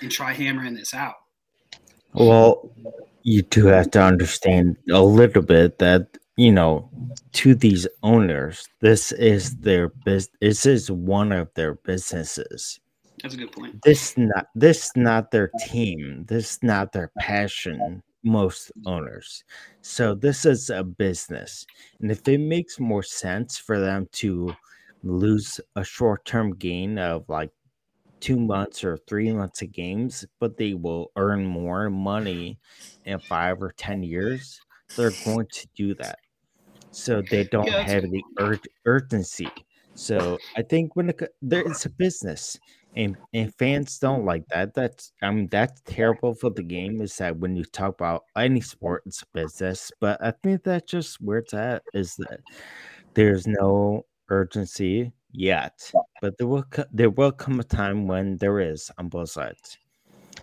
and 0.00 0.10
try 0.10 0.32
hammering 0.32 0.74
this 0.74 0.94
out? 0.94 1.14
Well, 2.14 2.70
you 3.22 3.42
do 3.42 3.66
have 3.66 3.90
to 3.92 4.02
understand 4.02 4.76
a 4.90 5.02
little 5.02 5.42
bit 5.42 5.78
that 5.78 6.16
you 6.36 6.50
know 6.50 6.90
to 7.32 7.54
these 7.54 7.86
owners 8.02 8.66
this 8.80 9.12
is 9.12 9.56
their 9.58 9.88
business 10.04 10.36
this 10.40 10.66
is 10.66 10.90
one 10.90 11.30
of 11.30 11.48
their 11.54 11.74
businesses 11.74 12.80
That's 13.22 13.34
a 13.34 13.36
good 13.36 13.52
point. 13.52 13.80
this 13.84 14.18
not 14.18 14.48
this 14.56 14.90
not 14.96 15.30
their 15.30 15.52
team 15.66 16.24
this 16.26 16.60
not 16.60 16.92
their 16.92 17.12
passion 17.20 18.02
most 18.24 18.72
owners. 18.86 19.44
So 19.82 20.14
this 20.14 20.44
is 20.46 20.70
a 20.70 20.82
business 20.84 21.66
and 22.00 22.10
if 22.10 22.26
it 22.28 22.38
makes 22.38 22.80
more 22.80 23.02
sense 23.02 23.58
for 23.58 23.78
them 23.80 24.08
to 24.12 24.54
lose 25.02 25.60
a 25.76 25.84
short-term 25.84 26.56
gain 26.56 26.98
of 26.98 27.28
like 27.28 27.50
two 28.20 28.40
months 28.40 28.84
or 28.84 28.98
three 29.08 29.32
months 29.32 29.62
of 29.62 29.72
games 29.72 30.24
but 30.40 30.56
they 30.56 30.74
will 30.74 31.12
earn 31.16 31.44
more 31.46 31.90
money 31.90 32.58
in 33.04 33.20
five 33.28 33.62
or 33.62 33.72
ten 33.72 34.02
years 34.02 34.60
they're 34.96 35.10
going 35.24 35.46
to 35.52 35.68
do 35.76 35.94
that. 35.94 36.18
So 36.90 37.22
they 37.22 37.44
don't 37.44 37.66
Yeah, 37.66 37.82
have 37.84 38.02
the 38.10 38.24
ur- 38.38 38.60
urgency. 38.86 39.48
So 39.94 40.40
i 40.56 40.62
think 40.62 40.96
when 40.96 41.10
it, 41.10 41.18
co- 41.18 41.28
there 41.42 41.62
is 41.62 41.84
a 41.86 41.90
business 41.90 42.58
and 42.94 43.16
and 43.32 43.54
fans 43.54 43.98
don't 43.98 44.24
like 44.24 44.46
that. 44.48 44.74
That's 44.74 45.12
i 45.22 45.30
mean 45.30 45.48
that's 45.48 45.80
terrible 45.84 46.34
for 46.34 46.50
the 46.50 46.62
game 46.62 47.00
is 47.00 47.16
that 47.18 47.36
when 47.36 47.56
you 47.56 47.64
talk 47.64 47.94
about 47.94 48.24
any 48.36 48.60
sport 48.60 49.02
it's 49.06 49.24
business 49.32 49.90
but 50.00 50.22
i 50.22 50.32
think 50.42 50.62
that's 50.62 50.90
just 50.90 51.20
where 51.20 51.38
it's 51.38 51.54
at 51.54 51.82
is 51.92 52.16
that 52.16 52.40
there's 53.14 53.46
no 53.46 54.04
urgency 54.28 55.12
yet. 55.32 55.90
But 56.20 56.38
there 56.38 56.46
will 56.46 56.64
there 56.92 57.10
will 57.10 57.32
come 57.32 57.60
a 57.60 57.64
time 57.64 58.06
when 58.06 58.36
there 58.38 58.60
is 58.60 58.90
on 58.98 59.08
both 59.08 59.30
sides. 59.30 59.78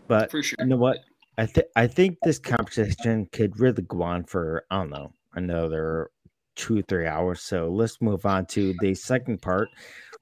But 0.08 0.32
For 0.32 0.44
sure. 0.44 0.58
you 0.60 0.66
know 0.68 0.78
what? 0.78 1.00
I 1.38 1.46
think 1.46 1.68
i 1.76 1.88
think 1.88 2.18
this 2.24 2.40
conversation 2.40 3.28
could 3.32 3.60
really 3.60 3.84
go 3.84 4.04
on 4.04 4.26
for 4.26 4.66
i 4.70 4.78
don't 4.78 4.90
know 4.90 5.14
another 5.34 6.12
two 6.56 6.84
three 6.84 7.08
hours. 7.08 7.42
So 7.42 7.70
let's 7.70 8.02
move 8.02 8.26
on 8.26 8.46
to 8.48 8.74
the 8.82 8.94
second 8.94 9.42
part 9.42 9.70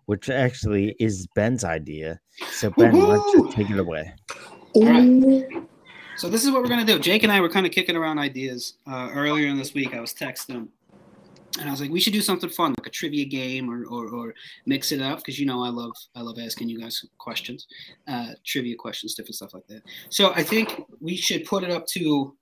which 0.10 0.28
actually 0.30 0.96
is 1.00 1.28
ben's 1.36 1.64
idea 1.64 2.20
so 2.52 2.72
ben 2.72 2.98
why 2.98 3.16
don't 3.16 3.34
you 3.34 3.44
Woohoo! 3.44 3.54
take 3.54 3.70
it 3.70 3.78
away 3.78 4.12
All 4.74 4.86
right. 4.86 5.64
So 6.20 6.28
this 6.28 6.44
is 6.44 6.52
what 6.52 6.62
we're 6.62 6.68
gonna 6.68 6.84
do. 6.84 7.00
Jake 7.00 7.24
and 7.24 7.32
I 7.32 7.40
were 7.40 7.48
kind 7.48 7.66
of 7.66 7.72
kicking 7.72 7.96
around 7.96 8.20
ideas 8.20 8.74
uh, 8.86 9.10
earlier 9.14 9.48
in 9.48 9.58
this 9.58 9.74
week. 9.74 9.94
I 9.94 10.02
was 10.02 10.14
texting 10.14 10.50
him, 10.50 10.70
and 11.58 11.70
I 11.70 11.72
was 11.72 11.80
like, 11.80 11.92
"We 11.92 12.02
should 12.02 12.12
do 12.12 12.20
something 12.20 12.50
fun, 12.50 12.76
like 12.78 12.88
a 12.88 12.90
trivia 12.90 13.24
game, 13.24 13.70
or 13.70 13.86
or, 13.86 14.10
or 14.10 14.34
mix 14.66 14.92
it 14.92 15.02
up." 15.02 15.20
Because 15.20 15.40
you 15.40 15.46
know, 15.46 15.64
I 15.64 15.70
love 15.70 15.94
I 16.16 16.22
love 16.22 16.38
asking 16.38 16.68
you 16.68 16.78
guys 16.78 17.06
questions, 17.20 17.68
uh, 18.08 18.32
trivia 18.46 18.76
questions, 18.76 19.16
different 19.16 19.36
stuff 19.36 19.54
like 19.54 19.66
that. 19.68 19.82
So 20.10 20.34
I 20.34 20.44
think 20.44 20.82
we 21.00 21.16
should 21.16 21.46
put 21.46 21.64
it 21.64 21.72
up 21.72 21.88
to 21.88 22.36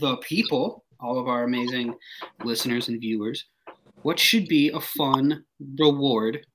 the 0.00 0.16
people, 0.18 0.84
all 1.00 1.18
of 1.18 1.28
our 1.28 1.44
amazing 1.44 1.94
listeners 2.44 2.88
and 2.88 2.98
viewers. 2.98 3.44
What 4.02 4.18
should 4.18 4.48
be 4.48 4.70
a 4.70 4.80
fun 4.80 5.44
reward 5.78 6.46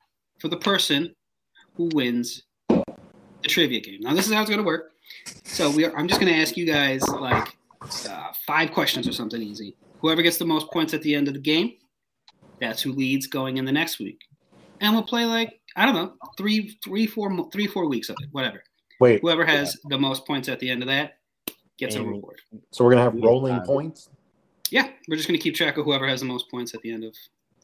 for 0.43 0.49
the 0.49 0.57
person 0.57 1.15
who 1.75 1.89
wins 1.93 2.43
the 2.67 3.47
trivia 3.47 3.79
game? 3.79 4.01
Now, 4.01 4.13
this 4.13 4.27
is 4.27 4.33
how 4.33 4.41
it's 4.41 4.49
gonna 4.49 4.61
work. 4.61 4.91
So 5.45 5.71
we 5.71 5.85
are, 5.85 5.97
I'm 5.97 6.09
just 6.09 6.19
going 6.19 6.33
to 6.33 6.37
ask 6.39 6.57
you 6.57 6.65
guys 6.65 7.01
like 7.07 7.55
uh, 8.09 8.31
five 8.45 8.71
questions 8.71 9.07
or 9.07 9.13
something 9.13 9.41
easy. 9.41 9.75
Whoever 9.99 10.21
gets 10.21 10.37
the 10.37 10.45
most 10.45 10.69
points 10.71 10.93
at 10.93 11.01
the 11.01 11.13
end 11.15 11.27
of 11.29 11.33
the 11.33 11.39
game, 11.39 11.73
that's 12.59 12.81
who 12.81 12.91
leads 12.91 13.27
going 13.27 13.55
in 13.57 13.63
the 13.63 13.71
next 13.71 13.99
week. 13.99 14.19
And 14.81 14.93
we'll 14.93 15.03
play 15.03 15.23
like 15.25 15.61
I 15.77 15.85
don't 15.85 15.95
know 15.95 16.13
three, 16.37 16.77
three, 16.83 17.07
four, 17.07 17.29
mo- 17.29 17.49
three, 17.53 17.67
four 17.67 17.87
weeks 17.87 18.09
of 18.09 18.17
it, 18.21 18.27
whatever. 18.33 18.63
Wait, 18.99 19.21
Whoever 19.21 19.45
has 19.45 19.77
the 19.85 19.97
most 19.97 20.25
points 20.27 20.49
at 20.49 20.59
the 20.59 20.69
end 20.69 20.81
of 20.81 20.87
that 20.89 21.19
gets 21.77 21.95
a 21.95 22.03
reward. 22.03 22.41
so 22.71 22.83
we're 22.83 22.91
gonna 22.91 23.03
have 23.03 23.15
Yeah. 23.15 23.25
rolling 23.25 23.61
points. 23.61 24.09
Yeah, 24.71 24.89
we're 25.07 25.15
just 25.15 25.27
going 25.29 25.39
to 25.39 25.43
keep 25.43 25.55
track 25.55 25.77
of 25.77 25.85
whoever 25.85 26.07
has 26.07 26.19
the 26.21 26.25
most 26.25 26.49
points 26.51 26.73
at 26.73 26.81
the 26.81 26.91
end 26.91 27.03
of 27.05 27.15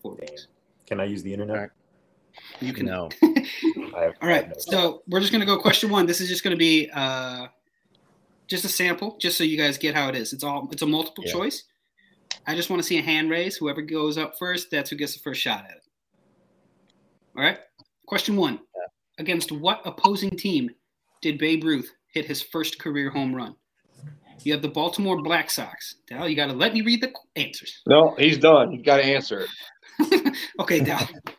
four 0.02 0.14
weeks. 0.16 0.48
Can 0.86 1.00
I 1.00 1.06
use 1.06 1.24
the 1.24 1.34
internet? 1.34 1.72
You 2.62 2.74
can. 2.74 2.86
no 2.86 3.10
I 3.24 4.02
have, 4.04 4.14
All 4.22 4.30
I 4.30 4.42
no- 4.42 4.54
so 4.58 5.04
we're 5.08 5.20
just 5.20 5.32
gonna 5.32 5.46
go 5.46 5.58
question 5.58 5.90
one. 5.90 6.06
This 6.06 6.22
is 6.22 6.28
just 6.30 6.44
gonna 6.44 6.56
be 6.58 6.90
uh, 6.94 7.48
just 8.48 8.66
a 8.66 8.70
sample, 8.70 9.18
just 9.20 9.38
so 9.38 9.44
you 9.44 9.58
guys 9.58 9.78
get 9.78 9.96
how 9.96 10.10
it 10.10 10.16
is. 10.16 10.34
It's 10.34 10.44
all 10.44 10.68
it's 10.72 10.82
a 10.82 10.86
multiple 10.88 11.24
Yeah. 11.26 11.34
choice. 11.34 11.64
I 12.48 12.56
just 12.56 12.70
want 12.70 12.82
to 12.82 12.88
see 12.88 12.98
a 12.98 13.02
hand 13.02 13.30
raise. 13.30 13.58
Whoever 13.58 13.82
goes 13.82 14.18
up 14.18 14.38
first, 14.38 14.72
that's 14.72 14.90
who 14.90 14.96
gets 14.96 15.14
the 15.14 15.20
first 15.20 15.42
shot 15.42 15.66
at 15.66 15.78
it. 15.78 15.84
All 17.38 17.44
right. 17.44 17.60
Question 18.08 18.36
one: 18.36 18.60
Against 19.18 19.52
what 19.52 19.82
opposing 19.86 20.32
team 20.32 20.70
did 21.22 21.38
Babe 21.38 21.64
Ruth 21.64 21.92
hit 22.14 22.26
his 22.26 22.42
first 22.42 22.80
career 22.80 23.10
home 23.10 23.34
run? 23.36 23.56
You 24.44 24.54
have 24.54 24.62
the 24.62 24.70
Baltimore 24.70 25.22
Black 25.22 25.50
Sox. 25.50 25.96
Dal, 26.08 26.28
you 26.30 26.36
got 26.36 26.48
to 26.48 26.54
let 26.54 26.74
me 26.74 26.82
read 26.82 27.02
the 27.02 27.14
answers. 27.36 27.82
No, 27.88 28.16
he's 28.18 28.38
done. 28.38 28.72
You 28.72 28.82
got 28.82 28.98
to 28.98 29.04
answer 29.06 29.46
it. 30.00 30.38
okay, 30.62 30.80
Dal. 30.80 31.08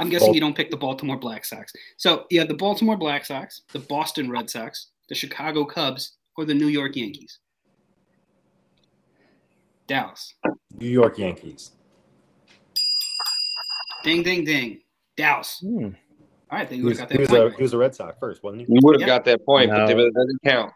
I'm 0.00 0.08
guessing 0.08 0.32
you 0.34 0.40
don't 0.40 0.56
pick 0.56 0.70
the 0.70 0.76
Baltimore 0.76 1.18
Black 1.18 1.44
Sox. 1.44 1.72
So 1.98 2.24
you 2.30 2.40
have 2.40 2.48
the 2.48 2.54
Baltimore 2.54 2.96
Black 2.96 3.24
Sox, 3.26 3.62
the 3.72 3.78
Boston 3.80 4.30
Red 4.30 4.48
Sox, 4.50 4.88
the 5.08 5.14
Chicago 5.14 5.64
Cubs, 5.64 6.16
or 6.36 6.44
the 6.46 6.54
New 6.54 6.68
York 6.68 6.96
Yankees. 6.96 7.38
Dallas. 9.86 10.34
New 10.78 10.88
York 10.88 11.18
Yankees. 11.18 11.72
Ding, 14.04 14.22
ding, 14.22 14.44
ding. 14.44 14.80
Dallas. 15.16 15.58
Hmm. 15.60 15.88
All 16.50 16.58
right, 16.58 16.68
then 16.68 16.78
He 16.78 16.82
you 16.82 16.88
was, 16.88 16.98
got 16.98 17.10
he 17.10 17.16
that 17.18 17.20
was 17.20 17.28
point. 17.28 17.42
a, 17.42 17.46
right. 17.46 17.56
he 17.56 17.62
was 17.62 17.72
a 17.74 17.78
Red 17.78 17.94
Sox 17.94 18.16
first, 18.18 18.42
wasn't 18.42 18.62
he? 18.66 18.72
You 18.72 18.80
would 18.82 18.94
have 19.00 19.00
Yeah. 19.02 19.14
got 19.18 19.24
that 19.26 19.44
point, 19.44 19.70
but 19.70 19.90
it 19.90 20.14
doesn't 20.14 20.42
count. 20.44 20.72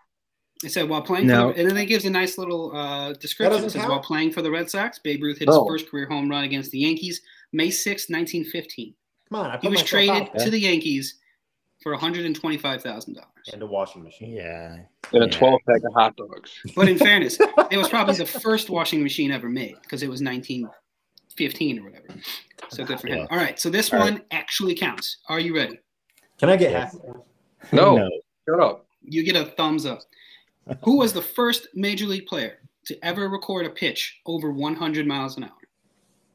It 0.63 0.71
said 0.71 0.89
while 0.89 1.03
playing, 1.03 1.27
No. 1.27 1.53
for 1.53 1.59
and 1.59 1.69
then 1.69 1.77
it 1.77 1.87
gives 1.87 2.05
a 2.05 2.11
nice 2.11 2.39
little 2.39 2.75
uh, 2.77 3.13
description. 3.15 3.53
doesn't 3.53 3.67
It 3.69 3.71
says 3.73 3.81
count? 3.81 3.91
while 3.91 4.01
playing 4.03 4.33
for 4.33 4.41
the 4.43 4.51
Red 4.51 4.71
Sox, 4.71 4.99
Babe 4.99 5.23
Ruth 5.23 5.39
hit 5.39 5.49
No. 5.49 5.61
his 5.65 5.69
first 5.69 5.91
career 5.91 6.07
home 6.09 6.29
run 6.29 6.45
against 6.45 6.71
the 6.71 6.79
Yankees, 6.79 7.21
May 7.53 7.71
6, 7.71 8.09
1915. 8.09 8.95
Come 9.35 9.47
on, 9.47 9.51
I 9.51 9.59
He 9.61 9.69
was 9.69 9.83
traded 9.83 10.15
out 10.29 10.39
to 10.39 10.51
the 10.51 10.59
Yankees 10.61 11.19
for 11.83 11.97
$125,000. 11.97 13.17
and 13.53 13.63
a 13.63 13.67
washing 13.67 14.03
machine. 14.05 14.33
Yeah. 14.33 14.77
And 15.13 15.23
a 15.25 15.27
Yeah. 15.27 15.33
12 15.39 15.61
pack 15.69 15.83
of 15.85 15.93
hot 15.93 16.17
dogs. 16.17 16.53
But 16.77 16.89
in 16.89 16.97
fairness, 16.99 17.37
it 17.71 17.77
was 17.77 17.89
probably 17.89 18.15
the 18.15 18.27
first 18.27 18.71
washing 18.71 19.03
machine 19.03 19.33
ever 19.33 19.49
made 19.49 19.75
because 19.83 20.03
it 20.05 20.09
was 20.09 20.23
1915 20.23 21.79
or 21.81 21.83
whatever. 21.85 22.07
So 22.71 22.85
good 22.85 23.01
for 23.01 23.09
him. 23.09 23.19
Yeah. 23.19 23.27
All 23.31 23.37
right, 23.37 23.59
so 23.59 23.71
this 23.71 23.93
All 23.93 23.99
right. 23.99 24.13
one 24.13 24.23
actually 24.31 24.75
counts. 24.77 25.19
Are 25.29 25.41
you 25.41 25.55
ready? 25.57 25.79
Can 26.39 26.49
I 26.49 26.57
get 26.57 26.71
Yes. 26.71 26.97
half? 27.63 27.73
No. 27.73 28.09
Shut 28.49 28.61
up. 28.61 28.87
You 29.03 29.25
get 29.25 29.37
a 29.37 29.45
thumbs 29.51 29.85
up. 29.85 30.01
Who 30.85 30.97
was 30.99 31.13
the 31.13 31.21
first 31.23 31.67
major 31.75 32.07
league 32.07 32.27
player 32.27 32.59
to 32.87 33.05
ever 33.05 33.29
record 33.29 33.67
a 33.67 33.71
pitch 33.71 34.21
over 34.27 34.51
100 34.53 35.07
miles 35.07 35.37
an 35.37 35.45
hour? 35.45 35.51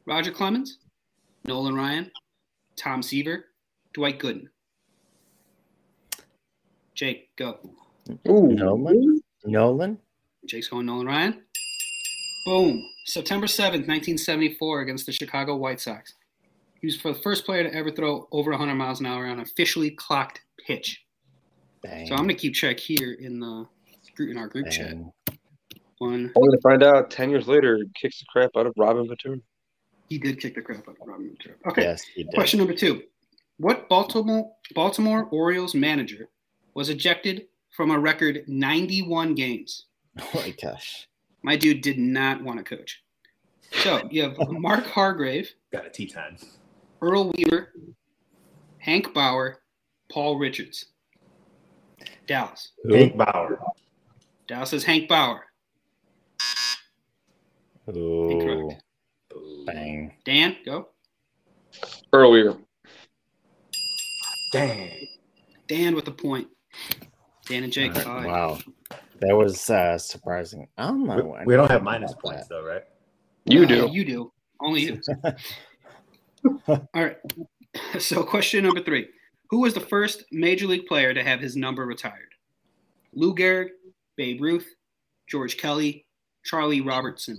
Roger 0.06 0.32
Clemens, 0.32 0.78
Nolan 1.46 1.76
Ryan, 1.76 2.12
Tom 2.80 3.04
Seaver, 3.04 3.46
Dwight 3.94 4.20
Gooden. 4.20 4.48
Jake, 6.96 7.36
go. 7.36 7.60
Ooh. 8.28 8.48
Nolan? 8.54 9.22
Nolan? 9.46 9.98
Jake's 10.46 10.70
going 10.70 10.86
Nolan 10.86 11.06
Ryan. 11.06 11.44
Boom. 12.46 12.90
September 13.06 13.48
7th, 13.48 13.88
1974, 13.88 14.82
against 14.82 15.06
the 15.06 15.12
Chicago 15.12 15.56
White 15.56 15.82
Sox. 15.82 16.14
He 16.80 16.88
was 16.88 17.02
the 17.02 17.14
first 17.14 17.46
player 17.46 17.64
to 17.64 17.74
ever 17.76 17.92
throw 17.92 18.28
over 18.32 18.52
100 18.52 18.74
miles 18.76 19.02
an 19.02 19.06
hour 19.06 19.26
on 19.26 19.34
an 19.34 19.40
officially 19.42 19.92
clocked 19.92 20.42
pitch. 20.66 21.04
Dang. 21.84 22.08
So 22.08 22.14
I'm 22.14 22.20
going 22.20 22.30
to 22.30 22.36
keep 22.36 22.54
track 22.54 22.80
here 22.80 23.14
in 23.14 23.40
the 23.40 23.66
in 24.20 24.38
our 24.38 24.48
group 24.48 24.70
chat. 24.70 24.96
One. 26.00 26.32
Only 26.36 26.58
to 26.58 26.62
find 26.62 26.84
out 26.84 27.10
10 27.12 27.30
years 27.30 27.48
later, 27.48 27.78
he 27.78 27.90
kicks 27.96 28.20
the 28.20 28.26
crap 28.30 28.52
out 28.58 28.66
of 28.66 28.74
Robin 28.78 29.08
Ventura. 29.08 29.38
He 30.10 30.18
did 30.18 30.40
kick 30.40 30.56
the 30.56 30.62
crap 30.62 30.88
out 30.90 30.98
of 31.00 31.08
Robin 31.08 31.28
Ventura. 31.28 31.56
Okay. 31.68 31.84
Yes, 31.84 32.02
he 32.04 32.24
did. 32.24 32.34
Question 32.34 32.58
number 32.58 32.74
two. 32.74 33.04
What 33.58 33.88
Baltimore 33.90 34.52
Baltimore 34.74 35.26
Orioles 35.32 35.76
manager 35.76 36.30
was 36.74 36.90
ejected 36.90 37.46
from 37.70 37.92
a 37.92 38.00
record 38.00 38.44
91 38.48 39.36
games? 39.36 39.86
Oh 40.22 40.30
my 40.34 40.54
gosh. 40.62 41.08
My 41.44 41.56
dude 41.56 41.82
did 41.82 41.98
not 41.98 42.44
want 42.44 42.58
to 42.58 42.64
coach. 42.64 43.02
So 43.84 44.02
you 44.12 44.24
have 44.24 44.36
Mark 44.50 44.86
Hargrave, 44.86 45.54
Got 45.72 45.86
a 45.86 45.90
tea 45.90 46.08
time. 46.08 46.36
Earl 47.02 47.32
Weaver, 47.38 47.72
Hank 48.80 49.14
Bauer, 49.14 49.62
Paul 50.12 50.38
Richards. 50.38 50.88
Dallas. 52.28 52.72
Hank 52.90 53.16
Bauer. 53.16 53.60
Dallas 54.48 54.74
is 54.74 54.84
Hank 54.84 55.08
Bauer. 55.08 55.46
Ooh. 57.96 58.30
Incorrect. 58.32 58.84
Bang. 59.66 60.14
Dan, 60.26 60.58
go. 60.66 60.90
Earlier. 62.14 62.56
Dang. 64.52 65.08
Dan 65.68 65.96
with 65.96 66.06
the 66.06 66.12
point. 66.12 66.48
Dan 67.48 67.64
and 67.64 67.72
Jake. 67.74 67.96
Alright. 67.96 68.28
Wow. 68.28 68.60
That 69.22 69.36
was 69.36 69.70
uh, 69.70 69.98
surprising. 69.98 70.68
I 70.78 70.88
don't 70.88 71.06
know. 71.06 71.36
We, 71.40 71.46
we 71.46 71.56
don't 71.56 71.70
have 71.70 71.84
minus 71.84 72.12
about 72.12 72.22
points 72.24 72.48
though, 72.48 72.66
right? 72.66 72.84
You 73.46 73.64
Uh, 73.64 73.68
do. 73.68 73.90
You 73.92 74.06
do. 74.06 74.32
Only 74.62 74.82
you. 74.82 75.02
All 76.68 76.88
right. 76.94 77.18
So, 78.00 78.24
question 78.24 78.64
number 78.64 78.82
three 78.82 79.10
Who 79.52 79.60
was 79.60 79.76
the 79.76 79.80
first 79.80 80.24
major 80.32 80.66
league 80.66 80.88
player 80.88 81.14
to 81.14 81.24
have 81.24 81.40
his 81.40 81.56
number 81.56 81.86
retired? 81.86 82.34
Lou 83.14 83.36
Gehrig, 83.36 83.68
Babe 84.18 84.42
Ruth, 84.42 84.68
George 85.30 85.56
Kelly, 85.56 86.08
Charlie 86.44 86.82
Robertson. 86.82 87.36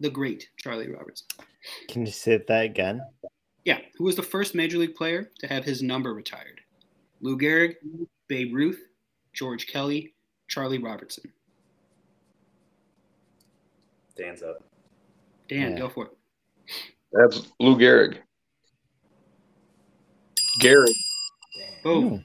The 0.00 0.10
great 0.10 0.48
Charlie 0.58 0.90
Robertson. 0.90 1.26
Can 1.88 2.04
you 2.04 2.12
say 2.12 2.42
that 2.48 2.64
again? 2.64 3.00
Yeah. 3.64 3.78
Who 3.96 4.04
was 4.04 4.16
the 4.16 4.22
first 4.22 4.54
major 4.54 4.78
league 4.78 4.94
player 4.94 5.30
to 5.40 5.46
have 5.46 5.64
his 5.64 5.82
number 5.82 6.12
retired? 6.14 6.60
Lou 7.20 7.38
Gehrig, 7.38 7.76
Babe 8.28 8.54
Ruth, 8.54 8.80
George 9.32 9.66
Kelly, 9.66 10.14
Charlie 10.48 10.78
Robertson. 10.78 11.32
Dan's 14.16 14.42
up. 14.42 14.62
Dan, 15.48 15.72
Yeah. 15.72 15.78
go 15.78 15.88
for 15.88 16.06
it. 16.06 16.12
That's 17.12 17.50
Lou 17.60 17.76
Gehrig. 17.76 18.18
Gehrig. 20.60 20.94
Boom. 21.82 22.22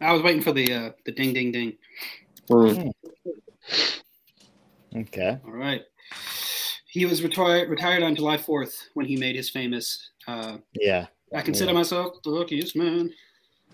I 0.00 0.12
was 0.12 0.22
waiting 0.22 0.42
for 0.42 0.52
the 0.52 0.72
uh, 0.72 0.90
the 1.04 1.12
ding, 1.12 1.32
ding, 1.32 1.52
ding. 1.52 1.76
Mm. 2.50 2.90
Okay. 4.96 5.38
All 5.44 5.52
right. 5.52 5.82
He 6.90 7.06
was 7.06 7.22
retired 7.22 7.68
retired 7.68 8.02
on 8.02 8.14
July 8.16 8.36
4th 8.36 8.88
when 8.94 9.06
he 9.06 9.16
made 9.16 9.36
his 9.36 9.48
famous. 9.50 10.10
Uh, 10.26 10.58
Yeah. 10.74 11.06
I 11.32 11.40
consider 11.42 11.70
Yeah. 11.70 11.78
myself 11.78 12.20
the 12.24 12.30
luckiest 12.30 12.74
man 12.74 13.12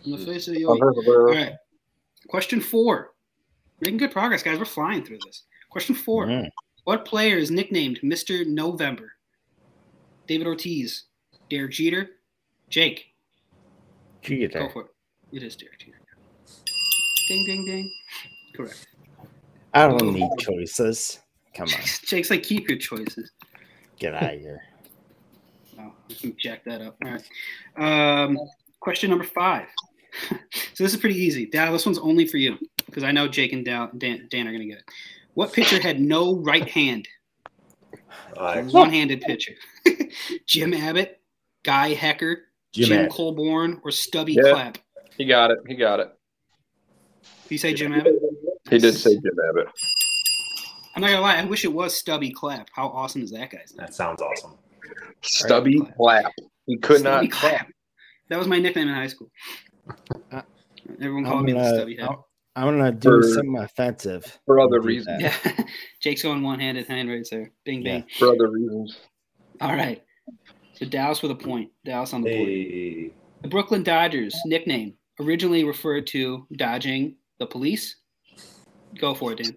in 0.05 0.11
the 0.11 0.19
face 0.19 0.47
of 0.49 0.55
the 0.55 0.65
I've 0.67 0.73
earth. 0.73 0.81
heard 0.81 0.99
of 0.99 1.09
All 1.09 1.15
her. 1.15 1.25
right. 1.27 1.53
Question 2.29 2.61
four. 2.61 3.15
Making 3.81 3.97
good 3.99 4.11
progress, 4.11 4.43
guys. 4.43 4.59
We're 4.59 4.65
flying 4.67 5.05
through 5.05 5.19
this. 5.25 5.45
Question 5.71 5.95
four. 5.95 6.27
Mm. 6.27 6.51
What 6.85 7.05
player 7.05 7.37
is 7.39 7.51
nicknamed 7.51 8.01
Mr. 8.03 8.47
November? 8.47 9.13
David 10.27 10.47
Ortiz, 10.47 11.05
Derek 11.51 11.73
Jeter, 11.73 12.11
Jake. 12.69 13.15
Jeter. 14.23 14.59
Go 14.61 14.69
for 14.69 14.83
it. 14.83 14.89
It 15.33 15.43
is 15.43 15.57
Derek 15.57 15.79
Jeter. 15.79 15.99
Ding, 17.29 17.45
ding, 17.47 17.65
ding. 17.65 17.93
Correct. 18.55 18.87
I 19.75 19.89
don't 19.89 20.13
need 20.15 20.31
choices. 20.39 21.21
Come 21.57 21.69
on. 21.69 21.81
Jake's 22.05 22.31
like, 22.31 22.43
keep 22.43 22.69
your 22.69 22.79
choices. 22.79 23.33
Get 23.99 24.15
out 24.15 24.35
of 24.35 24.41
here. 24.41 24.63
Oh, 25.79 25.93
I 26.09 26.15
can 26.15 26.35
jack 26.39 26.65
that 26.65 26.81
up. 26.81 26.97
All 27.05 27.13
right. 27.13 28.23
Um, 28.25 28.39
question 28.81 29.11
number 29.11 29.27
five. 29.27 29.67
so 30.31 30.85
this 30.85 30.95
is 30.95 30.97
pretty 30.97 31.17
easy. 31.19 31.45
Dal, 31.45 31.71
this 31.71 31.85
one's 31.85 31.99
only 31.99 32.27
for 32.27 32.39
you 32.39 32.57
because 32.87 33.05
I 33.05 33.13
know 33.13 33.29
Jake 33.29 33.53
and 33.53 33.63
Dal, 33.63 33.91
Dan, 33.99 34.27
Dan 34.31 34.49
are 34.49 34.53
going 34.53 34.63
to 34.63 34.69
get 34.69 34.79
it. 34.79 34.85
What 35.35 35.53
pitcher 35.53 35.79
had 35.79 36.01
no 36.01 36.37
right 36.37 36.67
hand? 36.67 37.07
Uh, 38.35 38.63
One-handed 38.63 39.21
pitcher. 39.21 39.53
Jim 40.47 40.73
Abbott, 40.73 41.21
Guy 41.63 41.91
Hecker, 41.93 42.45
Jim, 42.73 42.89
Jim, 42.89 43.11
Colborn, 43.11 43.79
or 43.85 43.91
Stubby 43.91 44.33
Yeah. 44.33 44.53
Clapp? 44.53 44.79
He 45.19 45.27
got 45.27 45.51
it. 45.51 45.59
He 45.69 45.75
got 45.75 46.01
it. 46.01 46.09
You 47.51 47.59
say 47.59 47.75
Jim 47.75 47.93
Abbott? 47.93 48.15
He 48.71 48.79
did 48.79 48.95
say 48.95 49.13
Jim 49.13 49.37
Abbott. 49.51 49.69
I'm 50.97 51.03
not 51.03 51.09
gonna 51.11 51.21
lie. 51.21 51.37
I 51.37 51.45
wish 51.45 51.65
it 51.65 51.73
was 51.73 51.95
Stubby 51.95 52.31
Clapp. 52.31 52.69
How 52.73 52.89
awesome 52.89 53.23
is 53.23 53.31
that 53.33 53.51
guy's 53.51 53.75
name? 53.77 53.87
That 53.87 53.95
sounds 53.95 54.23
awesome. 54.23 54.55
Stubby 55.23 55.79
clap. 55.97 56.33
He 56.67 56.79
could 56.79 57.01
Stubby 57.01 57.27
not 57.29 57.37
clap. 57.37 57.69
That 58.31 58.39
was 58.39 58.49
my 58.49 58.59
nickname 58.59 58.89
in 58.89 58.95
high 58.95 59.07
school. 59.09 59.31
Uh, 60.33 60.43
Everyone 61.01 61.27
I'm 61.27 61.33
called 61.33 61.45
me 61.45 61.53
the 61.53 61.59
gonna- 61.59 61.75
Stubby 61.77 61.97
Head. 61.97 62.09
I'm- 62.09 62.19
I'm 62.57 62.79
gonna 62.79 62.91
do 62.93 63.21
For- 63.21 63.23
something 63.35 63.59
offensive. 63.59 64.39
For 64.47 64.59
other 64.61 64.81
reasons. 64.81 65.21
Yeah, 65.21 65.37
Jake's 66.01 66.23
going 66.23 66.43
one-handed 66.43 66.87
hand 66.87 67.11
right 67.11 67.27
there. 67.31 67.53
Bing, 67.67 67.83
Yeah. 67.83 68.01
For 68.19 68.29
other 68.29 68.49
reasons. 68.51 68.97
All 69.61 69.75
right. 69.75 70.03
So 70.73 70.87
Dallas 70.87 71.21
with 71.21 71.33
a 71.33 71.35
point. 71.37 71.71
Dallas 71.85 72.15
on 72.15 72.23
the 72.23 72.31
board. 72.35 73.13
The 73.43 73.49
Brooklyn 73.49 73.83
Dodgers 73.83 74.35
nickname 74.47 74.95
originally 75.21 75.65
referred 75.65 76.07
to 76.09 76.47
dodging 76.57 77.17
the 77.39 77.47
police. 77.47 77.97
Go 78.99 79.15
for 79.15 79.33
it, 79.33 79.39
Dan. 79.43 79.57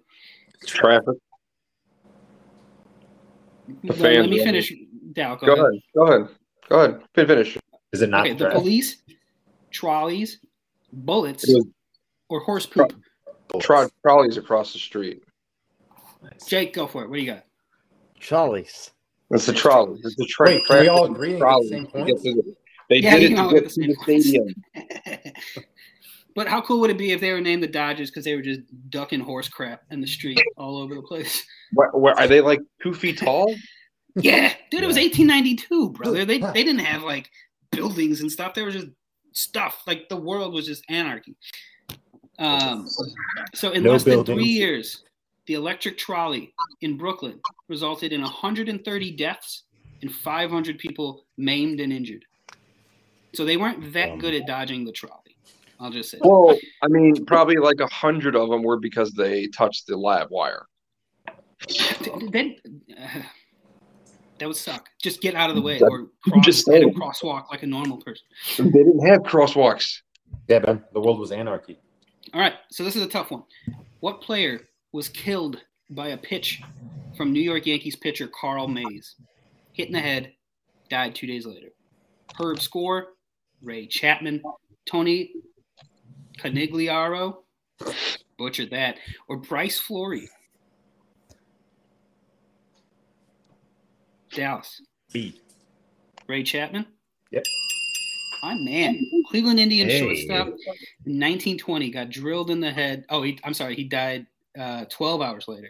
Traffic. 0.65 1.15
The 3.83 3.87
Let, 3.93 3.97
fans 3.97 4.17
let 4.17 4.29
me 4.29 4.37
love 4.37 4.45
finish. 4.45 4.73
Dal, 5.13 5.35
go, 5.37 5.47
Go 5.47 5.53
ahead. 5.53 5.65
ahead. 5.65 5.81
Go 5.95 6.03
ahead. 6.07 6.29
Go 6.69 6.79
ahead. 6.81 7.01
Fin- 7.15 7.27
Finish. 7.27 7.57
Is 7.91 8.01
it 8.01 8.09
not 8.09 8.25
Okay, 8.25 8.33
the 8.33 8.45
the 8.45 8.51
police, 8.51 8.97
trolleys, 9.71 10.39
bullets, 10.93 11.45
was- 11.47 11.65
or 12.29 12.39
horse 12.41 12.65
poop. 12.65 12.93
Bullets. 13.47 13.65
Tro- 13.65 13.89
trolleys 14.05 14.37
across 14.37 14.73
the 14.73 14.79
street. 14.79 15.23
Nice. 16.21 16.45
Jake, 16.45 16.73
go 16.73 16.85
for 16.87 17.03
it. 17.03 17.09
What 17.09 17.15
do 17.15 17.21
you 17.21 17.31
got? 17.31 17.45
Trolleys. 18.19 18.91
It's 19.31 19.45
the 19.45 19.53
trolley. 19.53 19.99
It's 20.03 20.15
the 20.15 20.25
train. 20.25 20.55
Wait, 20.57 20.65
can 20.67 20.81
we 20.81 20.87
all 20.87 21.05
agree 21.05 21.33
and 21.33 21.39
get 21.39 21.39
the 21.39 21.45
trolley 21.45 21.67
same 21.67 21.87
to 21.87 22.05
get 22.05 22.17
to 22.23 22.33
the- 22.33 22.55
They 22.89 22.97
Yeah, 22.97 23.17
did 23.19 23.31
it 23.31 23.35
can 23.35 23.47
to 23.49 23.53
get 23.53 23.63
get 23.63 23.73
the 23.73 23.81
to 23.81 23.87
the 23.87 24.21
stadium. 24.21 25.33
but 26.35 26.47
how 26.47 26.61
cool 26.61 26.79
would 26.81 26.89
it 26.89 26.97
be 26.97 27.11
if 27.11 27.21
they 27.21 27.31
were 27.31 27.41
named 27.41 27.63
the 27.63 27.67
Dodgers 27.67 28.09
because 28.09 28.25
they 28.25 28.35
were 28.35 28.41
just 28.41 28.61
ducking 28.89 29.19
horse 29.19 29.47
crap 29.49 29.81
in 29.91 30.01
the 30.01 30.07
street 30.07 30.39
all 30.57 30.77
over 30.77 30.95
the 30.95 31.01
place? 31.01 31.45
Where, 31.73 31.89
where, 31.91 32.19
are 32.19 32.27
they 32.27 32.41
like 32.41 32.61
two 32.81 32.93
feet 32.93 33.17
tall? 33.23 33.53
Yeah, 34.15 34.53
dude, 34.71 34.83
it 34.83 34.87
was 34.87 34.97
1892, 34.97 35.91
brother. 35.91 36.25
They 36.25 36.39
they 36.39 36.63
didn't 36.63 36.79
have 36.79 37.03
like 37.03 37.29
buildings 37.71 38.21
and 38.21 38.31
stuff. 38.31 38.53
There 38.53 38.65
was 38.65 38.75
just 38.75 38.87
stuff. 39.31 39.83
Like 39.87 40.09
the 40.09 40.17
world 40.17 40.53
was 40.53 40.65
just 40.65 40.83
anarchy. 40.89 41.35
Um, 42.39 42.87
so 43.53 43.71
in 43.71 43.83
No 43.83 43.91
less 43.91 44.03
than 44.03 44.23
three 44.23 44.45
years, 44.45 45.03
the 45.45 45.55
electric 45.55 45.97
trolley 45.97 46.53
in 46.81 46.97
Brooklyn 46.97 47.39
resulted 47.67 48.13
in 48.13 48.21
130 48.21 49.11
deaths 49.11 49.63
and 50.01 50.13
500 50.13 50.77
people 50.77 51.25
maimed 51.37 51.79
and 51.79 51.91
injured. 51.91 52.25
So 53.33 53.45
they 53.45 53.57
weren't 53.57 53.93
that 53.93 54.11
Um, 54.11 54.19
good 54.19 54.33
at 54.33 54.47
dodging 54.47 54.85
the 54.85 54.91
trolley. 54.91 55.35
I'll 55.79 55.91
just 55.91 56.11
say. 56.11 56.17
Well, 56.21 56.57
I 56.81 56.87
mean, 56.87 57.25
probably 57.25 57.55
like 57.55 57.79
a 57.79 57.87
hundred 57.87 58.35
of 58.35 58.49
them 58.49 58.63
were 58.63 58.79
because 58.79 59.11
they 59.11 59.47
touched 59.47 59.87
the 59.87 59.97
lab 59.97 60.29
wire. 60.29 60.65
Then 62.31 62.55
uh, 62.97 63.07
that 64.39 64.47
would 64.47 64.55
suck. 64.55 64.89
Just 65.01 65.21
get 65.21 65.35
out 65.35 65.49
of 65.49 65.55
the 65.55 65.61
way 65.61 65.79
That- 65.79 65.85
or 65.85 66.07
cross, 66.23 66.45
just 66.45 66.69
hit 66.69 66.83
a 66.83 66.87
crosswalk 66.87 67.49
like 67.51 67.63
a 67.63 67.67
normal 67.67 67.97
person. 67.97 68.25
They 68.57 68.83
didn't 68.83 69.05
have 69.05 69.21
crosswalks. 69.23 70.01
Yeah, 70.47 70.59
man. 70.59 70.83
The 70.93 70.99
world 70.99 71.19
was 71.19 71.31
anarchy. 71.31 71.79
All 72.33 72.41
right, 72.41 72.53
so 72.71 72.83
this 72.83 72.95
is 72.95 73.01
a 73.03 73.07
tough 73.07 73.31
one. 73.31 73.43
What 74.01 74.21
player 74.21 74.61
was 74.91 75.09
killed 75.09 75.61
by 75.91 76.09
a 76.09 76.17
pitch 76.17 76.61
from 77.17 77.33
New 77.33 77.41
York 77.41 77.65
Yankees 77.65 77.95
pitcher 77.95 78.29
Carl 78.39 78.67
Mays? 78.67 79.15
Hit 79.73 79.87
in 79.87 79.93
the 79.93 79.99
head, 79.99 80.33
died 80.89 81.15
two 81.15 81.25
days 81.25 81.45
later. 81.45 81.69
Herb 82.39 82.61
Score, 82.61 83.07
Ray 83.61 83.87
Chapman, 83.87 84.43
Tony 84.85 85.31
Canigliaro, 86.37 87.37
butchered 88.37 88.69
that, 88.71 88.97
or 89.27 89.37
Bryce 89.37 89.79
Flory. 89.79 90.29
Dallas, 94.33 94.81
B. 95.11 95.39
Ray 96.27 96.43
Chapman. 96.43 96.85
Yep. 97.31 97.43
My 98.41 98.55
man, 98.55 98.99
Cleveland 99.27 99.59
Indian 99.59 99.89
Hey. 99.89 99.99
shortstop 99.99 100.47
in 100.47 101.19
1920 101.19 101.89
got 101.91 102.09
drilled 102.09 102.49
in 102.51 102.59
the 102.59 102.71
head. 102.71 103.05
Oh, 103.09 103.21
he, 103.21 103.37
I'm 103.43 103.53
sorry, 103.53 103.75
he 103.75 103.83
died 103.83 104.25
uh, 104.57 104.85
12 104.89 105.21
hours 105.21 105.47
later. 105.47 105.69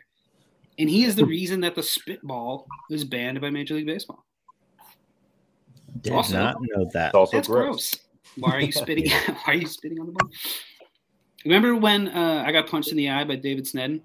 And 0.78 0.90
he 0.90 1.04
is 1.04 1.16
the 1.16 1.26
reason 1.26 1.60
that 1.62 1.76
the 1.76 1.84
spitball 1.84 2.68
was 2.90 3.04
banned 3.04 3.42
by 3.42 3.50
Major 3.50 3.74
League 3.74 3.88
Baseball. 3.88 4.24
Did 6.02 6.14
Also- 6.14 6.38
not 6.38 6.58
know 6.62 6.90
that. 6.94 7.08
It's 7.08 7.16
also 7.16 7.38
That's 7.38 7.48
gross. 7.48 7.66
gross. 7.96 7.96
Why 8.38 8.52
are 8.52 8.62
you 8.62 8.72
spitting? 8.72 9.10
why 9.26 9.36
are 9.48 9.54
you 9.56 9.68
spitting 9.68 10.00
on 10.00 10.06
the 10.06 10.12
ball? 10.14 10.30
Remember 11.46 11.76
when 11.76 12.10
uh, 12.10 12.44
I 12.46 12.52
got 12.52 12.68
punched 12.70 12.92
in 12.92 12.98
the 12.98 13.10
eye 13.10 13.24
by 13.24 13.36
David 13.36 13.66
Snedden 13.66 14.02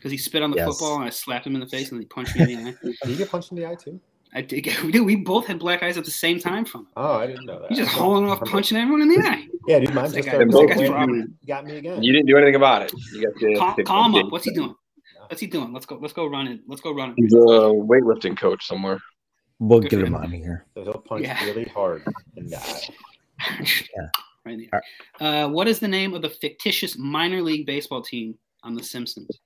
because 0.00 0.12
he 0.12 0.18
spit 0.18 0.42
on 0.42 0.50
the 0.50 0.56
Yes. 0.56 0.68
football 0.68 0.96
and 0.96 1.04
I 1.04 1.10
slapped 1.10 1.46
him 1.46 1.54
in 1.54 1.60
the 1.60 1.66
face 1.66 1.92
and 1.92 2.00
he 2.00 2.06
punched 2.06 2.34
me 2.36 2.52
in 2.54 2.64
the 2.64 2.70
eye. 2.70 2.74
Did 3.02 3.10
you 3.10 3.16
get 3.16 3.30
punched 3.30 3.50
in 3.52 3.58
the 3.58 3.66
eye 3.66 3.74
too? 3.74 4.00
I 4.32 4.40
did. 4.42 4.60
Get, 4.62 4.80
we, 4.84 4.92
did. 4.92 5.00
we 5.00 5.16
both 5.16 5.44
had 5.46 5.58
black 5.58 5.82
eyes 5.82 5.96
at 5.98 6.04
the 6.04 6.10
same 6.12 6.38
time 6.38 6.64
from 6.64 6.82
him. 6.82 6.86
Oh, 6.96 7.14
I 7.14 7.26
didn't 7.26 7.46
know 7.46 7.58
that. 7.60 7.68
He's 7.68 7.78
just 7.78 7.90
hauling 7.90 8.28
off, 8.30 8.40
punching 8.42 8.78
everyone 8.78 9.02
in 9.02 9.08
the 9.08 9.18
eye. 9.18 9.44
Yeah, 9.66 9.80
dude, 9.80 9.92
mine 9.92 10.04
That 10.04 10.14
just 10.14 10.26
guy- 10.26 10.30
started 10.30 10.48
that 10.48 10.52
going 10.52 10.68
guy's 10.68 10.80
in. 10.82 10.86
problem. 10.92 11.34
You 11.40 11.46
got 11.48 11.64
me 11.64 11.76
again. 11.78 12.00
You 12.02 12.12
didn't 12.12 12.26
do 12.28 12.36
anything 12.36 12.54
about 12.54 12.82
it. 12.82 12.92
You 13.12 13.22
got 13.22 13.34
the, 13.40 13.56
Calm, 13.56 13.74
the- 13.76 13.82
calm 13.82 14.12
the- 14.12 14.18
up. 14.20 14.30
What's 14.32 14.44
he 14.44 14.52
doing? 14.54 14.74
What's 15.28 15.40
he 15.40 15.48
doing? 15.48 15.72
Let's 15.72 15.84
go. 15.86 15.96
Let's 16.00 16.12
go 16.14 16.26
run 16.26 16.46
it. 16.46 16.60
Let's 16.68 16.80
go 16.80 16.94
run 16.94 17.10
it. 17.10 17.14
He's 17.16 17.32
a 17.34 17.36
weightlifting 17.36 18.36
coach 18.38 18.64
somewhere. 18.66 19.00
We'll 19.58 19.80
Good 19.80 19.90
get 19.90 20.00
him 20.00 20.06
him. 20.06 20.14
on 20.14 20.30
here. 20.30 20.64
So 20.74 20.84
he'll 20.84 20.94
punch 20.94 21.24
Yeah. 21.24 21.44
really 21.44 21.64
hard 21.64 22.04
and 22.36 22.48
die. 22.50 22.80
right 24.44 24.58
there. 24.70 24.82
Uh, 25.20 25.48
what 25.48 25.68
is 25.68 25.80
the 25.80 25.88
name 25.88 26.14
of 26.14 26.22
the 26.22 26.30
fictitious 26.30 26.96
minor 26.96 27.42
league 27.42 27.66
baseball 27.66 28.00
team 28.02 28.36
on 28.62 28.74
The 28.74 28.82
Simpsons? 28.82 29.40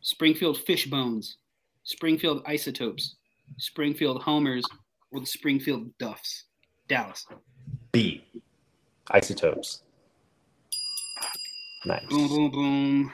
Springfield 0.00 0.58
fish 0.58 0.86
bones, 0.86 1.36
Springfield 1.84 2.42
Isotopes, 2.46 3.16
Springfield 3.58 4.22
Homers, 4.22 4.64
or 5.10 5.20
the 5.20 5.26
Springfield 5.26 5.90
Duffs? 5.98 6.44
Dallas. 6.88 7.26
B. 7.92 8.24
Isotopes. 9.10 9.82
Nice. 11.84 12.04
Boom, 12.08 12.28
boom, 12.28 12.50
boom. 12.50 13.12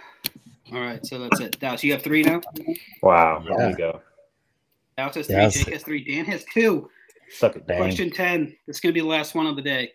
All 0.72 0.80
right, 0.80 1.04
so 1.06 1.18
that's 1.18 1.40
it. 1.40 1.58
Dallas, 1.58 1.82
you 1.82 1.92
have 1.92 2.02
three 2.02 2.22
now. 2.22 2.40
Wow. 3.02 3.42
There 3.46 3.58
Yeah. 3.60 3.68
you 3.70 3.76
go. 3.76 4.02
Dallas 4.96 5.14
has 5.16 5.26
three. 5.26 5.36
Yes. 5.36 5.54
Jake 5.54 5.72
has 5.72 5.82
three. 5.82 6.04
Dan 6.04 6.24
has 6.26 6.44
two. 6.52 6.90
Suck 7.30 7.56
it, 7.56 7.66
Dan. 7.66 7.78
Question 7.78 8.10
ten. 8.10 8.56
This 8.66 8.76
is 8.76 8.80
gonna 8.80 8.92
be 8.92 9.00
the 9.00 9.06
last 9.06 9.34
one 9.34 9.46
of 9.46 9.56
the 9.56 9.62
day. 9.62 9.92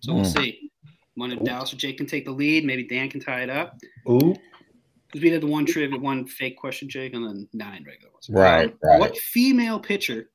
So 0.00 0.14
we'll 0.14 0.24
Mm. 0.24 0.36
see. 0.42 0.70
One 1.14 1.30
if 1.30 1.44
Dallas 1.44 1.72
or 1.72 1.76
Jake 1.76 1.96
can 1.98 2.06
take 2.06 2.24
the 2.24 2.32
lead. 2.32 2.64
Maybe 2.64 2.84
Dan 2.84 3.08
can 3.08 3.20
tie 3.20 3.42
it 3.42 3.50
up. 3.50 3.78
Ooh. 4.10 4.34
Because 5.14 5.22
we 5.22 5.30
did 5.30 5.42
the 5.42 5.46
one 5.46 5.64
trivia, 5.64 5.96
one 5.96 6.26
fake 6.26 6.56
question, 6.56 6.88
Jake, 6.88 7.14
and 7.14 7.24
then 7.24 7.48
nine 7.52 7.84
regular 7.86 8.12
ones. 8.12 8.28
Right, 8.28 8.68
Um, 8.68 8.78
right. 8.82 8.98
What 8.98 9.16
female 9.16 9.78
pitcher 9.78 10.28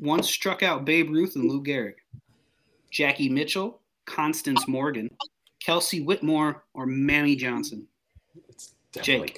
once 0.00 0.26
struck 0.30 0.62
out 0.62 0.86
Babe 0.86 1.10
Ruth 1.10 1.36
and 1.36 1.44
Lou 1.44 1.62
Gehrig? 1.62 1.96
Jackie 2.90 3.28
Mitchell, 3.28 3.82
Constance 4.06 4.66
Morgan, 4.66 5.10
Kelsey 5.60 6.00
Whitmore, 6.00 6.64
or 6.72 6.86
Mammy 6.86 7.36
Johnson? 7.36 7.86
It's 8.48 8.72
definitely. 8.90 9.34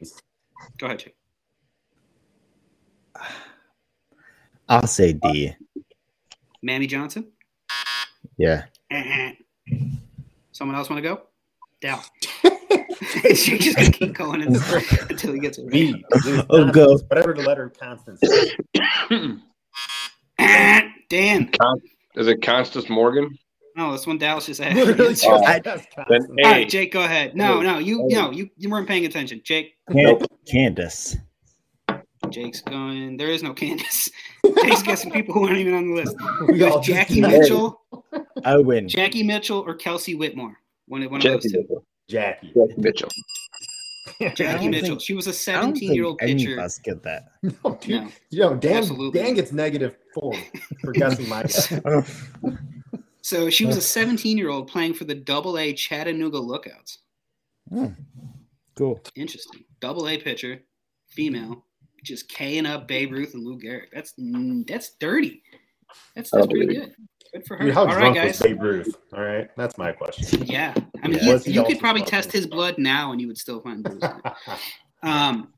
Jake. 0.00 0.10
Go 0.78 0.86
ahead, 0.86 1.00
Jake. 1.00 1.16
I'll 4.66 4.86
say 4.86 5.12
D. 5.12 5.54
Mammy 6.62 6.86
Johnson? 6.86 7.30
Yeah. 8.38 8.64
Eh-eh. 8.90 9.34
Someone 10.52 10.74
else 10.74 10.88
want 10.88 11.02
to 11.02 11.06
go? 11.06 11.20
Dal. 11.82 12.02
Jake 13.22 13.60
just 13.60 13.76
gonna 13.76 13.90
keep 13.90 14.12
going 14.14 14.42
until, 14.42 14.80
until 15.10 15.32
he 15.32 15.40
gets 15.40 15.58
it 15.58 15.62
right. 15.64 15.72
B. 15.72 16.04
It's 16.12 16.46
Oh, 16.50 16.70
go. 16.70 16.96
Whatever 17.08 17.34
the 17.34 17.42
letter 17.42 17.72
Constance 17.78 18.20
is. 18.22 18.52
Dan. 21.08 21.50
Is 22.16 22.26
it 22.28 22.42
Constance 22.42 22.88
Morgan? 22.88 23.28
No, 23.76 23.92
this 23.92 24.06
one 24.06 24.18
Dallas 24.18 24.46
just 24.46 24.60
asked. 24.60 24.76
Literally 24.76 25.00
All 25.04 25.08
just 25.10 25.24
Oh. 25.26 25.40
that's 25.64 25.86
Then 25.96 26.06
Constance. 26.06 26.36
A. 26.44 26.64
Jake, 26.66 26.92
go 26.92 27.04
ahead. 27.04 27.34
No, 27.34 27.60
no, 27.62 27.78
you, 27.78 28.06
no, 28.08 28.30
you, 28.30 28.50
you 28.58 28.68
weren't 28.68 28.86
paying 28.86 29.06
attention. 29.06 29.40
Jake, 29.44 29.74
Can- 29.90 30.18
Candace. 30.46 31.16
Jake's 32.30 32.60
going. 32.62 33.16
There 33.16 33.28
is 33.28 33.42
no 33.42 33.52
Candace. 33.52 34.08
Jake's 34.62 34.82
guessing 34.82 35.10
people 35.10 35.34
who 35.34 35.44
aren't 35.46 35.58
even 35.58 35.74
on 35.74 35.88
the 35.88 35.94
list. 35.94 36.16
We 36.48 36.62
It 36.62 36.70
all 36.70 36.80
Jackie. 36.80 37.20
Mitchell, 37.20 37.80
I 38.44 38.56
win. 38.58 38.88
Jackie 38.88 39.22
Mitchell, 39.22 39.58
or 39.60 39.74
Kelsey 39.74 40.14
Whitmore. 40.14 40.56
One, 40.86 41.02
one 41.10 41.16
of 41.16 41.22
those 41.22 41.42
two. 41.50 41.60
Mitchell. 41.62 41.84
Jackie. 42.12 42.52
Jackie 42.54 42.74
Mitchell. 42.76 43.08
Jackie 44.34 44.68
Mitchell. 44.68 44.88
think- 44.90 45.00
she 45.00 45.14
was 45.14 45.26
a 45.26 45.32
17 45.32 45.94
year 45.94 46.04
old 46.04 46.18
think 46.20 46.40
Any 46.40 46.52
of 46.52 46.58
us 46.58 46.78
get 46.78 47.02
that. 47.02 47.28
No, 47.42 47.78
dude. 47.80 48.02
No. 48.02 48.08
You 48.30 48.40
know, 48.40 48.54
Dan, 48.54 48.76
Absolutely. 48.76 49.20
Dan 49.20 49.34
gets 49.34 49.52
negative 49.52 49.96
four 50.14 50.34
for 50.80 50.92
guessing 51.00 51.28
my 51.28 51.42
guess. 51.42 51.72
So 53.22 53.48
she 53.50 53.64
was 53.64 53.76
a 53.76 53.80
17 53.80 54.36
year 54.36 54.50
old 54.50 54.68
playing 54.68 54.94
for 54.94 55.04
the 55.04 55.14
Double 55.14 55.58
A 55.58 55.72
Chattanooga 55.72 56.38
Lookouts. 56.38 56.98
Hmm. 57.68 57.86
Cool. 58.76 59.00
Interesting. 59.16 59.64
Double 59.80 60.08
A 60.08 60.18
pitcher, 60.18 60.60
female, 61.08 61.64
just 62.04 62.28
K'ing 62.30 62.68
up 62.68 62.86
Babe 62.88 63.12
Ruth 63.12 63.34
and 63.34 63.44
Lou 63.44 63.58
Gehrig. 63.58 63.86
That's 63.92 64.14
mm, 64.18 64.66
that's 64.66 64.90
dirty. 65.00 65.42
That's 66.14 66.30
that's 66.30 66.46
pretty 66.46 66.74
good. 66.74 66.94
Good 67.32 67.46
for 67.46 67.56
her. 67.56 67.64
Dude, 67.64 67.74
how 67.74 67.80
All 67.82 67.86
right, 67.86 67.94
drunk 67.98 68.16
guys. 68.16 68.38
was 68.38 68.40
Babe 68.40 68.62
Ruth? 68.62 68.96
All 69.14 69.22
right, 69.22 69.48
that's 69.56 69.78
my 69.78 69.92
question. 69.92 70.44
Yeah, 70.46 70.74
I 71.02 71.08
mean, 71.08 71.18
Yeah. 71.18 71.24
he- 71.24 71.32
Was 71.32 71.44
he 71.46 71.52
you 71.52 71.64
could 71.64 71.78
probably 71.80 72.02
test 72.02 72.30
his 72.32 72.46
blood 72.46 72.76
now, 72.78 73.12
and 73.12 73.20
you 73.20 73.26
would 73.28 73.38
still 73.38 73.60
find 73.60 73.82
booze. 73.82 74.02
Um, 75.04 75.52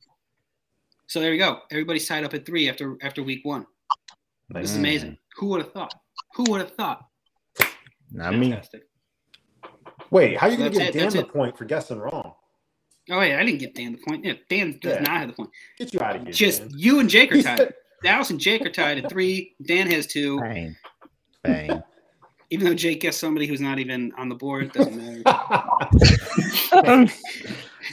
so 1.07 1.21
there 1.21 1.33
you 1.35 1.39
go. 1.39 1.59
Everybody's 1.71 2.09
tied 2.09 2.25
up 2.25 2.33
at 2.33 2.47
three 2.47 2.71
after 2.71 2.97
after 3.03 3.23
week 3.23 3.41
one. 3.45 3.67
This 4.49 4.71
is 4.71 4.77
amazing. 4.79 5.19
Who 5.37 5.49
would 5.49 5.61
have 5.61 5.71
thought? 5.73 5.93
Who 6.37 6.45
would 6.49 6.61
have 6.63 6.71
thought? 6.77 7.05
Not 8.11 8.35
me. 8.37 8.59
Wait, 10.11 10.39
how 10.39 10.47
are 10.47 10.51
you 10.51 10.57
going 10.57 10.73
That's 10.73 10.79
to 10.79 10.85
it, 10.89 10.93
give 10.95 11.03
Dan 11.03 11.11
the 11.13 11.19
it. 11.29 11.29
point 11.33 11.59
for 11.59 11.67
guessing 11.67 11.99
wrong? 11.99 12.35
Oh 13.11 13.19
wait, 13.19 13.35
I 13.35 13.45
didn't 13.45 13.59
give 13.61 13.75
Dan 13.75 13.93
the 13.93 13.99
point. 13.99 14.25
Yeah, 14.25 14.33
Dan 14.49 14.79
does 14.81 14.95
Yeah. 14.95 15.01
not 15.01 15.17
have 15.19 15.29
the 15.29 15.35
point. 15.35 15.51
Get 15.79 15.93
you 15.93 16.01
out 16.01 16.17
of 16.17 16.23
here. 16.23 16.33
Just 16.33 16.61
Dan. 16.63 16.71
you 16.75 17.01
and 17.01 17.11
Jake 17.11 17.33
are 17.33 17.43
tied. 17.43 17.75
Dallas 18.03 18.31
and 18.31 18.41
Jake 18.41 18.65
are 18.65 18.71
tied 18.71 18.97
at 19.05 19.11
three. 19.11 19.55
Dan 19.67 19.91
has 19.91 20.07
two. 20.07 20.41
Bang. 20.41 20.75
Bang. 21.45 21.83
Even 22.51 22.67
though 22.67 22.75
Jake 22.75 23.01
guessed 23.01 23.19
somebody 23.21 23.47
who's 23.47 23.61
not 23.61 23.79
even 23.79 24.13
on 24.19 24.29
the 24.29 24.35
board, 24.35 24.71
doesn't 24.73 24.97
matter. 25.25 25.51
that 26.81 27.11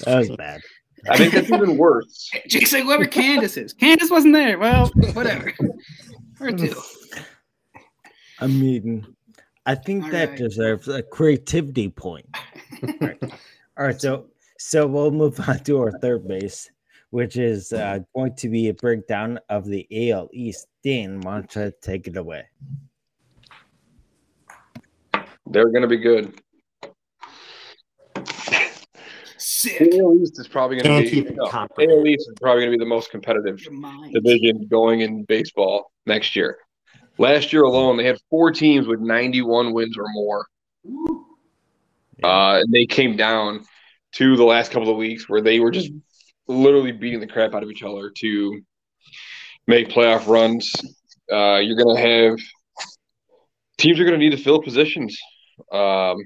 was 0.06 0.30
bad. 0.32 0.62
I 1.10 1.18
think 1.18 1.34
that's 1.34 1.50
even 1.50 1.78
worse. 1.78 2.30
Jake's 2.48 2.74
like, 2.74 2.84
whoever 2.84 3.06
Candace 3.06 3.58
is. 3.58 3.74
Candace 3.74 4.12
wasn't 4.12 4.34
there. 4.34 4.60
Well, 4.60 4.92
whatever. 5.14 5.52
Or 6.40 6.52
two. 6.52 6.76
I 8.40 8.48
mean, 8.48 9.08
I 9.66 9.74
think 9.76 10.04
All 10.06 10.12
that 10.12 10.30
right. 10.30 10.38
deserves 10.38 10.88
a 10.90 11.02
creativity 11.02 11.90
point. 11.90 12.28
All 12.84 12.94
right. 13.02 13.24
All 13.78 13.86
right, 13.86 14.00
so 14.00 14.28
so 14.60 14.86
we'll 14.86 15.12
move 15.12 15.40
on 15.48 15.60
to 15.64 15.80
our 15.80 15.92
third 16.00 16.28
base. 16.28 16.70
which 17.12 17.36
is 17.38 17.74
uh, 17.74 18.00
going 18.16 18.36
to 18.36 18.48
be 18.50 18.68
a 18.70 18.74
breakdown 18.74 19.40
of 19.50 19.66
the 19.66 20.12
AL 20.12 20.30
East. 20.34 20.68
Dan, 20.84 21.20
why 21.22 21.36
don't 21.42 21.56
you 21.56 21.72
take 21.82 22.08
it 22.08 22.18
away? 22.18 22.44
They're 25.52 25.70
going 25.70 25.82
to 25.82 25.88
be 25.88 25.98
good. 25.98 26.34
Sick. 29.38 29.94
AL 29.94 30.18
East 30.22 30.40
is 30.40 30.48
probably 30.48 30.78
going 30.78 31.04
to 31.04 31.12
be 31.12 31.20
it 31.28 31.36
no. 31.36 31.46
AL 31.46 32.08
East 32.08 32.30
is 32.30 32.36
probably 32.42 32.62
going 32.62 32.72
to 32.72 32.78
be 32.78 32.84
the 32.84 32.90
most 32.90 33.12
competitive 33.12 33.62
division 34.14 34.68
going 34.70 35.02
in 35.02 35.26
baseball 35.26 35.92
next 36.06 36.36
year. 36.38 36.58
Last 37.18 37.52
year 37.52 37.64
alone, 37.64 37.98
they 37.98 38.06
had 38.06 38.18
four 38.30 38.52
teams 38.52 38.88
with 38.88 39.02
91 39.02 39.74
wins 39.74 39.98
or 39.98 40.06
more. 40.14 40.46
Uh, 42.24 42.62
and 42.62 42.74
they 42.74 42.86
came 42.86 43.18
down 43.18 43.66
to 44.14 44.38
the 44.38 44.44
last 44.44 44.72
couple 44.72 44.90
of 44.90 44.98
weeks 44.98 45.28
where 45.28 45.42
they 45.42 45.60
were 45.60 45.72
just 45.72 45.92
literally 46.48 46.94
beating 46.94 47.20
the 47.20 47.28
crap 47.28 47.54
out 47.54 47.64
of 47.64 47.70
each 47.70 47.84
other 47.84 48.12
to 48.20 48.62
make 49.68 49.90
playoff 49.90 50.28
runs. 50.28 50.72
Uh, 51.32 51.58
you're 51.58 51.76
going 51.76 51.96
to 51.96 52.02
have 52.02 52.40
teams 53.78 54.00
are 54.00 54.06
going 54.06 54.18
to 54.18 54.24
need 54.24 54.36
to 54.36 54.42
fill 54.42 54.62
positions 54.62 55.20
um, 55.72 56.18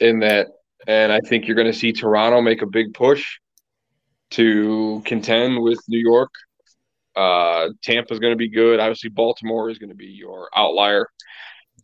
in 0.00 0.20
that. 0.20 0.48
And 0.86 1.12
I 1.12 1.20
think 1.20 1.46
you're 1.46 1.54
going 1.56 1.70
to 1.70 1.78
see 1.78 1.92
Toronto 1.92 2.40
make 2.40 2.62
a 2.62 2.66
big 2.66 2.92
push 2.94 3.38
to 4.30 5.02
contend 5.04 5.62
with 5.62 5.78
New 5.88 5.98
York. 6.00 6.30
Uh, 7.14 7.68
Tampa's 7.82 8.18
going 8.18 8.32
to 8.32 8.36
be 8.38 8.48
good. 8.48 8.80
Obviously, 8.80 9.10
Baltimore 9.10 9.70
is 9.70 9.78
going 9.78 9.90
to 9.90 9.94
be 9.96 10.06
your 10.06 10.48
outlier. 10.56 11.06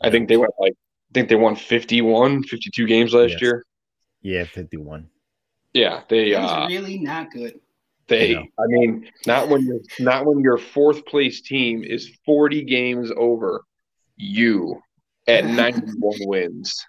I 0.03 0.11
think 0.11 0.29
they 0.29 0.37
went 0.37 0.53
like 0.59 0.73
I 0.73 1.13
think 1.15 1.29
they 1.29 1.37
won 1.37 1.57
51, 1.57 2.43
52 2.45 2.87
games 2.87 3.15
last 3.15 3.33
Yes. 3.33 3.43
year. 3.43 3.65
Yeah, 4.23 4.45
51. 4.45 5.09
Yeah, 5.73 6.03
they 6.09 6.33
That 6.33 6.43
uh, 6.43 6.67
really 6.67 6.99
not 6.99 7.31
good. 7.31 7.61
they 8.09 8.33
Yeah. 8.33 8.43
I 8.59 8.67
mean, 8.67 9.09
not 9.27 9.49
when 9.49 9.65
you're 9.65 9.81
not 10.01 10.27
when 10.27 10.41
your 10.41 10.59
fourth 10.59 11.05
place 11.07 11.41
team 11.41 11.85
is 11.85 12.11
40 12.25 12.63
games 12.65 13.13
over 13.17 13.63
you 14.17 14.81
at 15.29 15.45
91 15.45 16.15
wins. 16.27 16.85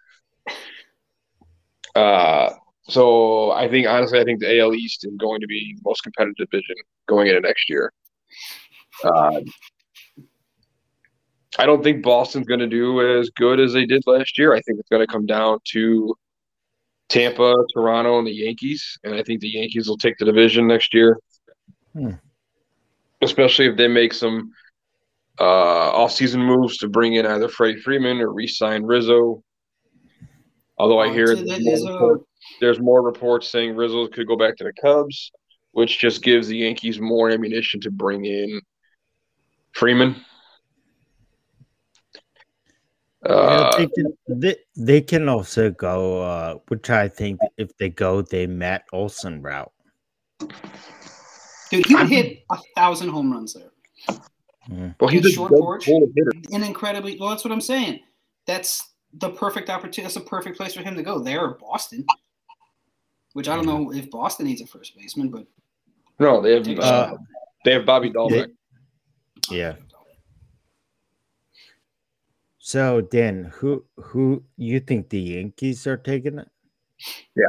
Uh 1.96 2.50
so 2.84 3.52
I 3.52 3.70
think 3.70 3.88
honestly 3.88 4.20
I 4.20 4.24
think 4.24 4.40
the 4.40 4.60
AL 4.60 4.74
East 4.74 5.06
is 5.06 5.14
going 5.18 5.42
to 5.42 5.48
be 5.48 5.76
the 5.76 5.82
most 5.86 6.02
competitive 6.02 6.50
division 6.50 6.76
going 7.08 7.28
into 7.28 7.42
next 7.42 7.70
year. 7.70 7.92
Uh, 9.04 9.42
I 11.58 11.66
don't 11.66 11.84
think 11.84 12.04
Boston's 12.04 12.48
going 12.48 12.60
to 12.60 12.68
do 12.68 13.20
as 13.20 13.30
good 13.32 13.60
as 13.60 13.74
they 13.74 13.86
did 13.86 14.04
last 14.06 14.38
year. 14.38 14.54
I 14.54 14.62
think 14.62 14.80
it's 14.80 14.90
going 14.90 15.06
to 15.06 15.12
come 15.12 15.26
down 15.26 15.60
to 15.72 16.16
Tampa, 17.10 17.56
Toronto, 17.74 18.20
and 18.20 18.28
the 18.28 18.32
Yankees, 18.32 18.98
and 19.04 19.16
I 19.16 19.24
think 19.24 19.42
the 19.42 19.50
Yankees 19.50 19.88
will 19.88 19.98
take 19.98 20.18
the 20.18 20.26
division 20.26 20.68
next 20.68 20.94
year. 20.94 21.20
Hmm. 21.94 22.12
Especially 23.22 23.66
if 23.66 23.78
they 23.78 23.88
make 23.88 24.14
some 24.14 24.52
uh, 25.40 25.44
off-season 25.44 26.42
moves 26.42 26.78
to 26.78 26.90
bring 26.90 27.14
in 27.16 27.26
either 27.26 27.48
Freddie 27.48 27.80
Freeman 27.80 28.20
or 28.20 28.34
re-sign 28.34 28.84
Rizzo. 28.84 29.44
Although 30.78 31.00
I 31.00 31.12
hear 31.12 31.36
there's 31.36 31.84
more, 31.84 31.94
report- 31.94 32.22
there's 32.62 32.80
more 32.80 33.02
reports 33.02 33.48
saying 33.50 33.76
Rizzo 33.76 34.08
could 34.08 34.28
go 34.28 34.38
back 34.38 34.56
to 34.58 34.64
the 34.64 34.74
Cubs, 34.82 35.32
which 35.72 36.00
just 36.00 36.24
gives 36.24 36.48
the 36.48 36.58
Yankees 36.58 37.00
more 37.00 37.30
ammunition 37.30 37.80
to 37.82 37.92
bring 37.92 38.26
in 38.26 38.62
Freeman. 39.74 40.16
Yeah, 43.26 43.32
Uh, 43.32 43.78
they, 43.78 43.88
can, 43.88 44.18
they, 44.30 44.56
they 44.78 45.02
can 45.02 45.28
also 45.28 45.70
go, 45.72 46.22
uh, 46.22 46.56
which 46.70 46.90
I 46.90 47.10
think 47.10 47.40
if 47.58 47.76
they 47.78 47.90
go 47.90 48.22
the 48.22 48.48
Matt 48.48 48.86
Olson 48.94 49.42
route. 49.42 49.72
Dude, 51.70 51.86
he 51.86 51.96
would 51.96 52.08
hit 52.08 52.44
a 52.50 52.58
thousand 52.76 53.10
home 53.10 53.32
runs 53.32 53.54
there. 53.54 54.20
Well, 55.00 55.10
he's 55.10 55.26
a 55.26 55.32
short 55.32 55.52
good 55.52 55.60
porch. 55.60 55.86
hitter. 55.86 56.06
An 56.52 56.64
incredibly 56.64 57.18
well, 57.20 57.30
that's 57.30 57.44
what 57.44 57.52
I'm 57.52 57.62
saying. 57.62 58.02
That's 58.46 58.90
the 59.14 59.32
perfect 59.32 59.70
opportunity. 59.70 60.04
That's 60.04 60.16
a 60.16 60.22
perfect 60.22 60.58
place 60.58 60.74
for 60.74 60.82
him 60.82 60.96
to 60.96 61.04
go. 61.04 61.20
There 61.20 61.42
or 61.42 61.58
Boston. 61.60 62.06
Which 63.34 63.48
I 63.48 63.56
don't 63.56 63.66
know 63.66 63.94
if 63.94 64.10
Boston 64.10 64.48
needs 64.48 64.62
a 64.62 64.68
first 64.68 64.96
baseman, 64.98 65.30
but 65.30 65.46
No, 66.20 66.42
they 66.42 66.54
have 66.54 66.68
uh, 66.80 67.16
they 67.64 67.74
have 67.74 67.86
Bobby 67.86 68.12
Dalbec. 68.12 68.48
Yeah. 69.50 69.76
So 72.58 73.02
Dan, 73.02 73.46
who 73.56 73.86
who 73.98 74.44
you 74.58 74.80
think 74.80 75.10
the 75.10 75.20
Yankees 75.20 75.88
are 75.88 75.98
taking 75.98 76.38
it? 76.40 76.48
Yeah. 77.36 77.46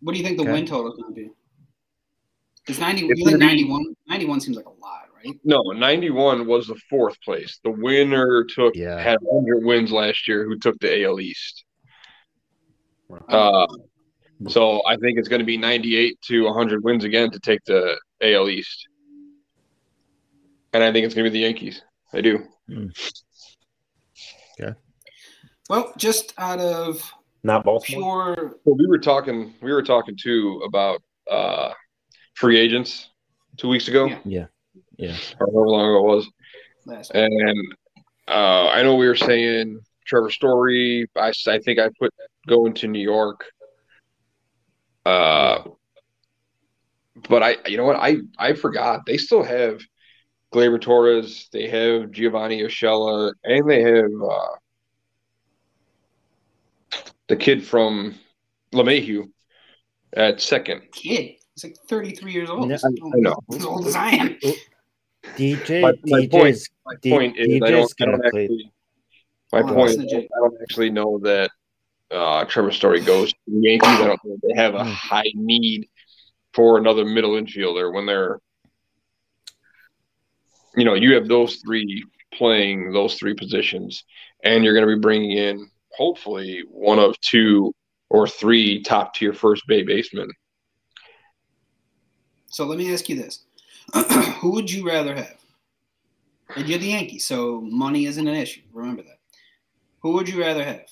What 0.00 0.12
do 0.12 0.18
you 0.18 0.24
think 0.24 0.38
the 0.38 0.42
Okay. 0.44 0.52
win 0.52 0.66
total 0.66 0.92
is 0.92 0.98
going 0.98 1.14
to 1.14 1.20
be? 1.20 1.30
It's 2.68 2.80
90. 2.80 3.06
It's 3.06 3.20
you 3.20 3.26
think 3.26 3.38
91? 3.38 3.94
91 4.08 4.40
seems 4.40 4.56
like 4.56 4.66
a 4.66 4.70
lot, 4.70 4.78
right? 4.80 5.05
No, 5.44 5.62
91 5.62 6.46
was 6.46 6.66
the 6.68 6.76
fourth 6.90 7.20
place. 7.22 7.58
The 7.64 7.70
winner 7.70 8.44
took 8.44 8.74
Yeah. 8.76 8.98
had 9.00 9.18
100 9.20 9.64
wins 9.64 9.90
last 9.92 10.26
year. 10.28 10.44
Who 10.44 10.58
took 10.58 10.78
the 10.80 11.02
AL 11.04 11.20
East? 11.20 11.64
Uh, 13.28 13.66
so 14.48 14.80
I 14.86 14.96
think 14.96 15.18
it's 15.18 15.28
going 15.28 15.38
to 15.40 15.46
be 15.46 15.56
98 15.56 16.20
to 16.22 16.44
100 16.44 16.82
wins 16.84 17.04
again 17.04 17.30
to 17.30 17.38
take 17.40 17.60
the 17.64 17.98
AL 18.20 18.48
East, 18.48 18.88
and 20.72 20.82
I 20.82 20.92
think 20.92 21.06
it's 21.06 21.14
going 21.14 21.24
to 21.24 21.30
be 21.30 21.38
the 21.38 21.44
Yankees. 21.44 21.82
I 22.12 22.20
do. 22.20 22.44
Yeah. 24.58 24.72
Well, 25.68 25.92
just 25.96 26.32
out 26.38 26.58
of 26.60 27.08
Not 27.42 27.64
Baltimore. 27.64 28.34
pure 28.34 28.60
Well, 28.64 28.76
we 28.76 28.86
were 28.86 28.98
talking. 28.98 29.54
We 29.62 29.72
were 29.72 29.82
talking 29.82 30.16
too 30.20 30.62
about 30.64 31.02
uh, 31.30 31.72
free 32.34 32.58
agents 32.58 33.10
two 33.56 33.68
weeks 33.68 33.88
ago, 33.88 34.06
Yeah. 34.06 34.18
Yeah. 34.24 34.46
Yeah. 34.98 35.16
or 35.40 35.46
however 35.46 35.68
long 35.68 35.90
ago 35.90 35.98
it 35.98 36.14
was. 36.16 36.28
last 36.86 37.10
And 37.14 37.74
uh, 38.28 38.68
I 38.68 38.82
know 38.82 38.96
we 38.96 39.06
were 39.06 39.16
saying 39.16 39.80
Trevor 40.06 40.30
Story. 40.30 41.06
I, 41.16 41.32
I 41.46 41.58
think 41.58 41.78
I 41.78 41.90
put 41.98 42.12
going 42.46 42.74
to 42.74 42.88
New 42.88 43.00
York. 43.00 43.44
Uh, 45.04 45.62
but 47.28 47.42
I, 47.42 47.56
you 47.66 47.76
know 47.76 47.84
what? 47.84 47.96
I 47.96 48.16
I 48.38 48.54
forgot 48.54 49.06
they 49.06 49.16
still 49.16 49.42
have 49.42 49.80
Gleyber 50.52 50.80
Torres. 50.80 51.48
They 51.52 51.68
have 51.68 52.10
Giovanni 52.10 52.60
Urshela, 52.62 53.32
and 53.44 53.68
they 53.70 53.82
have 53.82 54.10
uh, 54.22 54.56
the 57.28 57.36
kid 57.36 57.64
from 57.64 58.14
LeMahieu 58.72 59.30
at 60.12 60.40
second. 60.40 60.82
kid. 60.92 61.36
He's 61.54 61.64
like 61.64 61.76
33 61.88 62.32
years 62.32 62.50
old. 62.50 62.68
Yeah, 62.68 62.76
I 62.84 63.18
know. 63.18 63.36
As 63.54 63.64
old 63.64 63.86
as 63.86 63.96
I 63.96 64.10
am. 64.10 64.38
DJ 65.36 65.82
My- 65.82 65.92
my 66.04 66.20
DJ's 66.26 66.28
point- 66.30 66.68
My 66.86 66.94
D- 67.02 67.10
point 67.10 67.36
is, 67.38 67.62
I 67.62 67.70
don't, 67.70 67.92
I 68.00 68.04
don't 68.06 68.26
actually. 68.26 68.72
My 69.52 69.60
Oh, 69.60 69.74
point 69.74 69.90
is, 69.90 69.96
listen 69.98 70.08
to 70.08 70.22
Jake. 70.22 70.28
I 70.34 70.38
don't 70.40 70.54
actually 70.62 70.90
know 70.90 71.18
that 71.18 71.50
uh, 72.10 72.44
Trevor 72.46 72.70
Story 72.70 73.00
goes 73.00 73.32
to 73.32 73.38
the 73.46 73.60
Yankees. 73.60 74.00
I 74.00 74.06
don't 74.06 74.20
think 74.22 74.40
they 74.42 74.54
have 74.60 74.74
a 74.74 74.84
Hmm. 74.84 74.90
high 74.92 75.32
need 75.34 75.88
for 76.54 76.78
another 76.78 77.04
middle 77.04 77.32
infielder 77.32 77.92
when 77.92 78.06
they're, 78.06 78.38
you 80.76 80.84
know, 80.84 80.94
you 80.94 81.14
have 81.14 81.28
those 81.28 81.56
three 81.56 82.04
playing 82.32 82.92
those 82.92 83.14
three 83.16 83.34
positions, 83.34 84.04
and 84.44 84.64
you're 84.64 84.74
going 84.74 84.86
to 84.88 84.94
be 84.94 85.00
bringing 85.00 85.32
in 85.32 85.68
hopefully 85.92 86.62
one 86.68 86.98
of 86.98 87.18
two 87.20 87.74
or 88.10 88.28
three 88.28 88.82
top 88.82 89.14
tier 89.14 89.32
first 89.32 89.66
bay 89.66 89.82
basemen. 89.82 90.30
So 92.46 92.64
let 92.66 92.78
me 92.78 92.92
ask 92.92 93.08
you 93.08 93.16
this: 93.16 93.45
Who 94.40 94.52
would 94.52 94.70
you 94.70 94.86
rather 94.86 95.14
have? 95.14 95.36
And 96.54 96.68
you're 96.68 96.78
the 96.78 96.86
Yankees, 96.88 97.26
so 97.26 97.60
money 97.60 98.06
isn't 98.06 98.26
an 98.26 98.34
issue. 98.34 98.62
Remember 98.72 99.02
that. 99.02 99.18
Who 100.00 100.12
would 100.12 100.28
you 100.28 100.40
rather 100.40 100.64
have? 100.64 100.86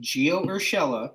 Gio 0.00 0.44
Urshela, 0.46 1.12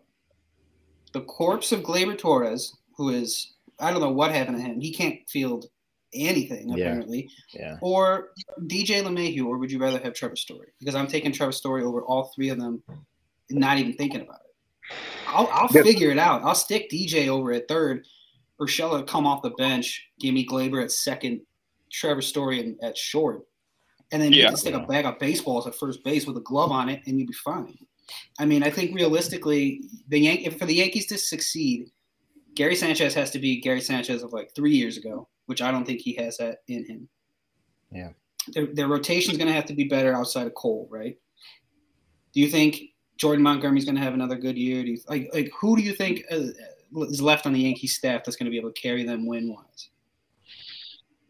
the 1.13 1.21
corpse 1.21 1.71
of 1.71 1.81
Gleyber 1.81 2.17
Torres, 2.17 2.75
who 2.97 3.09
is 3.09 3.53
I 3.79 3.91
don't 3.91 4.01
know 4.01 4.11
what 4.11 4.31
happened 4.31 4.57
to 4.57 4.63
him. 4.63 4.79
He 4.79 4.93
can't 4.93 5.19
field 5.29 5.65
anything 6.13 6.69
Yeah. 6.69 6.75
apparently. 6.75 7.29
Yeah. 7.53 7.77
Or 7.81 8.29
DJ 8.67 9.01
LeMahieu, 9.03 9.45
or 9.45 9.57
would 9.57 9.71
you 9.71 9.79
rather 9.79 9.99
have 9.99 10.13
Trevor 10.13 10.35
Story? 10.37 10.69
Because 10.79 10.95
I'm 10.95 11.07
taking 11.07 11.31
Trevor 11.33 11.51
Story 11.51 11.83
over 11.83 12.01
all 12.03 12.31
three 12.35 12.49
of 12.49 12.57
them, 12.59 12.81
and 13.49 13.59
not 13.59 13.77
even 13.77 13.93
thinking 13.93 14.21
about 14.21 14.39
it. 14.45 14.95
I'll, 15.27 15.47
I'll 15.51 15.69
Yeah. 15.73 15.83
figure 15.83 16.09
it 16.11 16.17
out. 16.19 16.43
I'll 16.43 16.55
stick 16.55 16.89
DJ 16.89 17.27
over 17.27 17.51
at 17.51 17.67
third. 17.67 18.05
Urshela 18.59 19.05
come 19.05 19.27
off 19.27 19.41
the 19.41 19.49
bench, 19.51 20.07
give 20.19 20.33
me 20.33 20.45
Gleyber 20.45 20.81
at 20.83 20.91
second, 20.91 21.41
Trevor 21.91 22.21
Story 22.21 22.59
in- 22.59 22.77
at 22.81 22.97
short, 22.97 23.47
and 24.11 24.21
then 24.21 24.31
you 24.33 24.41
Yeah. 24.41 24.47
can 24.49 24.57
stick 24.57 24.73
a 24.73 24.79
bag 24.79 25.05
of 25.05 25.19
baseballs 25.19 25.67
at 25.67 25.75
first 25.75 26.03
base 26.03 26.25
with 26.25 26.37
a 26.37 26.41
glove 26.41 26.71
on 26.71 26.89
it, 26.89 27.01
and 27.05 27.19
you'd 27.19 27.27
be 27.27 27.33
fine. 27.33 27.77
I 28.39 28.45
mean, 28.45 28.63
I 28.63 28.69
think 28.69 28.95
realistically, 28.95 29.81
the 30.09 30.19
Yan- 30.19 30.37
if 30.39 30.57
for 30.59 30.65
the 30.65 30.75
Yankees 30.75 31.07
to 31.07 31.17
succeed, 31.17 31.89
Gary 32.53 32.75
Sanchez 32.75 33.13
has 33.13 33.31
to 33.31 33.39
be 33.39 33.59
Gary 33.59 33.81
Sanchez 33.81 34.23
of 34.23 34.31
like 34.31 34.53
three 34.55 34.75
years 34.75 34.95
ago, 34.97 35.27
which 35.47 35.61
I 35.61 35.71
don't 35.71 35.85
think 35.85 36.01
he 36.01 36.13
has 36.13 36.37
that 36.37 36.59
in 36.67 36.85
him. 36.85 37.09
Yeah. 37.91 38.11
Their, 38.53 38.67
their 38.67 38.87
rotation 38.87 39.31
is 39.31 39.37
going 39.37 39.47
to 39.47 39.53
have 39.53 39.65
to 39.65 39.73
be 39.73 39.85
better 39.85 40.13
outside 40.13 40.47
of 40.47 40.53
Cole, 40.53 40.87
right? 40.89 41.17
Do 42.33 42.39
you 42.41 42.47
think 42.47 42.93
Jordan 43.17 43.43
Montgomery's 43.43 43.85
going 43.85 43.95
to 43.95 44.01
have 44.01 44.13
another 44.13 44.35
good 44.35 44.57
year? 44.57 44.83
Do 44.83 44.91
you 44.91 44.99
like 45.09 45.29
like 45.33 45.51
who 45.59 45.75
do 45.75 45.81
you 45.81 45.93
think 45.93 46.23
uh, 46.29 46.39
is 47.03 47.21
left 47.21 47.45
on 47.45 47.53
the 47.53 47.59
Yankees 47.61 47.95
staff 47.95 48.23
that's 48.23 48.35
going 48.37 48.45
to 48.45 48.51
be 48.51 48.57
able 48.57 48.71
to 48.71 48.81
carry 48.81 49.03
them 49.03 49.25
win 49.25 49.49
wise? 49.53 49.89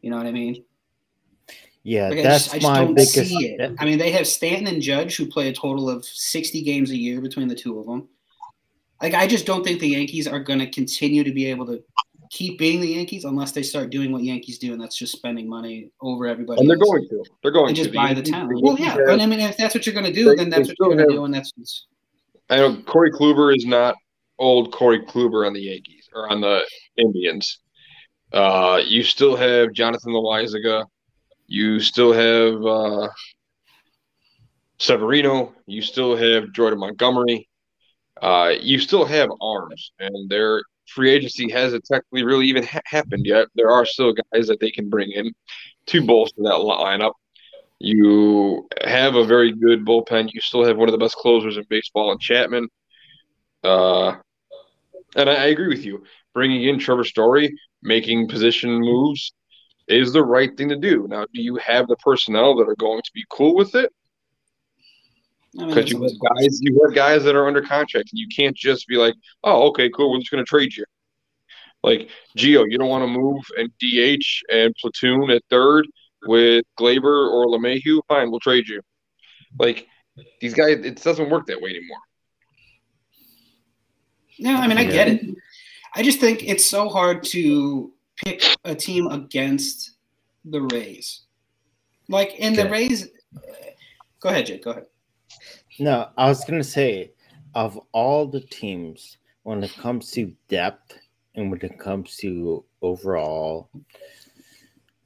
You 0.01 0.11
know 0.11 0.17
what 0.17 0.25
I 0.27 0.31
mean? 0.31 0.63
Yeah, 1.83 2.09
Like, 2.09 2.19
I 2.19 2.21
that's 2.23 2.43
just, 2.45 2.55
I 2.55 2.57
just 2.59 2.71
my 2.71 2.79
don't 2.83 2.95
biggest. 2.95 3.13
see 3.13 3.47
it. 3.47 3.75
I 3.79 3.85
mean, 3.85 3.99
they 3.99 4.11
have 4.11 4.25
Stanton 4.27 4.67
and 4.67 4.81
Judge 4.81 5.17
who 5.17 5.27
play 5.27 5.49
a 5.49 5.53
total 5.53 5.89
of 5.89 6.03
60 6.03 6.61
games 6.63 6.89
a 6.91 6.97
year 6.97 7.21
between 7.21 7.47
the 7.47 7.53
two 7.55 7.79
of 7.79 7.85
them. 7.85 8.07
Like, 9.01 9.13
I 9.13 9.27
just 9.27 9.45
don't 9.45 9.63
think 9.63 9.79
the 9.79 9.89
Yankees 9.89 10.27
are 10.27 10.39
going 10.39 10.59
to 10.59 10.69
continue 10.69 11.23
to 11.23 11.31
be 11.31 11.45
able 11.45 11.65
to 11.67 11.83
keep 12.31 12.57
being 12.57 12.81
the 12.81 12.87
Yankees 12.87 13.23
unless 13.23 13.51
they 13.51 13.61
start 13.61 13.91
doing 13.91 14.11
what 14.11 14.23
Yankees 14.23 14.57
do, 14.57 14.73
and 14.73 14.81
that's 14.81 14.95
just 14.97 15.11
spending 15.13 15.47
money 15.47 15.91
over 16.01 16.25
everybody. 16.25 16.59
And 16.61 16.67
they're 16.69 16.77
else 16.77 16.89
going 16.89 17.07
to. 17.09 17.23
They're 17.43 17.51
going 17.51 17.67
and 17.67 17.75
to. 17.75 17.81
just 17.83 17.91
The 17.91 17.97
buy 17.97 18.07
the 18.09 18.15
Yankees- 18.15 18.31
talent. 18.31 18.49
the 18.49 18.61
Well, 18.63 18.79
yeah, 18.79 18.85
have- 18.85 18.99
but 19.05 19.19
I 19.21 19.25
mean, 19.27 19.39
if 19.41 19.55
that's 19.57 19.75
what 19.75 19.85
you're 19.85 19.93
going 19.93 20.07
to 20.07 20.13
do, 20.13 20.29
They- 20.29 20.35
then 20.37 20.49
that's 20.49 20.67
what 20.69 20.75
you're 20.79 20.95
going 20.95 21.07
to 21.07 21.13
do, 21.13 21.25
and 21.25 21.33
that's 21.33 21.51
what's 21.55 21.85
I 22.49 22.57
know 22.57 22.77
Corey 22.83 23.11
Kluber 23.11 23.55
is 23.55 23.65
not 23.65 23.95
old 24.37 24.71
Corey 24.71 24.99
Kluber 25.01 25.45
on 25.45 25.53
the 25.53 25.61
Yankees 25.61 26.09
or 26.13 26.29
on 26.29 26.41
the 26.41 26.61
Indians. 26.97 27.59
Uh, 28.31 28.81
you 28.85 29.03
still 29.03 29.35
have 29.35 29.73
Jonathan 29.73 30.11
Loáisiga. 30.11 30.85
You 31.47 31.79
still 31.79 32.11
have 32.11 32.65
uh, 32.65 33.09
Severino. 34.77 35.53
You 35.67 35.81
still 35.81 36.15
have 36.15 36.51
Jordan 36.51 36.79
Montgomery. 36.79 37.47
Uh, 38.21 38.53
you 38.59 38.79
still 38.79 39.05
have 39.05 39.29
arms, 39.41 39.91
and 39.99 40.29
their 40.29 40.63
free 40.87 41.11
agency 41.11 41.51
hasn't 41.51 41.83
technically 41.85 42.23
really 42.23 42.47
even 42.47 42.63
ha- 42.63 42.81
happened 42.85 43.25
yet. 43.25 43.47
There 43.55 43.71
are 43.71 43.85
still 43.85 44.13
guys 44.13 44.47
that 44.47 44.59
they 44.59 44.71
can 44.71 44.89
bring 44.89 45.11
in 45.11 45.31
to 45.87 46.05
bolster 46.05 46.41
that 46.43 46.53
lineup. 46.53 47.13
You 47.79 48.67
have 48.83 49.15
a 49.15 49.25
very 49.25 49.51
good 49.51 49.85
bullpen. 49.85 50.29
You 50.33 50.41
still 50.41 50.65
have 50.65 50.77
one 50.77 50.87
of 50.87 50.93
the 50.93 50.97
best 50.97 51.15
closers 51.15 51.57
in 51.57 51.65
baseball 51.69 52.11
in 52.11 52.19
Chapman. 52.19 52.69
Uh, 53.63 54.15
and 55.15 55.29
I, 55.29 55.33
I 55.33 55.45
agree 55.45 55.67
with 55.67 55.85
you. 55.85 56.03
Bringing 56.33 56.63
in 56.63 56.79
Trevor 56.79 57.03
Story, 57.03 57.55
making 57.81 58.27
position 58.27 58.79
moves 58.79 59.33
is 59.87 60.11
the 60.11 60.23
right 60.23 60.55
thing 60.57 60.69
to 60.69 60.75
do. 60.75 61.07
Now, 61.09 61.25
do 61.33 61.41
you 61.41 61.55
have 61.57 61.87
the 61.87 61.95
personnel 61.97 62.55
that 62.57 62.67
are 62.67 62.75
going 62.75 63.01
to 63.01 63.11
be 63.13 63.23
cool 63.29 63.55
with 63.55 63.75
it? 63.75 63.91
I 65.57 65.61
mean, 65.61 65.69
Because 65.69 65.91
you 65.91 66.01
have 66.01 66.11
guys, 66.11 66.59
you 66.61 66.81
have 66.85 66.95
guys 66.95 67.23
that 67.23 67.35
are 67.35 67.47
under 67.47 67.61
contract, 67.61 68.09
and 68.11 68.19
you 68.19 68.27
can't 68.35 68.55
just 68.55 68.87
be 68.87 68.97
like, 68.97 69.13
"Oh, 69.43 69.67
okay, 69.69 69.89
cool, 69.89 70.11
we're 70.11 70.19
just 70.19 70.31
going 70.31 70.43
to 70.43 70.49
trade 70.49 70.75
you." 70.75 70.83
Like 71.81 72.09
Gio, 72.37 72.65
you 72.67 72.77
don't 72.77 72.89
want 72.89 73.03
to 73.03 73.07
move 73.07 73.43
and 73.57 73.69
DH 73.79 74.25
and 74.51 74.75
platoon 74.81 75.29
at 75.29 75.43
third 75.49 75.87
with 76.25 76.65
Gleyber 76.79 77.31
or 77.31 77.45
LeMahieu. 77.45 78.01
Fine, 78.07 78.31
we'll 78.31 78.39
trade 78.39 78.67
you. 78.67 78.81
Like 79.59 79.87
these 80.41 80.55
guys, 80.55 80.79
it 80.79 81.01
doesn't 81.01 81.29
work 81.29 81.45
that 81.45 81.61
way 81.61 81.69
anymore. 81.69 81.99
No, 84.39 84.55
I 84.55 84.67
mean 84.67 84.77
I 84.77 84.83
Yeah. 84.83 84.91
get 84.91 85.07
it. 85.07 85.35
I 85.95 86.03
just 86.03 86.19
think 86.19 86.43
it's 86.43 86.65
so 86.65 86.89
hard 86.89 87.23
to 87.25 87.93
pick 88.17 88.43
a 88.65 88.75
team 88.75 89.07
against 89.07 89.91
the 90.43 90.61
Rays. 90.61 91.21
Like 92.09 92.35
in 92.35 92.53
the 92.53 92.69
Rays, 92.69 93.07
go 94.19 94.29
ahead, 94.29 94.45
Jake. 94.47 94.63
Go 94.63 94.71
ahead. 94.71 94.85
No, 95.79 96.09
I 96.17 96.27
was 96.27 96.43
gonna 96.45 96.63
say, 96.63 97.11
of 97.53 97.79
all 97.91 98.27
the 98.27 98.41
teams, 98.41 99.17
when 99.43 99.63
it 99.63 99.75
comes 99.77 100.11
to 100.11 100.33
depth 100.49 100.97
and 101.35 101.49
when 101.49 101.61
it 101.61 101.79
comes 101.79 102.17
to 102.17 102.65
overall, 102.81 103.69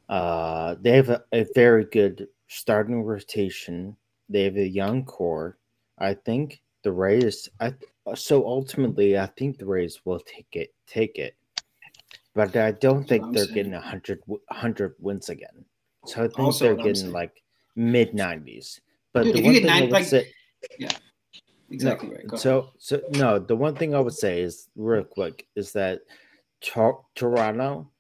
uh, 0.10 0.76
they 0.82 0.92
have 0.92 1.10
a, 1.10 1.24
a 1.32 1.46
very 1.54 1.86
good 1.86 2.28
starting 2.48 3.04
rotation. 3.04 3.96
They 4.28 4.44
have 4.44 4.58
a 4.58 4.68
young 4.68 5.06
core. 5.06 5.58
I 5.98 6.14
think 6.16 6.62
the 6.84 6.92
Rays. 6.92 7.50
I 7.60 7.74
Uh, 8.12 8.16
so 8.16 8.46
ultimately, 8.46 9.18
I 9.18 9.26
think 9.38 9.58
the 9.58 9.66
Rays 9.66 10.00
will 10.06 10.20
take 10.20 10.48
it. 10.54 10.74
Take 10.88 11.18
it, 11.18 11.36
but 12.36 12.56
I 12.56 12.72
don't 12.72 13.08
think 13.08 13.24
I'm 13.26 13.34
they're 13.34 13.44
saying. 13.46 13.56
getting 13.56 13.74
a 13.74 13.82
hundred 13.82 14.22
hundred 14.50 14.96
wins 15.00 15.30
again. 15.30 15.66
So 16.06 16.24
I 16.24 16.28
think 16.28 16.40
Also 16.40 16.66
they're 16.66 16.76
getting 16.76 16.96
saying. 16.96 17.12
like 17.14 17.44
mid 17.76 18.14
nineties. 18.14 18.80
But 19.14 19.24
Dude, 19.24 19.36
the 19.36 19.42
one 19.44 19.54
thing 19.54 19.70
I 19.70 19.82
would 19.82 19.92
like- 19.92 20.06
say, 20.06 20.28
Exactly 21.72 22.10
no, 22.10 22.16
right. 22.16 22.40
So, 22.40 22.72
so 22.80 23.00
no, 23.12 23.38
the 23.38 23.56
one 23.56 23.76
thing 23.76 23.94
I 23.94 24.00
would 24.00 24.14
say 24.14 24.42
is 24.42 24.70
real 24.76 25.04
quick 25.04 25.48
is 25.56 25.72
that 25.74 26.02
Tor- 26.62 27.06
Toronto. 27.16 27.92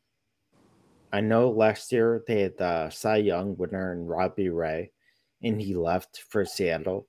I 1.14 1.22
know 1.22 1.50
last 1.50 1.92
year 1.92 2.24
they 2.28 2.42
had 2.42 2.58
the 2.58 2.90
Cy 2.90 3.18
Young 3.18 3.56
winner 3.58 3.92
and 3.94 4.10
Robbie 4.10 4.50
Ray, 4.50 4.92
and 5.44 5.62
he 5.62 5.76
left 5.76 6.24
for 6.30 6.46
Seattle, 6.46 7.08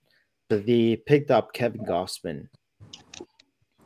but 0.48 0.66
they 0.66 0.96
picked 0.96 1.30
up 1.30 1.52
Kevin 1.54 1.84
Gausman, 1.84 2.48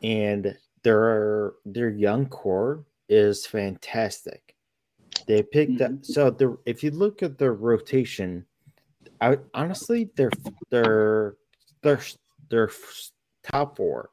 and 0.05 0.57
their 0.82 1.55
their 1.64 1.88
young 1.90 2.26
core 2.28 2.84
is 3.09 3.46
fantastic. 3.46 4.55
They 5.26 5.42
picked 5.42 5.80
up 5.80 5.92
Mhm. 5.92 6.05
so 6.05 6.30
the 6.30 6.59
if 6.66 6.84
you 6.84 6.90
look 6.90 7.22
at 7.22 7.38
their 7.38 7.55
rotation, 7.55 8.46
I 9.20 9.38
honestly 9.55 10.11
their 10.16 10.30
their 10.70 11.36
their 11.82 12.00
their 12.50 12.70
top 13.42 13.76
four: 13.78 14.11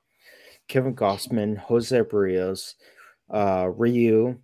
Kevin 0.70 0.96
Gausman, 0.96 1.58
Jose 1.58 2.02
Berrios, 2.04 2.76
uh, 3.30 3.70
Ryu. 3.76 4.40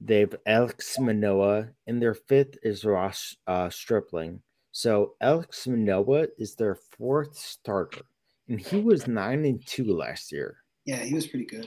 They 0.00 0.20
have 0.20 0.36
Alek 0.46 1.00
Manoah, 1.00 1.70
and 1.86 2.00
their 2.02 2.14
fifth 2.14 2.58
is 2.62 2.84
Ross 2.84 3.36
uh, 3.46 3.70
Stripling. 3.70 4.42
So 4.72 5.16
Alek 5.22 5.66
Manoah 5.66 6.28
is 6.38 6.54
their 6.54 6.76
fourth 6.76 7.36
starter, 7.36 8.06
and 8.48 8.60
he 8.60 8.80
was 8.80 9.08
nine 9.08 9.44
and 9.46 9.66
two 9.66 9.86
last 9.96 10.32
year. 10.32 10.58
Yeah, 10.86 10.98
he 10.98 11.14
was 11.14 11.26
pretty 11.26 11.44
good. 11.44 11.66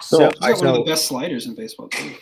So, 0.00 0.18
So, 0.18 0.30
He's 0.30 0.38
got 0.40 0.58
one 0.58 0.68
of 0.68 0.74
the 0.74 0.90
best 0.90 1.06
sliders 1.06 1.46
in 1.46 1.54
baseball 1.54 1.88
too. 1.88 2.14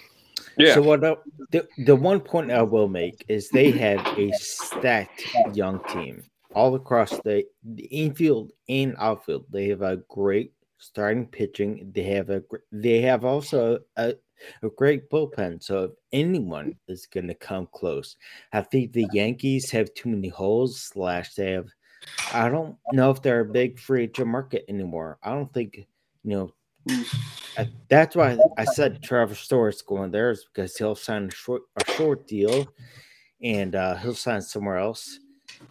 Yeah, 0.57 0.75
So 0.75 0.83
what 0.83 1.05
I, 1.05 1.17
the 1.51 1.67
the 1.85 1.97
one 1.97 2.21
point 2.21 2.51
I 2.51 2.63
will 2.63 2.89
make 2.89 3.25
is 3.29 3.49
they 3.51 3.71
have 3.73 4.01
a 4.17 4.31
stacked 4.33 5.27
young 5.53 5.81
team 5.89 6.23
all 6.55 6.77
across 6.77 7.19
the, 7.19 7.45
the 7.65 7.85
infield 7.87 8.53
and 8.69 8.95
outfield. 8.99 9.47
They 9.51 9.69
have 9.69 9.83
a 9.83 9.99
great 10.09 10.53
starting 10.79 11.27
pitching. 11.27 11.91
They 11.93 12.05
have 12.05 12.31
a 12.31 12.41
gr- 12.41 12.59
they 12.71 13.01
have 13.01 13.25
also 13.25 13.81
a, 13.97 14.15
a 14.63 14.71
great 14.71 15.11
bullpen. 15.11 15.63
So 15.63 15.85
if 15.85 15.91
anyone 16.13 16.77
is 16.87 17.07
going 17.07 17.27
to 17.29 17.35
come 17.35 17.69
close, 17.73 18.17
I 18.53 18.61
think 18.61 18.93
the 18.93 19.09
Yankees 19.13 19.71
have 19.73 19.93
too 19.95 20.11
many 20.11 20.29
holes. 20.29 20.81
Slash, 20.81 21.35
they 21.35 21.51
have. 21.53 21.67
I 22.33 22.49
don't 22.49 22.77
know 22.93 23.11
if 23.11 23.23
they're 23.23 23.41
a 23.41 23.45
big 23.45 23.81
free 23.81 24.05
agent 24.05 24.29
market 24.29 24.65
anymore. 24.69 25.19
I 25.23 25.31
don't 25.31 25.53
think 25.53 25.87
you 26.25 26.31
know 26.37 26.53
I, 27.57 27.69
that's 27.89 28.17
why 28.17 28.37
I 28.59 28.65
said 28.65 29.03
Trevor 29.03 29.35
Story's 29.35 29.83
going 29.83 30.11
there 30.11 30.31
is 30.31 30.45
because 30.53 30.77
he'll 30.77 30.95
sign 30.95 31.29
a 31.29 31.31
short 31.31 31.63
a 31.77 31.93
short 31.93 32.27
deal, 32.27 32.67
and 33.43 33.75
uh, 33.75 33.97
he'll 33.97 34.15
sign 34.15 34.43
somewhere 34.43 34.77
else. 34.77 35.21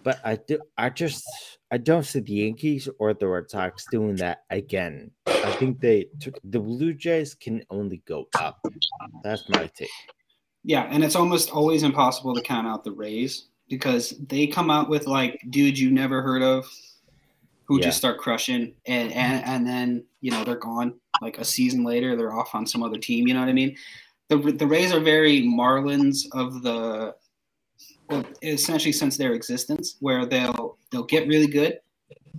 But 0.04 0.20
I 0.24 0.38
do 0.38 0.60
I 0.78 0.90
just 0.90 1.24
I 1.72 1.78
don't 1.78 2.04
see 2.04 2.20
the 2.20 2.34
Yankees 2.34 2.90
or 3.00 3.14
the 3.14 3.28
Red 3.28 3.50
Sox 3.50 3.86
doing 3.92 4.16
that 4.18 4.44
again. 4.50 5.12
I 5.28 5.52
think 5.52 5.80
they 5.80 6.08
the 6.44 6.60
Blue 6.60 6.94
Jays 6.94 7.36
can 7.36 7.64
only 7.70 8.02
go 8.08 8.26
up. 8.40 8.66
That's 9.24 9.48
my 9.50 9.68
take. 9.76 9.90
Yeah, 10.64 10.88
and 10.90 11.04
it's 11.04 11.16
almost 11.16 11.52
always 11.52 11.84
impossible 11.84 12.34
to 12.34 12.42
count 12.42 12.66
out 12.66 12.84
the 12.84 12.92
Rays 12.92 13.50
because 13.70 14.12
they 14.30 14.48
come 14.48 14.72
out 14.72 14.90
with 14.90 15.06
like 15.06 15.42
dudes 15.50 15.80
you 15.80 15.92
never 15.92 16.22
heard 16.22 16.42
of 16.42 16.66
who 17.66 17.78
Yeah. 17.78 17.86
just 17.86 17.98
start 17.98 18.20
crushing 18.20 18.74
and, 18.86 19.12
and 19.14 19.46
and 19.46 19.68
then 19.68 20.06
you 20.24 20.32
know 20.32 20.44
they're 20.44 20.56
gone 20.56 20.94
like 21.22 21.38
a 21.38 21.44
season 21.46 21.84
later 21.84 22.16
they're 22.16 22.34
off 22.34 22.56
on 22.56 22.66
some 22.66 22.82
other 22.82 22.98
team 22.98 23.28
you 23.28 23.34
know 23.34 23.42
what 23.42 23.50
I 23.50 23.54
mean? 23.54 23.76
The 24.30 24.38
the 24.38 24.66
Rays 24.66 24.94
are 24.94 25.02
very 25.02 25.42
Marlins 25.44 26.20
of 26.32 26.64
the 26.64 27.14
well, 28.10 28.24
essentially 28.42 28.94
since 28.94 29.18
their 29.18 29.34
existence 29.34 29.98
where 30.00 30.26
they'll 30.26 30.78
they'll 30.92 31.04
get 31.16 31.28
really 31.28 31.48
good. 31.48 31.78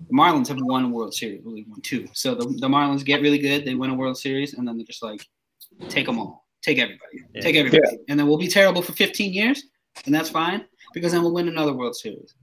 The 0.08 0.14
Marlins 0.14 0.48
have 0.48 0.58
won 0.60 0.84
a 0.86 0.88
World 0.88 1.14
Series 1.14 1.42
really 1.44 1.66
won 1.68 1.80
two. 1.82 2.08
So 2.14 2.34
the, 2.34 2.44
the 2.58 2.68
Marlins 2.68 3.04
get 3.04 3.20
really 3.20 3.38
good 3.38 3.64
they 3.66 3.74
win 3.74 3.90
a 3.90 3.94
World 3.94 4.16
Series 4.16 4.54
and 4.54 4.66
then 4.66 4.76
they're 4.78 4.86
just 4.86 5.02
like 5.02 5.22
take 5.88 6.06
them 6.06 6.18
all 6.18 6.46
take 6.62 6.78
everybody 6.78 7.18
Yeah. 7.34 7.42
take 7.42 7.56
everybody. 7.56 7.82
And 8.08 8.18
then 8.18 8.26
we'll 8.26 8.38
be 8.38 8.48
terrible 8.48 8.80
for 8.82 8.92
15 8.92 9.32
years 9.32 9.64
and 10.06 10.14
that's 10.14 10.30
fine 10.30 10.64
because 10.94 11.12
then 11.12 11.22
we'll 11.22 11.34
win 11.34 11.48
another 11.48 11.74
World 11.74 11.96
Series. 11.96 12.34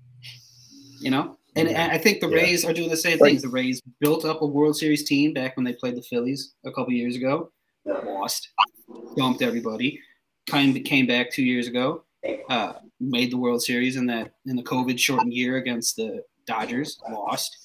You 1.00 1.10
know, 1.10 1.38
and 1.56 1.70
I 1.70 1.98
think 1.98 2.22
the 2.22 2.30
Yeah. 2.30 2.38
Rays 2.38 2.66
are 2.66 2.74
doing 2.74 2.90
the 2.90 2.98
same 2.98 3.18
things. 3.20 3.42
The 3.42 3.50
Rays 3.50 3.82
built 4.00 4.26
up 4.26 4.42
a 4.42 4.46
World 4.46 4.78
Series 4.78 5.04
team 5.04 5.34
back 5.34 5.58
when 5.58 5.66
they 5.66 5.74
played 5.74 5.96
the 5.96 6.02
Phillies 6.02 6.54
a 6.66 6.72
couple 6.72 6.94
years 6.94 7.16
ago, 7.16 7.52
lost, 7.86 8.50
dumped 9.18 9.42
everybody, 9.42 10.00
kind 10.48 10.76
of 10.76 10.84
came 10.84 11.08
back 11.08 11.32
two 11.32 11.44
years 11.44 11.68
ago, 11.68 12.04
uh, 12.50 12.74
made 13.00 13.32
the 13.32 13.38
World 13.38 13.62
Series 13.62 13.96
in 13.96 14.06
that 14.08 14.34
in 14.46 14.56
the 14.56 14.64
COVID 14.64 14.98
shortened 14.98 15.34
year 15.34 15.58
against 15.58 15.96
the 15.96 16.24
Dodgers, 16.46 17.00
lost. 17.12 17.58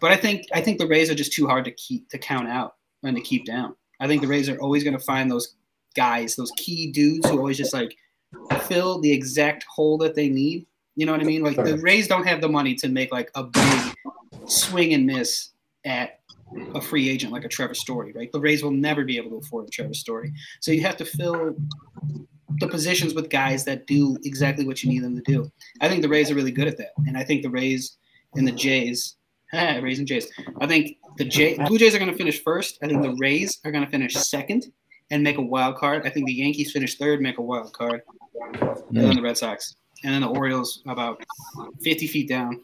But 0.00 0.12
I 0.12 0.16
think 0.16 0.46
I 0.52 0.60
think 0.60 0.78
the 0.78 0.86
Rays 0.86 1.10
are 1.10 1.14
just 1.14 1.32
too 1.32 1.46
hard 1.46 1.64
to 1.64 1.70
keep 1.72 2.08
to 2.10 2.18
count 2.18 2.48
out 2.48 2.74
and 3.02 3.16
to 3.16 3.22
keep 3.22 3.44
down. 3.44 3.74
I 4.00 4.06
think 4.06 4.22
the 4.22 4.28
Rays 4.28 4.48
are 4.48 4.60
always 4.60 4.84
going 4.84 4.96
to 4.96 5.04
find 5.04 5.30
those 5.30 5.54
guys, 5.94 6.36
those 6.36 6.52
key 6.58 6.92
dudes 6.92 7.28
who 7.28 7.38
always 7.38 7.56
just 7.56 7.72
like 7.72 7.96
fill 8.62 9.00
the 9.00 9.10
exact 9.10 9.64
hole 9.64 9.96
that 9.98 10.14
they 10.14 10.28
need. 10.28 10.66
You 10.96 11.06
know 11.06 11.12
what 11.12 11.20
I 11.20 11.24
mean? 11.24 11.42
Like 11.42 11.56
the 11.56 11.78
Rays 11.78 12.08
don't 12.08 12.26
have 12.26 12.40
the 12.40 12.48
money 12.48 12.74
to 12.76 12.88
make 12.88 13.12
like 13.12 13.30
a 13.34 13.44
big 13.44 13.94
swing 14.46 14.94
and 14.94 15.06
miss 15.06 15.50
at 15.84 16.20
a 16.74 16.80
free 16.80 17.08
agent 17.08 17.32
like 17.32 17.44
a 17.44 17.48
Trevor 17.48 17.74
Story, 17.74 18.12
right? 18.12 18.30
The 18.32 18.40
Rays 18.40 18.62
will 18.62 18.70
never 18.70 19.04
be 19.04 19.16
able 19.16 19.30
to 19.30 19.36
afford 19.36 19.66
a 19.66 19.70
Trevor 19.70 19.94
Story. 19.94 20.32
So 20.60 20.72
you 20.72 20.80
have 20.82 20.96
to 20.96 21.04
fill 21.04 21.54
the 22.60 22.68
positions 22.68 23.14
with 23.14 23.28
guys 23.28 23.64
that 23.64 23.86
do 23.86 24.16
exactly 24.24 24.66
what 24.66 24.82
you 24.82 24.90
need 24.90 25.02
them 25.02 25.16
to 25.16 25.22
do. 25.22 25.50
I 25.80 25.88
think 25.88 26.02
the 26.02 26.08
Rays 26.08 26.30
are 26.30 26.34
really 26.34 26.50
good 26.50 26.68
at 26.68 26.78
that, 26.78 26.92
and 27.06 27.16
I 27.16 27.24
think 27.24 27.42
the 27.42 27.50
Rays 27.50 27.98
and 28.34 28.46
the 28.46 28.52
Jays, 28.52 29.16
Rays 29.52 29.98
and 29.98 30.08
Jays. 30.08 30.28
I 30.60 30.66
think 30.66 30.96
the 31.18 31.24
Jay, 31.24 31.56
Blue 31.66 31.78
Jays 31.78 31.94
are 31.94 31.98
going 31.98 32.10
to 32.10 32.16
finish 32.16 32.42
first. 32.42 32.78
I 32.82 32.86
think 32.86 33.02
the 33.02 33.16
Rays 33.18 33.58
are 33.64 33.70
going 33.70 33.84
to 33.84 33.90
finish 33.90 34.14
second 34.14 34.72
and 35.10 35.22
make 35.22 35.38
a 35.38 35.42
wild 35.42 35.76
card. 35.76 36.06
I 36.06 36.10
think 36.10 36.26
the 36.26 36.32
Yankees 36.32 36.72
finish 36.72 36.96
third, 36.96 37.20
make 37.20 37.38
a 37.38 37.42
wild 37.42 37.72
card, 37.72 38.02
and 38.60 38.76
then 38.90 39.14
the 39.14 39.22
Red 39.22 39.36
Sox, 39.36 39.76
and 40.04 40.12
then 40.14 40.20
the 40.22 40.28
Orioles 40.28 40.82
about 40.86 41.22
fifty 41.82 42.06
feet 42.06 42.28
down 42.28 42.60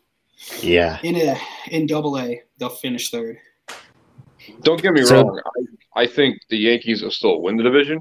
Yeah. 0.60 0.98
in 1.02 1.16
a 1.16 1.36
in 1.70 1.86
Double 1.86 2.18
A. 2.18 2.42
They'll 2.58 2.68
finish 2.68 3.10
third. 3.10 3.38
Don't 4.62 4.80
get 4.82 4.92
me 4.92 5.02
So- 5.04 5.22
wrong. 5.22 5.40
I, 5.94 6.02
I 6.02 6.06
think 6.06 6.38
the 6.48 6.56
Yankees 6.56 7.02
will 7.02 7.10
still 7.10 7.42
win 7.42 7.56
the 7.56 7.62
division 7.62 8.00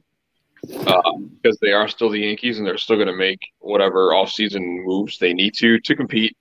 um, 0.87 1.29
because 1.41 1.57
they 1.59 1.71
are 1.73 1.87
still 1.87 2.09
the 2.09 2.19
Yankees 2.19 2.57
and 2.57 2.65
they're 2.65 2.77
still 2.77 2.95
going 2.95 3.07
to 3.07 3.15
make 3.15 3.39
whatever 3.59 4.09
offseason 4.11 4.61
moves 4.85 5.17
they 5.19 5.33
need 5.33 5.53
to 5.55 5.79
to 5.79 5.95
compete, 5.95 6.35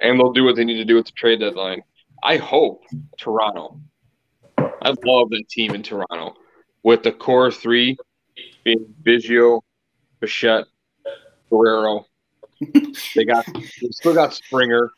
and 0.00 0.18
they'll 0.18 0.32
do 0.32 0.44
what 0.44 0.56
they 0.56 0.64
need 0.64 0.76
to 0.78 0.84
do 0.84 0.98
at 0.98 1.06
the 1.06 1.12
trade 1.12 1.40
deadline. 1.40 1.82
I 2.22 2.36
hope 2.36 2.82
Toronto. 3.18 3.80
I 4.58 4.90
love 5.04 5.30
that 5.30 5.44
team 5.50 5.74
in 5.74 5.82
Toronto 5.82 6.34
with 6.82 7.02
the 7.02 7.12
core 7.12 7.50
three 7.50 7.96
being 8.64 8.94
Biggio, 9.02 9.62
Bichette, 10.20 10.66
Guerrero. 11.50 12.06
They 13.14 13.24
got 13.24 13.46
they 13.54 13.88
still 13.90 14.14
got 14.14 14.34
Springer. 14.34 14.90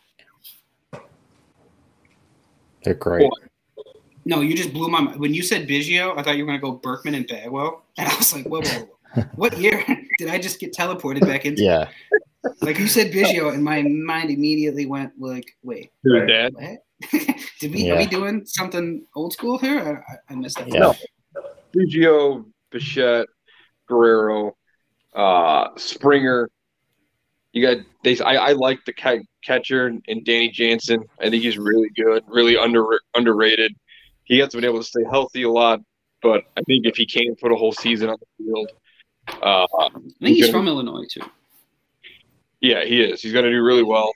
They're 2.85 2.95
great. 2.95 3.31
No, 4.25 4.41
you 4.41 4.57
just 4.57 4.73
blew 4.73 4.89
my 4.89 5.01
mind. 5.01 5.21
When 5.21 5.35
you 5.35 5.43
said 5.43 5.69
Biggio, 5.69 6.17
I 6.17 6.23
thought 6.23 6.37
you 6.37 6.45
were 6.45 6.51
going 6.51 6.61
to 6.61 6.65
go 6.65 6.73
Berkman 6.73 7.15
and 7.15 7.27
Bagwell. 7.27 7.85
And 7.99 8.09
I 8.09 8.17
was 8.17 8.33
like, 8.33 8.47
whoa, 8.47 8.61
whoa, 8.63 8.89
whoa. 9.15 9.23
what 9.35 9.59
year 9.59 9.85
did 10.19 10.29
I 10.29 10.39
just 10.39 10.59
get 10.61 10.73
teleported 10.73 11.21
back 11.23 11.45
into? 11.45 11.63
Yeah. 11.63 11.89
Like 12.61 12.79
you 12.79 12.89
said 12.89 13.13
Biggio, 13.13 13.53
and 13.53 13.63
my 13.63 13.83
mind 13.83 14.31
immediately 14.31 14.87
went 14.87 15.13
like, 15.21 15.45
wait, 15.63 15.93
Who's 16.03 16.27
dad? 16.29 16.53
what? 16.55 16.79
did 17.61 17.73
we, 17.73 17.91
are 17.91 17.97
we 17.97 18.07
doing 18.07 18.45
something 18.47 19.05
old 19.15 19.33
school 19.33 19.59
here? 19.59 20.05
I, 20.09 20.13
I- 20.13 20.19
I 20.31 20.35
missed 20.37 20.59
that. 20.59 20.69
Yeah. 20.69 20.93
Biggio, 21.75 22.45
Bichette, 22.71 23.27
Guerrero, 23.89 24.57
uh, 25.15 25.69
Springer. 25.77 26.49
You 27.53 27.63
got 27.63 27.85
they. 28.03 28.19
I, 28.21 28.37
I 28.37 28.53
like 28.53 28.79
the 28.87 28.93
ca- 28.93 29.25
catcher 29.45 29.87
and 29.87 30.25
Danny 30.25 30.49
Jansen. 30.51 31.05
I 31.21 31.29
think 31.31 31.43
he's 31.43 31.59
really 31.59 31.91
good, 31.95 32.25
really 32.27 32.57
under 32.57 32.85
underrated. 33.15 33.75
He 34.25 34.39
hasn't 34.39 34.55
been 34.63 34.65
able 34.65 34.79
to 34.79 34.85
stay 34.85 35.05
healthy 35.11 35.43
a 35.43 35.51
lot, 35.51 35.81
but 36.23 36.45
I 36.57 36.63
think 36.63 36.87
if 36.87 36.97
he 36.97 37.05
can 37.07 37.35
put 37.37 37.53
a 37.53 37.57
whole 37.57 37.73
season 37.73 38.09
on 38.09 38.17
the 38.21 38.45
field, 38.45 38.71
uh, 39.43 39.67
I 39.79 39.89
think 39.91 40.13
he's 40.37 40.47
gonna- 40.47 40.53
from 40.53 40.69
Illinois 40.69 41.05
too. 41.11 41.21
Yeah, 42.61 42.85
he 42.85 43.03
is. 43.03 43.21
He's 43.21 43.33
going 43.33 43.45
to 43.45 43.51
do 43.51 43.61
really 43.63 43.83
well. 43.83 44.13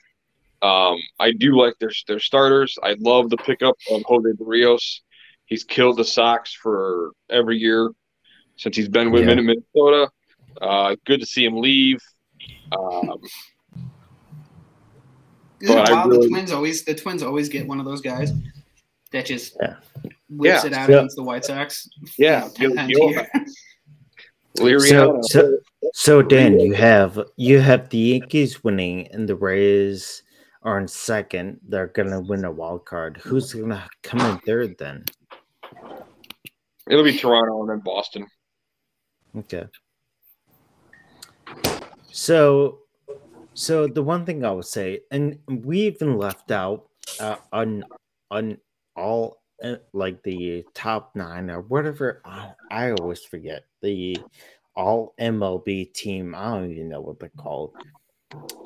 Um, 0.61 0.97
I 1.19 1.31
do 1.33 1.55
like 1.57 1.73
their 1.79 1.91
their 2.07 2.19
starters. 2.19 2.77
I 2.81 2.95
love 2.99 3.29
the 3.29 3.37
pickup 3.37 3.75
of 3.91 4.01
Jose 4.03 4.29
Berrios. 4.31 5.01
He's 5.45 5.63
killed 5.63 5.97
the 5.97 6.05
Sox 6.05 6.53
for 6.53 7.11
every 7.29 7.57
year 7.57 7.91
since 8.55 8.75
he's 8.75 8.89
been 8.89 9.11
with 9.11 9.27
Yeah. 9.27 9.35
Minnesota. 9.35 10.09
Uh, 10.59 10.95
good 11.05 11.19
to 11.19 11.25
see 11.25 11.45
him 11.45 11.57
leave. 11.57 11.99
Um, 12.71 13.19
But 15.61 15.69
it 15.87 15.89
I 15.89 16.05
really- 16.05 16.27
The 16.27 16.29
Twins 16.29 16.51
always 16.51 16.85
the 16.85 16.93
Twins 16.93 17.23
always 17.23 17.49
get 17.49 17.67
one 17.67 17.79
of 17.79 17.85
those 17.85 18.01
guys 18.01 18.31
that 19.11 19.25
just 19.25 19.57
Yeah. 19.61 19.77
whips 20.29 20.63
Yeah. 20.63 20.67
it 20.67 20.73
out 20.73 20.89
Yeah. 20.89 20.97
against 20.97 21.15
the 21.15 21.23
White 21.23 21.45
Sox. 21.45 21.89
Yeah. 22.17 22.49
you 22.59 22.69
know, 22.69 22.75
10 22.75 22.75
times 22.75 22.91
a 22.91 24.59
Gil- 24.59 24.79
So, 24.81 25.19
so, 25.23 25.59
so 25.93 26.21
Dan, 26.21 26.59
you 26.59 26.73
have 26.73 27.19
you 27.37 27.59
have 27.59 27.89
the 27.89 27.97
Yankees 27.97 28.63
winning, 28.63 29.07
and 29.09 29.27
the 29.29 29.35
Rays 29.35 30.23
are 30.63 30.79
in 30.79 30.87
second. 30.87 31.59
They're 31.67 31.87
gonna 31.87 32.19
win 32.21 32.43
a 32.45 32.51
wild 32.51 32.85
card. 32.85 33.17
Who's 33.17 33.53
gonna 33.53 33.87
come 34.03 34.19
in 34.21 34.37
third 34.39 34.77
then? 34.77 35.05
It'll 36.89 37.03
be 37.03 37.17
Toronto 37.17 37.61
and 37.61 37.69
then 37.69 37.79
Boston. 37.79 38.25
Okay. 39.35 39.65
So, 42.17 42.79
so 43.53 43.85
the 43.85 44.01
one 44.01 44.25
thing 44.25 44.43
I 44.43 44.49
would 44.49 44.65
say, 44.65 45.01
and 45.11 45.37
we 45.47 45.81
even 45.81 46.17
left 46.17 46.49
out 46.49 46.89
uh, 47.19 47.35
on 47.53 47.83
on 48.31 48.57
all 48.95 49.43
uh, 49.63 49.75
like 49.93 50.23
the 50.23 50.65
top 50.73 51.15
nine 51.15 51.51
or 51.51 51.61
whatever. 51.61 52.23
I, 52.25 52.53
I 52.71 52.91
always 52.93 53.23
forget 53.23 53.65
the 53.83 54.17
all 54.75 55.13
MLB 55.19 55.93
team. 55.93 56.33
I 56.33 56.55
don't 56.55 56.71
even 56.71 56.89
know 56.89 57.01
what 57.01 57.19
they're 57.19 57.29
called. 57.37 57.75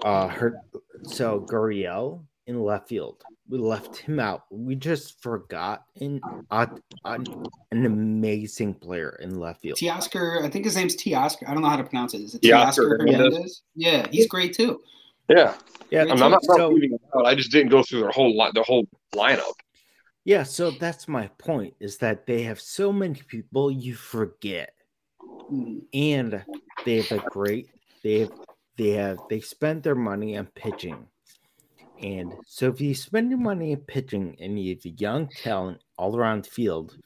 Uh, 0.01 0.29
her 0.29 0.57
so 1.03 1.41
Gurriel 1.41 2.23
in 2.47 2.63
left 2.63 2.87
field. 2.87 3.25
We 3.51 3.57
left 3.57 3.97
him 3.97 4.17
out. 4.17 4.43
We 4.49 4.75
just 4.75 5.21
forgot 5.21 5.83
in 5.95 6.21
uh, 6.49 6.67
an, 7.03 7.25
an 7.71 7.85
amazing 7.85 8.75
player 8.75 9.19
in 9.21 9.39
left 9.41 9.61
field. 9.61 9.77
Teoscar, 9.77 10.41
I 10.45 10.49
think 10.49 10.63
his 10.63 10.77
name's 10.77 10.95
Teoscar. 10.95 11.49
I 11.49 11.53
don't 11.53 11.61
know 11.61 11.67
how 11.67 11.75
to 11.75 11.83
pronounce 11.83 12.13
it. 12.13 12.21
Is 12.21 12.33
it 12.35 12.41
Teoscar 12.43 12.65
Teoscar 12.71 12.89
Hernandez. 12.99 13.17
Hernandez? 13.25 13.61
Yeah, 13.75 14.07
he's 14.09 14.27
great 14.27 14.53
too. 14.53 14.79
Yeah, 15.27 15.53
Yeah, 15.89 16.03
I'm, 16.03 16.23
I'm 16.23 16.31
not, 16.31 16.45
so- 16.45 16.55
not 16.55 16.73
leaving 16.73 16.91
him 16.91 16.99
out. 17.17 17.25
I 17.25 17.35
just 17.35 17.51
didn't 17.51 17.71
go 17.71 17.83
through 17.83 17.99
their 17.99 18.09
whole 18.11 18.37
li- 18.37 18.51
the 18.53 18.63
whole 18.63 18.87
lineup. 19.13 19.41
Yeah, 20.23 20.43
so 20.43 20.71
that's 20.71 21.09
my 21.09 21.27
point 21.37 21.73
is 21.81 21.97
that 21.97 22.25
they 22.27 22.43
have 22.43 22.61
so 22.61 22.93
many 22.93 23.19
people 23.27 23.69
you 23.69 23.95
forget. 23.95 24.73
Mhm. 25.51 25.81
And 25.93 26.45
they 26.85 27.01
have 27.01 27.11
a 27.11 27.23
great 27.29 27.67
they 28.01 28.19
have 28.19 28.31
they 28.77 28.91
have 28.91 29.19
they 29.29 29.41
spent 29.41 29.83
their 29.83 29.95
money 29.95 30.37
on 30.37 30.45
pitching. 30.55 31.07
And 32.01 32.33
so 32.47 32.67
if 32.69 32.81
you 32.81 32.95
spend 32.95 33.29
your 33.29 33.39
money 33.39 33.75
pitching 33.75 34.35
and 34.39 34.59
you 34.59 34.75
have 34.75 34.99
young 34.99 35.27
talent 35.27 35.83
all 35.97 36.15
around 36.15 36.45
the 36.45 36.49
field, 36.49 36.97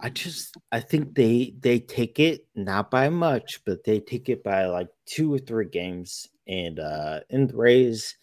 I 0.00 0.10
just 0.10 0.56
I 0.70 0.80
think 0.80 1.14
they 1.14 1.54
they 1.60 1.80
take 1.80 2.20
it 2.20 2.46
not 2.54 2.90
by 2.90 3.08
much, 3.08 3.60
but 3.64 3.84
they 3.84 4.00
take 4.00 4.28
it 4.28 4.44
by 4.44 4.66
like 4.66 4.88
two 5.06 5.32
or 5.32 5.38
three 5.38 5.66
games 5.66 6.28
and 6.46 6.78
uh 6.78 7.20
and 7.30 7.48
the 7.48 7.56
Rays 7.56 8.16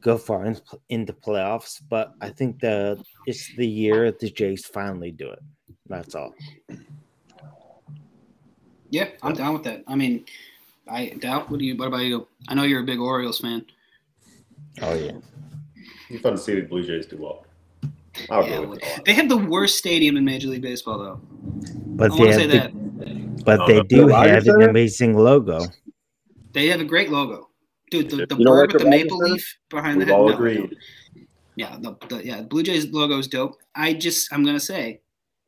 go 0.00 0.18
far 0.18 0.46
in, 0.88 1.04
the 1.04 1.12
playoffs, 1.12 1.80
but 1.88 2.14
I 2.20 2.30
think 2.30 2.60
the 2.60 3.02
it's 3.26 3.54
the 3.56 3.66
year 3.66 4.10
the 4.12 4.30
Jays 4.30 4.66
finally 4.66 5.10
do 5.10 5.30
it. 5.30 5.40
That's 5.88 6.14
all. 6.14 6.34
Yeah, 8.90 9.08
I'm 9.22 9.34
down 9.34 9.54
with 9.54 9.64
that. 9.64 9.84
I 9.86 9.94
mean, 9.94 10.24
I 10.88 11.10
doubt. 11.20 11.50
What 11.50 11.60
do 11.60 11.66
you? 11.66 11.76
What 11.76 11.88
about 11.88 11.98
you? 11.98 12.26
I 12.48 12.54
know 12.54 12.62
you're 12.62 12.82
a 12.82 12.86
big 12.86 13.00
Orioles 13.00 13.40
fan. 13.40 13.64
Oh 14.82 14.94
yeah. 14.94 15.12
It's 16.10 16.22
fun 16.22 16.32
to 16.32 16.38
see 16.38 16.54
the 16.54 16.62
Blue 16.62 16.82
Jays 16.82 17.06
do 17.06 17.16
well. 17.18 17.44
I'll 18.30 18.42
Yeah, 18.46 18.56
go 18.62 18.68
with 18.68 18.82
it. 18.82 19.04
they 19.04 19.12
have 19.12 19.28
the 19.28 19.36
worst 19.36 19.78
stadium 19.78 20.16
in 20.16 20.24
Major 20.24 20.48
League 20.48 20.62
Baseball, 20.62 20.98
though. 20.98 21.20
But 21.86 22.12
I 22.12 22.14
they 22.16 22.20
want 22.20 22.32
to 22.32 22.38
say 22.38 22.48
have 22.58 22.72
that 22.72 23.44
but 23.44 23.60
Oh, 23.60 23.66
they 23.66 23.74
the 23.78 23.84
do 23.84 24.08
Rogers 24.08 24.46
have 24.46 24.54
an 24.56 24.62
amazing 24.68 25.16
logo. 25.16 25.60
they 26.52 26.66
have 26.68 26.80
a 26.80 26.84
great 26.84 27.10
logo, 27.10 27.48
dude. 27.90 28.10
The, 28.10 28.26
the 28.26 28.36
bird 28.36 28.38
like 28.38 28.72
with 28.72 28.78
the 28.78 28.84
the 28.84 28.90
maple 28.90 29.18
Rogers 29.20 29.32
leaf 29.32 29.58
behind 29.70 29.94
the 29.96 29.98
We've 30.00 30.08
head. 30.08 30.14
all 30.18 30.28
no, 30.28 30.34
agreed. 30.34 30.76
Yeah, 31.56 31.76
the, 31.80 31.96
the 32.08 32.24
yeah 32.24 32.42
Blue 32.42 32.62
Jays 32.62 32.90
logo 32.90 33.18
is 33.18 33.28
dope. 33.28 33.56
I 33.74 33.92
just 33.94 34.32
I'm 34.32 34.44
gonna 34.44 34.60
say 34.60 35.00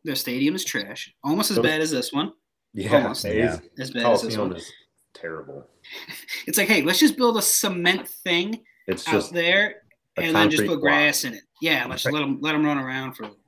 their 0.04 0.14
stadium 0.16 0.54
is 0.54 0.64
trash, 0.64 1.12
almost 1.24 1.50
as 1.50 1.56
Those- 1.56 1.64
bad 1.66 1.80
as 1.80 1.90
this 1.90 2.12
one. 2.12 2.32
Yeah, 2.72 2.96
Almost. 3.02 3.24
Yeah. 3.24 3.58
As 3.80 3.90
bad 3.90 4.06
as 4.06 4.22
this 4.22 4.36
one. 4.36 4.54
is 4.54 4.70
terrible. 5.14 5.66
It's 6.46 6.56
like, 6.56 6.68
hey, 6.68 6.82
let's 6.82 7.00
just 7.00 7.16
build 7.16 7.36
a 7.36 7.42
cement 7.42 8.06
thing 8.08 8.60
It's 8.92 9.06
out 9.08 9.12
just 9.12 9.32
there 9.32 9.76
and 10.16 10.34
then 10.34 10.50
just 10.50 10.62
concrete 10.62 10.66
put 10.76 10.80
block. 10.80 10.82
grass 10.82 11.24
in 11.24 11.34
it. 11.34 11.42
Yeah, 11.60 11.86
let's 11.88 12.04
let 12.04 12.20
them 12.20 12.38
let 12.40 12.52
them 12.52 12.64
run 12.64 12.78
around 12.78 13.14
for. 13.14 13.24
a 13.24 13.26
little 13.26 13.40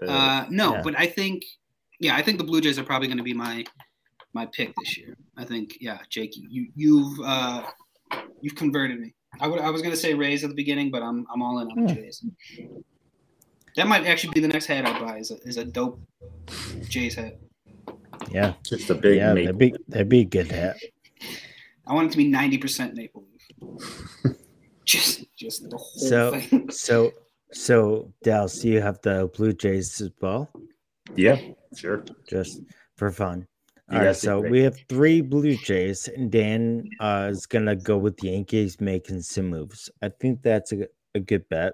bit. 0.00 0.08
Uh, 0.08 0.46
no, 0.50 0.74
Yeah. 0.74 0.82
but 0.82 0.98
I 0.98 1.06
think, 1.06 1.44
yeah, 2.00 2.16
I 2.16 2.22
think 2.22 2.38
the 2.38 2.44
Blue 2.44 2.60
Jays 2.60 2.78
are 2.78 2.84
probably 2.84 3.08
going 3.08 3.18
to 3.18 3.24
be 3.24 3.34
my 3.34 3.64
my 4.34 4.46
pick 4.46 4.72
this 4.78 4.96
year. 4.98 5.16
I 5.36 5.44
think, 5.44 5.76
yeah, 5.80 5.98
Jake, 6.10 6.32
you 6.36 6.68
you've 6.74 7.18
uh, 7.24 7.64
you've 8.40 8.54
converted 8.54 9.00
me. 9.00 9.14
I 9.40 9.46
would 9.48 9.60
I 9.60 9.70
was 9.70 9.82
going 9.82 9.92
to 9.94 10.00
say 10.00 10.14
Rays 10.14 10.42
at 10.44 10.50
the 10.50 10.56
beginning, 10.56 10.90
but 10.90 11.02
I'm 11.02 11.26
I'm 11.32 11.42
all 11.42 11.58
in 11.60 11.68
on 11.70 11.84
the 11.84 11.92
Hmm. 11.92 12.00
Jays. 12.00 12.24
That 13.76 13.86
might 13.86 14.06
actually 14.06 14.32
be 14.32 14.40
the 14.40 14.48
next 14.48 14.66
hat 14.66 14.86
I 14.86 14.98
buy. 14.98 15.18
Is 15.18 15.30
a, 15.30 15.36
is 15.46 15.56
a 15.56 15.64
dope 15.64 16.00
Jays 16.88 17.14
hat. 17.14 17.38
Yeah, 18.30 18.54
just 18.64 18.90
a 18.90 18.94
big 18.94 19.16
yeah, 19.18 19.32
maple. 19.34 19.52
that'd 19.54 19.58
be 19.58 19.74
that'd 19.88 20.08
be 20.08 20.20
a 20.20 20.24
good 20.24 20.50
hat. 20.50 20.76
I 21.86 21.94
want 21.94 22.08
it 22.08 22.10
to 22.12 22.16
be 22.18 22.26
ninety 22.28 22.58
percent 22.58 22.94
maple 22.94 23.24
leaf. 23.60 24.36
just 24.88 25.24
just 25.36 25.68
the 25.70 25.76
whole 25.76 26.08
So- 26.10 26.40
thing. 26.40 26.70
So 26.70 27.12
so 27.52 28.12
Dallas, 28.22 28.64
you 28.64 28.80
have 28.80 28.98
the 29.02 29.30
Blue 29.36 29.52
Jays 29.52 30.00
as 30.00 30.10
well, 30.20 30.50
Yeah, 31.16 31.38
sure. 31.76 32.04
just 32.28 32.60
for 32.96 33.10
fun. 33.10 33.46
All 33.90 34.00
right, 34.04 34.14
so 34.14 34.38
we 34.40 34.60
have 34.64 34.76
three 34.90 35.22
Blue 35.22 35.56
Jays, 35.56 36.08
and 36.08 36.30
Dan 36.30 36.84
uh, 37.00 37.28
is 37.32 37.46
gonna 37.46 37.74
go 37.74 37.96
with 37.96 38.16
the 38.18 38.28
Yankees 38.28 38.80
making 38.82 39.22
some 39.22 39.48
moves. 39.48 39.88
I 40.02 40.10
think 40.20 40.42
that's 40.42 40.72
a, 40.72 40.86
a 41.14 41.20
good 41.20 41.48
bet 41.48 41.72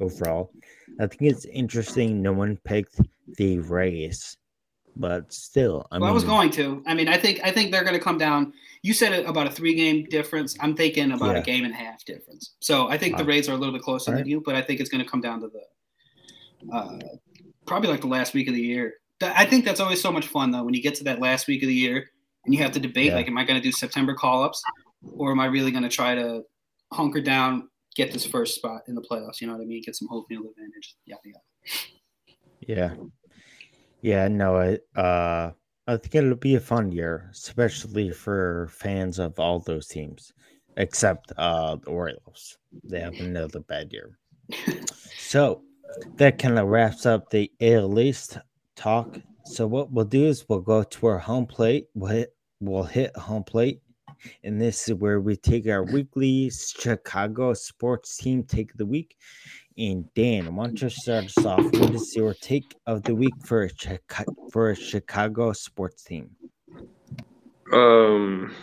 overall. 0.00 0.52
I 1.00 1.08
think 1.08 1.22
it's 1.32 1.44
interesting. 1.46 2.22
No 2.22 2.32
one 2.32 2.56
picked 2.62 3.00
the 3.36 3.58
Rays 3.58 4.36
but 4.96 5.32
still, 5.32 5.86
I 5.90 5.96
well, 5.98 6.00
mean, 6.00 6.10
I 6.10 6.12
was 6.12 6.24
going 6.24 6.50
to. 6.50 6.82
I 6.86 6.94
mean, 6.94 7.08
I 7.08 7.16
think 7.16 7.40
I 7.44 7.50
think 7.50 7.70
they're 7.72 7.84
going 7.84 7.94
to 7.98 8.02
come 8.04 8.18
down. 8.18 8.52
You 8.82 8.92
said 8.94 9.12
about 9.26 9.46
a 9.46 9.50
three 9.50 9.74
game 9.74 10.04
difference. 10.04 10.56
I'm 10.60 10.74
thinking 10.74 11.12
about 11.12 11.34
Yeah. 11.34 11.40
a 11.40 11.44
game 11.44 11.64
and 11.64 11.72
a 11.72 11.76
half 11.76 12.04
difference. 12.04 12.54
So 12.60 12.88
I 12.88 12.98
think 12.98 13.16
the. 13.16 13.24
Rays 13.24 13.48
are 13.48 13.52
a 13.52 13.56
little 13.56 13.72
bit 13.72 13.82
closer 13.82 14.14
than 14.14 14.26
you, 14.26 14.40
but 14.44 14.54
I 14.54 14.62
think 14.62 14.80
it's 14.80 14.90
going 14.90 15.04
to 15.04 15.08
come 15.10 15.20
down 15.20 15.40
to 15.40 15.48
the 15.48 16.74
uh, 16.74 16.98
probably 17.66 17.88
like 17.88 18.00
the 18.00 18.06
last 18.06 18.34
week 18.34 18.48
of 18.48 18.54
the 18.54 18.60
year. 18.60 18.94
I 19.22 19.44
think 19.44 19.64
that's 19.64 19.80
always 19.80 20.00
so 20.00 20.10
much 20.10 20.26
fun 20.26 20.50
though 20.50 20.62
when 20.64 20.74
you 20.74 20.82
get 20.82 20.94
to 20.96 21.04
that 21.04 21.20
last 21.20 21.46
week 21.46 21.62
of 21.62 21.68
the 21.68 21.74
year 21.74 22.10
and 22.44 22.54
you 22.54 22.62
have 22.62 22.72
to 22.72 22.80
debate 22.80 23.06
Yeah. 23.08 23.16
like, 23.16 23.28
am 23.28 23.36
I 23.38 23.44
going 23.44 23.60
to 23.60 23.62
do 23.62 23.70
September 23.70 24.14
call 24.14 24.42
ups 24.42 24.62
or 25.12 25.30
am 25.30 25.40
I 25.40 25.46
really 25.46 25.70
going 25.70 25.82
to 25.82 25.88
try 25.90 26.14
to 26.14 26.42
hunker 26.92 27.20
down, 27.20 27.68
get 27.94 28.12
this 28.12 28.24
first 28.26 28.54
spot 28.54 28.82
in 28.88 28.94
the 28.94 29.02
playoffs? 29.02 29.40
You 29.40 29.46
know 29.46 29.52
what 29.52 29.62
I 29.62 29.66
mean? 29.66 29.82
Get 29.82 29.94
some 29.96 30.08
home 30.08 30.24
field 30.28 30.46
advantage. 30.46 30.96
Yada 31.04 31.20
yada. 31.26 31.40
Yeah. 32.60 32.94
Yeah, 34.02 34.28
no, 34.28 34.56
I 34.56 34.98
uh 34.98 35.52
I 35.86 35.96
think 35.96 36.14
it'll 36.14 36.36
be 36.36 36.54
a 36.54 36.60
fun 36.60 36.92
year, 36.92 37.28
especially 37.32 38.10
for 38.10 38.68
fans 38.70 39.18
of 39.18 39.38
all 39.38 39.60
those 39.60 39.86
teams. 39.88 40.32
Except 40.76 41.32
uh 41.36 41.76
the 41.76 41.90
Orioles. 41.90 42.58
They 42.84 43.00
have 43.00 43.14
another 43.14 43.60
bad 43.60 43.92
year. 43.92 44.18
so 45.18 45.62
that 46.16 46.38
kind 46.38 46.58
of 46.58 46.68
wraps 46.68 47.06
up 47.06 47.30
the 47.30 47.50
AL 47.60 47.98
East 47.98 48.38
talk. 48.76 49.18
So 49.44 49.66
what 49.66 49.90
we'll 49.90 50.04
do 50.04 50.26
is 50.26 50.48
we'll 50.48 50.60
go 50.60 50.82
to 50.82 51.06
our 51.06 51.18
home 51.18 51.46
plate. 51.46 51.86
We'll 51.94 52.12
hit 52.12 52.34
we'll 52.60 52.84
hit 52.84 53.16
home 53.16 53.44
plate. 53.44 53.80
And 54.44 54.60
this 54.60 54.88
is 54.88 54.94
where 54.94 55.20
we 55.20 55.36
take 55.36 55.66
our 55.66 55.82
weekly 55.82 56.50
Chicago 56.50 57.54
sports 57.54 58.16
team 58.18 58.44
take 58.44 58.74
the 58.74 58.86
week. 58.86 59.16
And 59.80 60.12
Dan, 60.12 60.54
why 60.56 60.74
start 60.74 61.24
us 61.24 61.46
off? 61.46 61.64
What 61.64 61.94
is 61.94 62.14
your 62.14 62.34
take 62.34 62.76
of 62.86 63.02
the 63.02 63.14
week 63.14 63.32
for 63.46 63.62
a 63.62 63.70
Chicago, 63.74 64.34
for 64.52 64.68
a 64.68 64.76
Chicago 64.76 65.54
sports 65.54 66.04
team? 66.04 66.36
Um, 67.72 68.54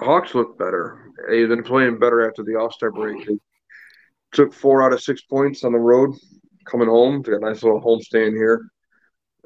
Hawks 0.00 0.34
look 0.34 0.58
better. 0.58 1.12
They've 1.28 1.50
been 1.50 1.62
playing 1.62 1.98
better 1.98 2.26
after 2.26 2.42
the 2.42 2.56
All 2.56 2.72
Star 2.72 2.90
break. 2.90 3.26
They 3.26 3.36
took 4.32 4.54
four 4.54 4.82
out 4.82 4.94
of 4.94 5.02
six 5.02 5.20
points 5.20 5.64
on 5.64 5.72
the 5.72 5.78
road 5.78 6.14
coming 6.64 6.88
home. 6.88 7.20
They 7.20 7.32
got 7.32 7.42
a 7.42 7.50
nice 7.50 7.62
little 7.62 7.80
home 7.80 8.00
stand 8.00 8.36
here. 8.36 8.70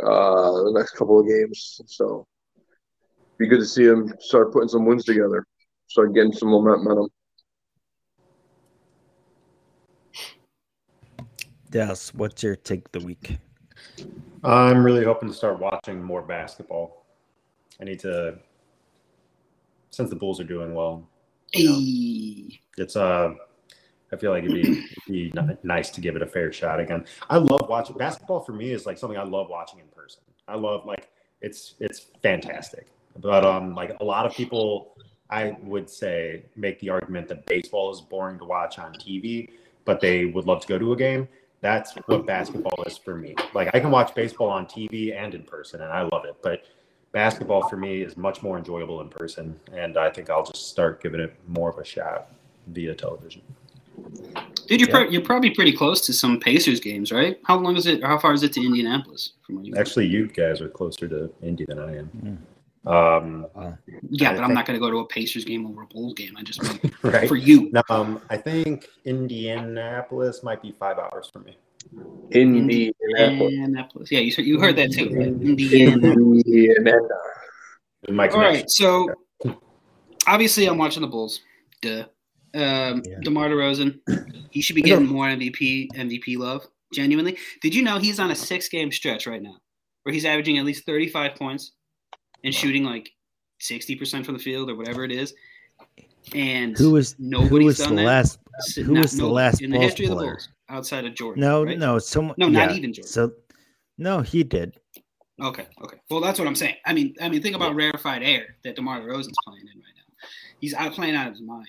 Uh, 0.01 0.53
the 0.53 0.73
next 0.73 0.93
couple 0.93 1.19
of 1.19 1.27
games, 1.27 1.81
so 1.87 2.29
be 3.39 3.49
good 3.49 3.59
to 3.59 3.67
see 3.67 3.87
them 3.87 4.15
start 4.21 4.53
putting 4.53 4.69
some 4.69 4.87
wins 4.87 5.05
together, 5.05 5.45
start 5.89 6.15
getting 6.15 6.33
some 6.33 6.51
momentum. 6.51 7.09
Des, 11.71 12.11
what's 12.15 12.43
your 12.43 12.57
take 12.57 12.87
of 12.87 12.93
the 12.93 13.01
week? 13.01 13.39
I'm 14.43 14.83
really 14.83 15.05
hoping 15.05 15.29
to 15.29 15.35
start 15.35 15.61
watching 15.61 16.03
more 16.03 16.21
basketball. 16.21 17.07
I 17.81 17.85
need 17.85 18.01
to, 18.01 18.39
since 19.91 20.11
the 20.11 20.17
Bulls 20.17 20.41
are 20.41 20.45
doing 20.45 20.75
well. 20.75 21.09
Hey. 21.53 22.61
It's 22.77 22.97
uh, 22.97 23.35
I 24.13 24.17
feel 24.17 24.33
like 24.33 24.43
it'd 24.45 24.63
be, 24.63 24.85
it'd 25.09 25.33
be 25.33 25.33
nice 25.63 25.91
to 25.91 26.01
give 26.01 26.17
it 26.17 26.23
a 26.23 26.27
fair 26.27 26.53
shot 26.53 26.81
again. 26.81 27.05
I 27.29 27.37
love 27.37 27.69
watching 27.69 27.97
basketball. 27.97 28.41
For 28.41 28.53
me, 28.53 28.73
is 28.73 28.85
like 28.85 28.99
something 28.99 29.19
I 29.19 29.23
love 29.23 29.49
watching 29.49 29.79
in 29.79 29.87
person. 29.87 30.23
I 30.49 30.57
love 30.57 30.87
like 30.87 31.09
it's 31.41 31.75
it's 31.79 32.07
fantastic. 32.23 32.89
But 33.21 33.45
um, 33.45 33.75
like 33.77 33.97
a 34.01 34.05
lot 34.05 34.27
of 34.27 34.35
people, 34.35 34.97
I 35.29 35.57
would 35.63 35.89
say 35.89 36.45
make 36.57 36.81
the 36.81 36.91
argument 36.91 37.29
that 37.29 37.47
baseball 37.47 37.93
is 37.93 38.01
boring 38.01 38.39
to 38.39 38.45
watch 38.45 38.79
on 38.79 38.93
TV, 38.95 39.51
but 39.85 40.01
they 40.01 40.25
would 40.25 40.47
love 40.47 40.61
to 40.63 40.67
go 40.67 40.79
to 40.79 40.93
a 40.93 40.97
game. 40.97 41.29
That's 41.61 41.93
what 42.07 42.27
basketball 42.27 42.83
is 42.87 42.97
for 42.97 43.15
me. 43.15 43.35
Like 43.55 43.69
I 43.75 43.81
can 43.81 43.91
watch 43.91 44.15
baseball 44.15 44.49
on 44.49 44.67
TV 44.67 45.15
and 45.15 45.35
in 45.35 45.43
person, 45.43 45.83
and 45.83 45.93
I 45.93 46.03
love 46.03 46.25
it. 46.25 46.37
But 46.43 46.63
basketball 47.13 47.69
for 47.69 47.77
me 47.77 48.03
is 48.03 48.17
much 48.17 48.43
more 48.43 48.57
enjoyable 48.57 49.01
in 49.03 49.09
person, 49.09 49.59
and 49.73 49.97
I 49.99 50.11
think 50.11 50.31
I'll 50.31 50.45
just 50.45 50.69
start 50.71 51.03
giving 51.03 51.21
it 51.21 51.35
more 51.47 51.69
of 51.71 51.79
a 51.79 51.85
shot 51.85 52.33
via 52.69 52.95
television. 52.95 53.43
Dude, 54.67 54.81
you're, 54.81 54.89
Yeah. 54.89 54.95
pro- 54.95 55.11
you're 55.11 55.23
probably 55.23 55.51
pretty 55.51 55.73
close 55.73 56.01
to 56.07 56.13
some 56.13 56.39
Pacers 56.41 56.81
games, 56.81 57.13
right? 57.13 57.39
How 57.45 57.59
long 57.59 57.77
is 57.77 57.87
it, 57.87 58.03
or 58.03 58.07
how 58.07 58.19
far 58.19 58.33
is 58.33 58.43
it 58.43 58.53
to 58.55 58.65
Indianapolis 58.65 59.33
from 59.43 59.57
where 59.57 59.65
you 59.65 59.75
Actually, 59.77 60.07
you 60.07 60.29
guys 60.29 60.61
are 60.63 60.69
closer 60.69 61.09
to 61.09 61.31
Indy 61.43 61.67
than 61.67 61.79
I 61.79 61.99
am. 61.99 62.07
Hmm. 62.07 62.35
Um, 62.87 63.47
Yeah, 64.11 64.31
I 64.31 64.35
but 64.35 64.41
I'm 64.43 64.49
think- 64.49 64.55
not 64.55 64.67
going 64.67 64.79
to 64.79 64.81
go 64.81 64.91
to 64.91 64.99
a 64.99 65.07
Pacers 65.07 65.45
game 65.45 65.67
over 65.67 65.83
a 65.83 65.87
Bulls 65.87 66.15
game. 66.15 66.35
I 66.37 66.43
just 66.43 66.63
mean 66.63 66.93
right. 67.03 67.29
for 67.29 67.37
you. 67.37 67.71
No, 67.73 67.83
um, 67.91 68.21
I 68.31 68.37
think 68.37 68.87
Indianapolis 69.05 70.43
might 70.43 70.63
be 70.63 70.73
five 70.79 70.99
hours 70.99 71.29
from 71.31 71.45
me. 71.45 71.57
Indianapolis. 72.31 72.95
Indianapolis. 73.53 74.11
Yeah, 74.11 74.21
you 74.21 74.33
heard, 74.35 74.47
you 74.47 74.61
heard 74.61 74.77
that 74.77 74.93
too. 74.93 75.07
right? 75.15 75.27
Indiana. 75.29 76.09
Indiana. 76.13 76.99
It 78.09 78.15
might 78.15 78.31
All 78.31 78.37
connect. 78.39 78.55
right, 78.55 78.71
so 78.71 79.09
obviously 80.27 80.67
I'm 80.67 80.79
watching 80.79 81.03
the 81.03 81.09
Bulls. 81.09 81.41
Duh. 81.83 82.05
Um, 82.55 83.03
Yeah. 83.05 83.19
DeMar 83.23 83.49
DeRozan, 83.49 84.01
he 84.51 84.61
should 84.61 84.75
be 84.77 84.83
getting 84.83 85.07
more 85.07 85.27
MVP 85.27 85.89
MVP 85.95 86.37
love. 86.37 86.67
Genuinely, 86.93 87.39
did 87.63 87.75
you 87.75 87.83
know 87.83 87.99
he's 87.99 88.19
on 88.19 88.31
a 88.33 88.35
six 88.35 88.69
game 88.69 88.91
stretch 88.91 89.27
right 89.29 89.41
now, 89.43 89.57
where 90.03 90.13
he's 90.13 90.25
averaging 90.25 90.59
at 90.59 90.65
least 90.65 90.85
35 90.87 91.37
points 91.37 91.73
and 92.45 92.55
shooting 92.55 92.85
like 92.85 93.11
60 93.61 93.97
percent 93.97 94.25
from 94.27 94.35
the 94.37 94.43
field 94.43 94.71
or 94.71 94.75
whatever 94.75 95.05
it 95.05 95.13
is. 95.13 95.35
And 96.35 96.77
Who 96.77 96.93
was 96.93 97.13
who 97.13 97.25
nobody's 97.25 97.67
was 97.67 97.79
done 97.79 97.91
the 97.97 98.03
that 98.03 98.07
last? 98.07 98.39
who 98.77 98.93
not- 98.95 99.03
was 99.03 99.13
the 99.17 99.23
no- 99.23 99.31
last 99.33 99.63
in 99.63 99.71
the 99.71 99.79
history 99.79 100.07
of 100.07 100.19
the? 100.19 100.25
Bulls 100.27 100.49
outside 100.69 101.05
of 101.07 101.15
Jordan? 101.15 101.41
No, 101.41 101.65
right? 101.65 101.79
no, 101.79 101.99
someone. 101.99 102.35
No, 102.39 102.49
not 102.49 102.71
yeah, 102.71 102.77
even 102.77 102.93
Jordan. 102.93 103.09
So, 103.11 103.33
no, 103.99 104.21
he 104.21 104.43
did. 104.45 104.75
Okay, 105.43 105.67
okay. 105.83 105.97
Well, 106.11 106.21
that's 106.21 106.39
what 106.39 106.47
I'm 106.47 106.55
saying. 106.55 106.77
I 106.85 106.93
mean, 106.93 107.15
I 107.21 107.29
mean, 107.31 107.41
think 107.43 107.57
about 107.57 107.75
rarefied 107.75 108.23
air 108.23 108.57
that 108.65 108.77
DeMar 108.77 109.01
DeRozan's 109.01 109.35
playing 109.47 109.63
in 109.63 109.79
right 109.79 109.95
now. 109.97 110.29
He's 110.61 110.75
out 110.75 110.93
playing 110.93 111.15
out 111.17 111.29
of 111.29 111.33
his 111.33 111.43
mind. 111.43 111.69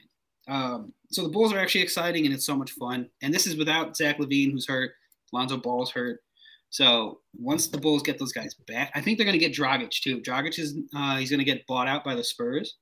Um, 0.49 0.93
so 1.09 1.23
the 1.23 1.29
Bulls 1.29 1.53
are 1.53 1.57
actually 1.59 1.81
exciting, 1.81 2.25
and 2.25 2.33
it's 2.33 2.45
so 2.45 2.55
much 2.55 2.71
fun. 2.71 3.09
And 3.21 3.33
this 3.33 3.47
is 3.47 3.55
without 3.55 3.95
Zach 3.95 4.17
LaVine, 4.19 4.51
who's 4.51 4.67
hurt. 4.67 4.91
Lonzo 5.31 5.55
Ball's 5.55 5.91
hurt. 5.91 6.19
So 6.71 7.19
once 7.37 7.67
the 7.67 7.77
Bulls 7.77 8.01
get 8.01 8.17
those 8.17 8.31
guys 8.31 8.55
back, 8.65 8.91
I 8.95 9.01
think 9.01 9.17
they're 9.17 9.25
going 9.25 9.37
to 9.37 9.45
get 9.45 9.53
Dragic 9.53 9.91
too. 9.91 10.21
Dragic 10.21 10.57
is 10.57 10.77
uh, 10.95 11.17
he's 11.17 11.29
going 11.29 11.39
to 11.39 11.45
get 11.45 11.67
bought 11.67 11.87
out 11.87 12.03
by 12.03 12.15
the 12.15 12.23
Spurs, 12.23 12.77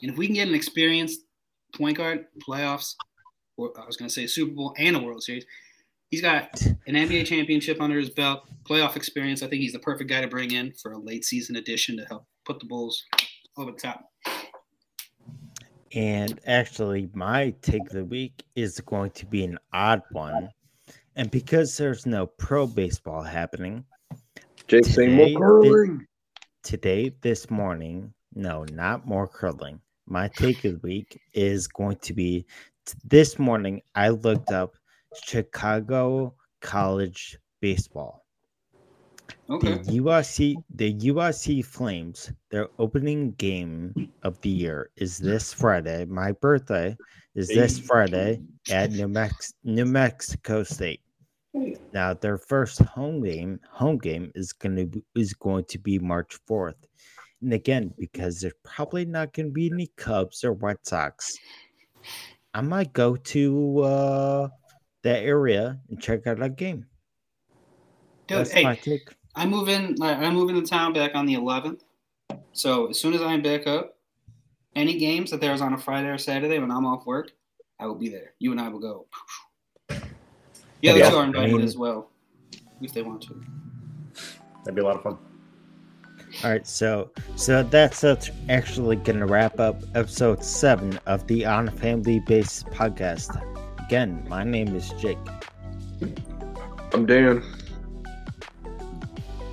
and 0.00 0.10
if 0.10 0.16
we 0.16 0.26
can 0.26 0.34
get 0.34 0.48
an 0.48 0.54
experienced 0.54 1.20
point 1.74 1.96
guard, 1.96 2.26
playoffs, 2.48 2.94
or 3.56 3.72
I 3.78 3.84
was 3.84 3.96
going 3.96 4.08
to 4.08 4.14
say 4.14 4.26
Super 4.26 4.52
Bowl 4.52 4.74
and 4.78 4.96
a 4.96 5.00
World 5.00 5.22
Series, 5.22 5.44
he's 6.10 6.22
got 6.22 6.60
an 6.62 6.94
NBA 6.94 7.26
championship 7.26 7.80
under 7.80 7.98
his 7.98 8.10
belt, 8.10 8.48
playoff 8.62 8.96
experience. 8.96 9.42
I 9.42 9.48
think 9.48 9.62
he's 9.62 9.72
the 9.72 9.80
perfect 9.80 10.08
guy 10.08 10.20
to 10.20 10.28
bring 10.28 10.52
in 10.52 10.72
for 10.74 10.92
a 10.92 10.98
late 10.98 11.24
season 11.24 11.56
addition 11.56 11.96
to 11.96 12.04
help 12.04 12.26
put 12.44 12.60
the 12.60 12.66
Bulls 12.66 13.04
over 13.56 13.72
the 13.72 13.78
top. 13.78 14.04
And 15.92 16.40
actually, 16.46 17.10
my 17.14 17.52
take 17.62 17.82
of 17.82 17.88
the 17.88 18.04
week 18.04 18.44
is 18.54 18.80
going 18.80 19.10
to 19.12 19.26
be 19.26 19.42
an 19.42 19.58
odd 19.72 20.02
one. 20.12 20.48
And 21.20 21.30
because 21.30 21.76
there's 21.76 22.06
no 22.06 22.24
pro 22.24 22.66
baseball 22.66 23.20
happening 23.22 23.84
Jake 24.66 24.84
Today, 24.84 25.34
more 25.34 25.38
curling. 25.38 26.06
today, 26.62 27.12
this 27.20 27.50
morning, 27.50 28.14
no, 28.34 28.64
not 28.72 29.06
more 29.06 29.28
curling. 29.28 29.82
My 30.06 30.28
take 30.28 30.64
of 30.64 30.72
the 30.72 30.78
week 30.78 31.20
is 31.34 31.68
going 31.68 31.96
to 31.96 32.14
be 32.14 32.46
this 33.04 33.38
morning. 33.38 33.82
I 33.94 34.08
looked 34.08 34.50
up 34.50 34.76
Chicago 35.22 36.32
College 36.62 37.36
baseball. 37.60 38.24
Okay. 39.50 39.74
The 39.74 40.00
UIC, 40.00 40.54
the 40.74 40.94
UIC 40.94 41.66
Flames, 41.66 42.32
their 42.50 42.68
opening 42.78 43.32
game 43.32 44.10
of 44.22 44.40
the 44.40 44.48
year 44.48 44.88
is 44.96 45.18
this 45.18 45.52
Friday. 45.52 46.06
My 46.06 46.32
birthday 46.32 46.96
is 47.34 47.48
this 47.48 47.78
Friday 47.78 48.40
at 48.70 48.92
New, 48.92 49.08
Mex- 49.08 49.52
New 49.64 49.84
Mexico 49.84 50.62
State. 50.62 51.02
Now 51.92 52.14
their 52.14 52.38
first 52.38 52.78
home 52.80 53.22
game, 53.22 53.58
home 53.70 53.98
game 53.98 54.30
is 54.34 54.52
going 54.52 54.76
to 54.76 54.86
be, 54.86 55.02
is 55.16 55.34
going 55.34 55.64
to 55.64 55.78
be 55.78 55.98
March 55.98 56.38
fourth, 56.46 56.76
and 57.42 57.52
again 57.52 57.92
because 57.98 58.40
there's 58.40 58.54
probably 58.62 59.04
not 59.04 59.32
going 59.32 59.46
to 59.46 59.52
be 59.52 59.70
any 59.72 59.90
Cubs 59.96 60.44
or 60.44 60.52
White 60.52 60.86
Sox, 60.86 61.36
I 62.54 62.60
might 62.60 62.92
go 62.92 63.16
to 63.16 63.78
uh, 63.80 64.48
that 65.02 65.22
area 65.22 65.78
and 65.88 66.00
check 66.00 66.26
out 66.26 66.38
that 66.38 66.56
game. 66.56 66.86
Dude, 68.26 68.38
That's 68.38 68.52
hey, 68.52 68.62
my 68.62 68.76
take. 68.76 69.08
I 69.34 69.46
move 69.46 69.68
in. 69.68 69.96
I 70.02 70.30
move 70.30 70.50
into 70.50 70.62
town 70.62 70.92
back 70.92 71.14
on 71.14 71.26
the 71.26 71.34
11th. 71.34 71.80
So 72.52 72.86
as 72.88 73.00
soon 73.00 73.14
as 73.14 73.22
I'm 73.22 73.42
back 73.42 73.66
up, 73.66 73.96
any 74.74 74.98
games 74.98 75.30
that 75.30 75.40
there's 75.40 75.60
on 75.60 75.72
a 75.72 75.78
Friday 75.78 76.08
or 76.08 76.18
Saturday 76.18 76.58
when 76.58 76.70
I'm 76.70 76.86
off 76.86 77.06
work, 77.06 77.30
I 77.78 77.86
will 77.86 77.94
be 77.94 78.08
there. 78.08 78.34
You 78.38 78.52
and 78.52 78.60
I 78.60 78.68
will 78.68 78.80
go. 78.80 79.06
The 80.82 80.90
other 80.90 80.98
Yeah. 81.00 81.10
two 81.10 81.16
are 81.16 81.24
invited 81.24 81.50
I 81.50 81.52
mean- 81.52 81.62
as 81.62 81.76
well, 81.76 82.08
if 82.80 82.92
they 82.92 83.02
want 83.02 83.22
to. 83.22 83.34
That'd 84.64 84.74
be 84.74 84.80
a 84.82 84.84
lot 84.84 84.96
of 84.96 85.02
fun. 85.02 85.18
All 86.44 86.50
right, 86.50 86.66
so 86.66 87.10
so 87.34 87.62
that's 87.64 88.00
that's 88.00 88.30
actually 88.48 88.96
gonna 88.96 89.26
wrap 89.26 89.58
up 89.58 89.82
episode 89.94 90.44
seven 90.44 90.98
of 91.06 91.26
the 91.26 91.44
On 91.44 91.68
a 91.68 91.72
Family 91.72 92.20
Bases 92.20 92.62
podcast. 92.72 93.40
Again, 93.86 94.24
my 94.28 94.44
name 94.44 94.74
is 94.76 94.90
Jake. 95.00 95.18
I'm 96.94 97.04
Dan. 97.06 97.42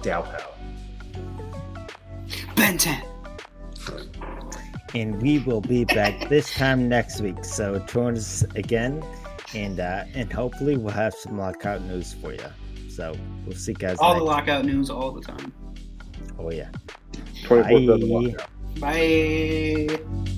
Dow 0.04 0.22
Pow. 0.22 0.38
Ben 2.56 2.78
10. 2.78 3.02
and 4.96 5.22
we 5.22 5.40
will 5.40 5.62
be 5.62 5.84
back 5.86 6.30
this 6.30 6.54
time 6.56 6.88
next 6.88 7.20
week. 7.22 7.44
So 7.44 7.80
join 7.80 8.16
us 8.16 8.44
again, 8.56 9.04
and 9.54 9.80
uh, 9.80 10.06
and 10.14 10.32
hopefully 10.32 10.78
we'll 10.78 10.94
have 10.94 11.14
some 11.14 11.38
lockout 11.38 11.82
news 11.84 12.14
for 12.14 12.34
you. 12.34 12.40
So 12.90 13.16
we'll 13.46 13.56
see 13.56 13.74
guys. 13.74 13.98
All 14.00 14.14
the 14.14 14.20
next- 14.20 14.26
lockout 14.28 14.66
news 14.66 14.90
all 14.90 15.12
the 15.12 15.22
time. 15.22 15.54
Oh 16.40 16.52
yeah. 16.52 16.70
24/7 17.44 17.88
Bye. 18.02 18.28
lockout. 18.30 18.50
Bye. 18.80 20.34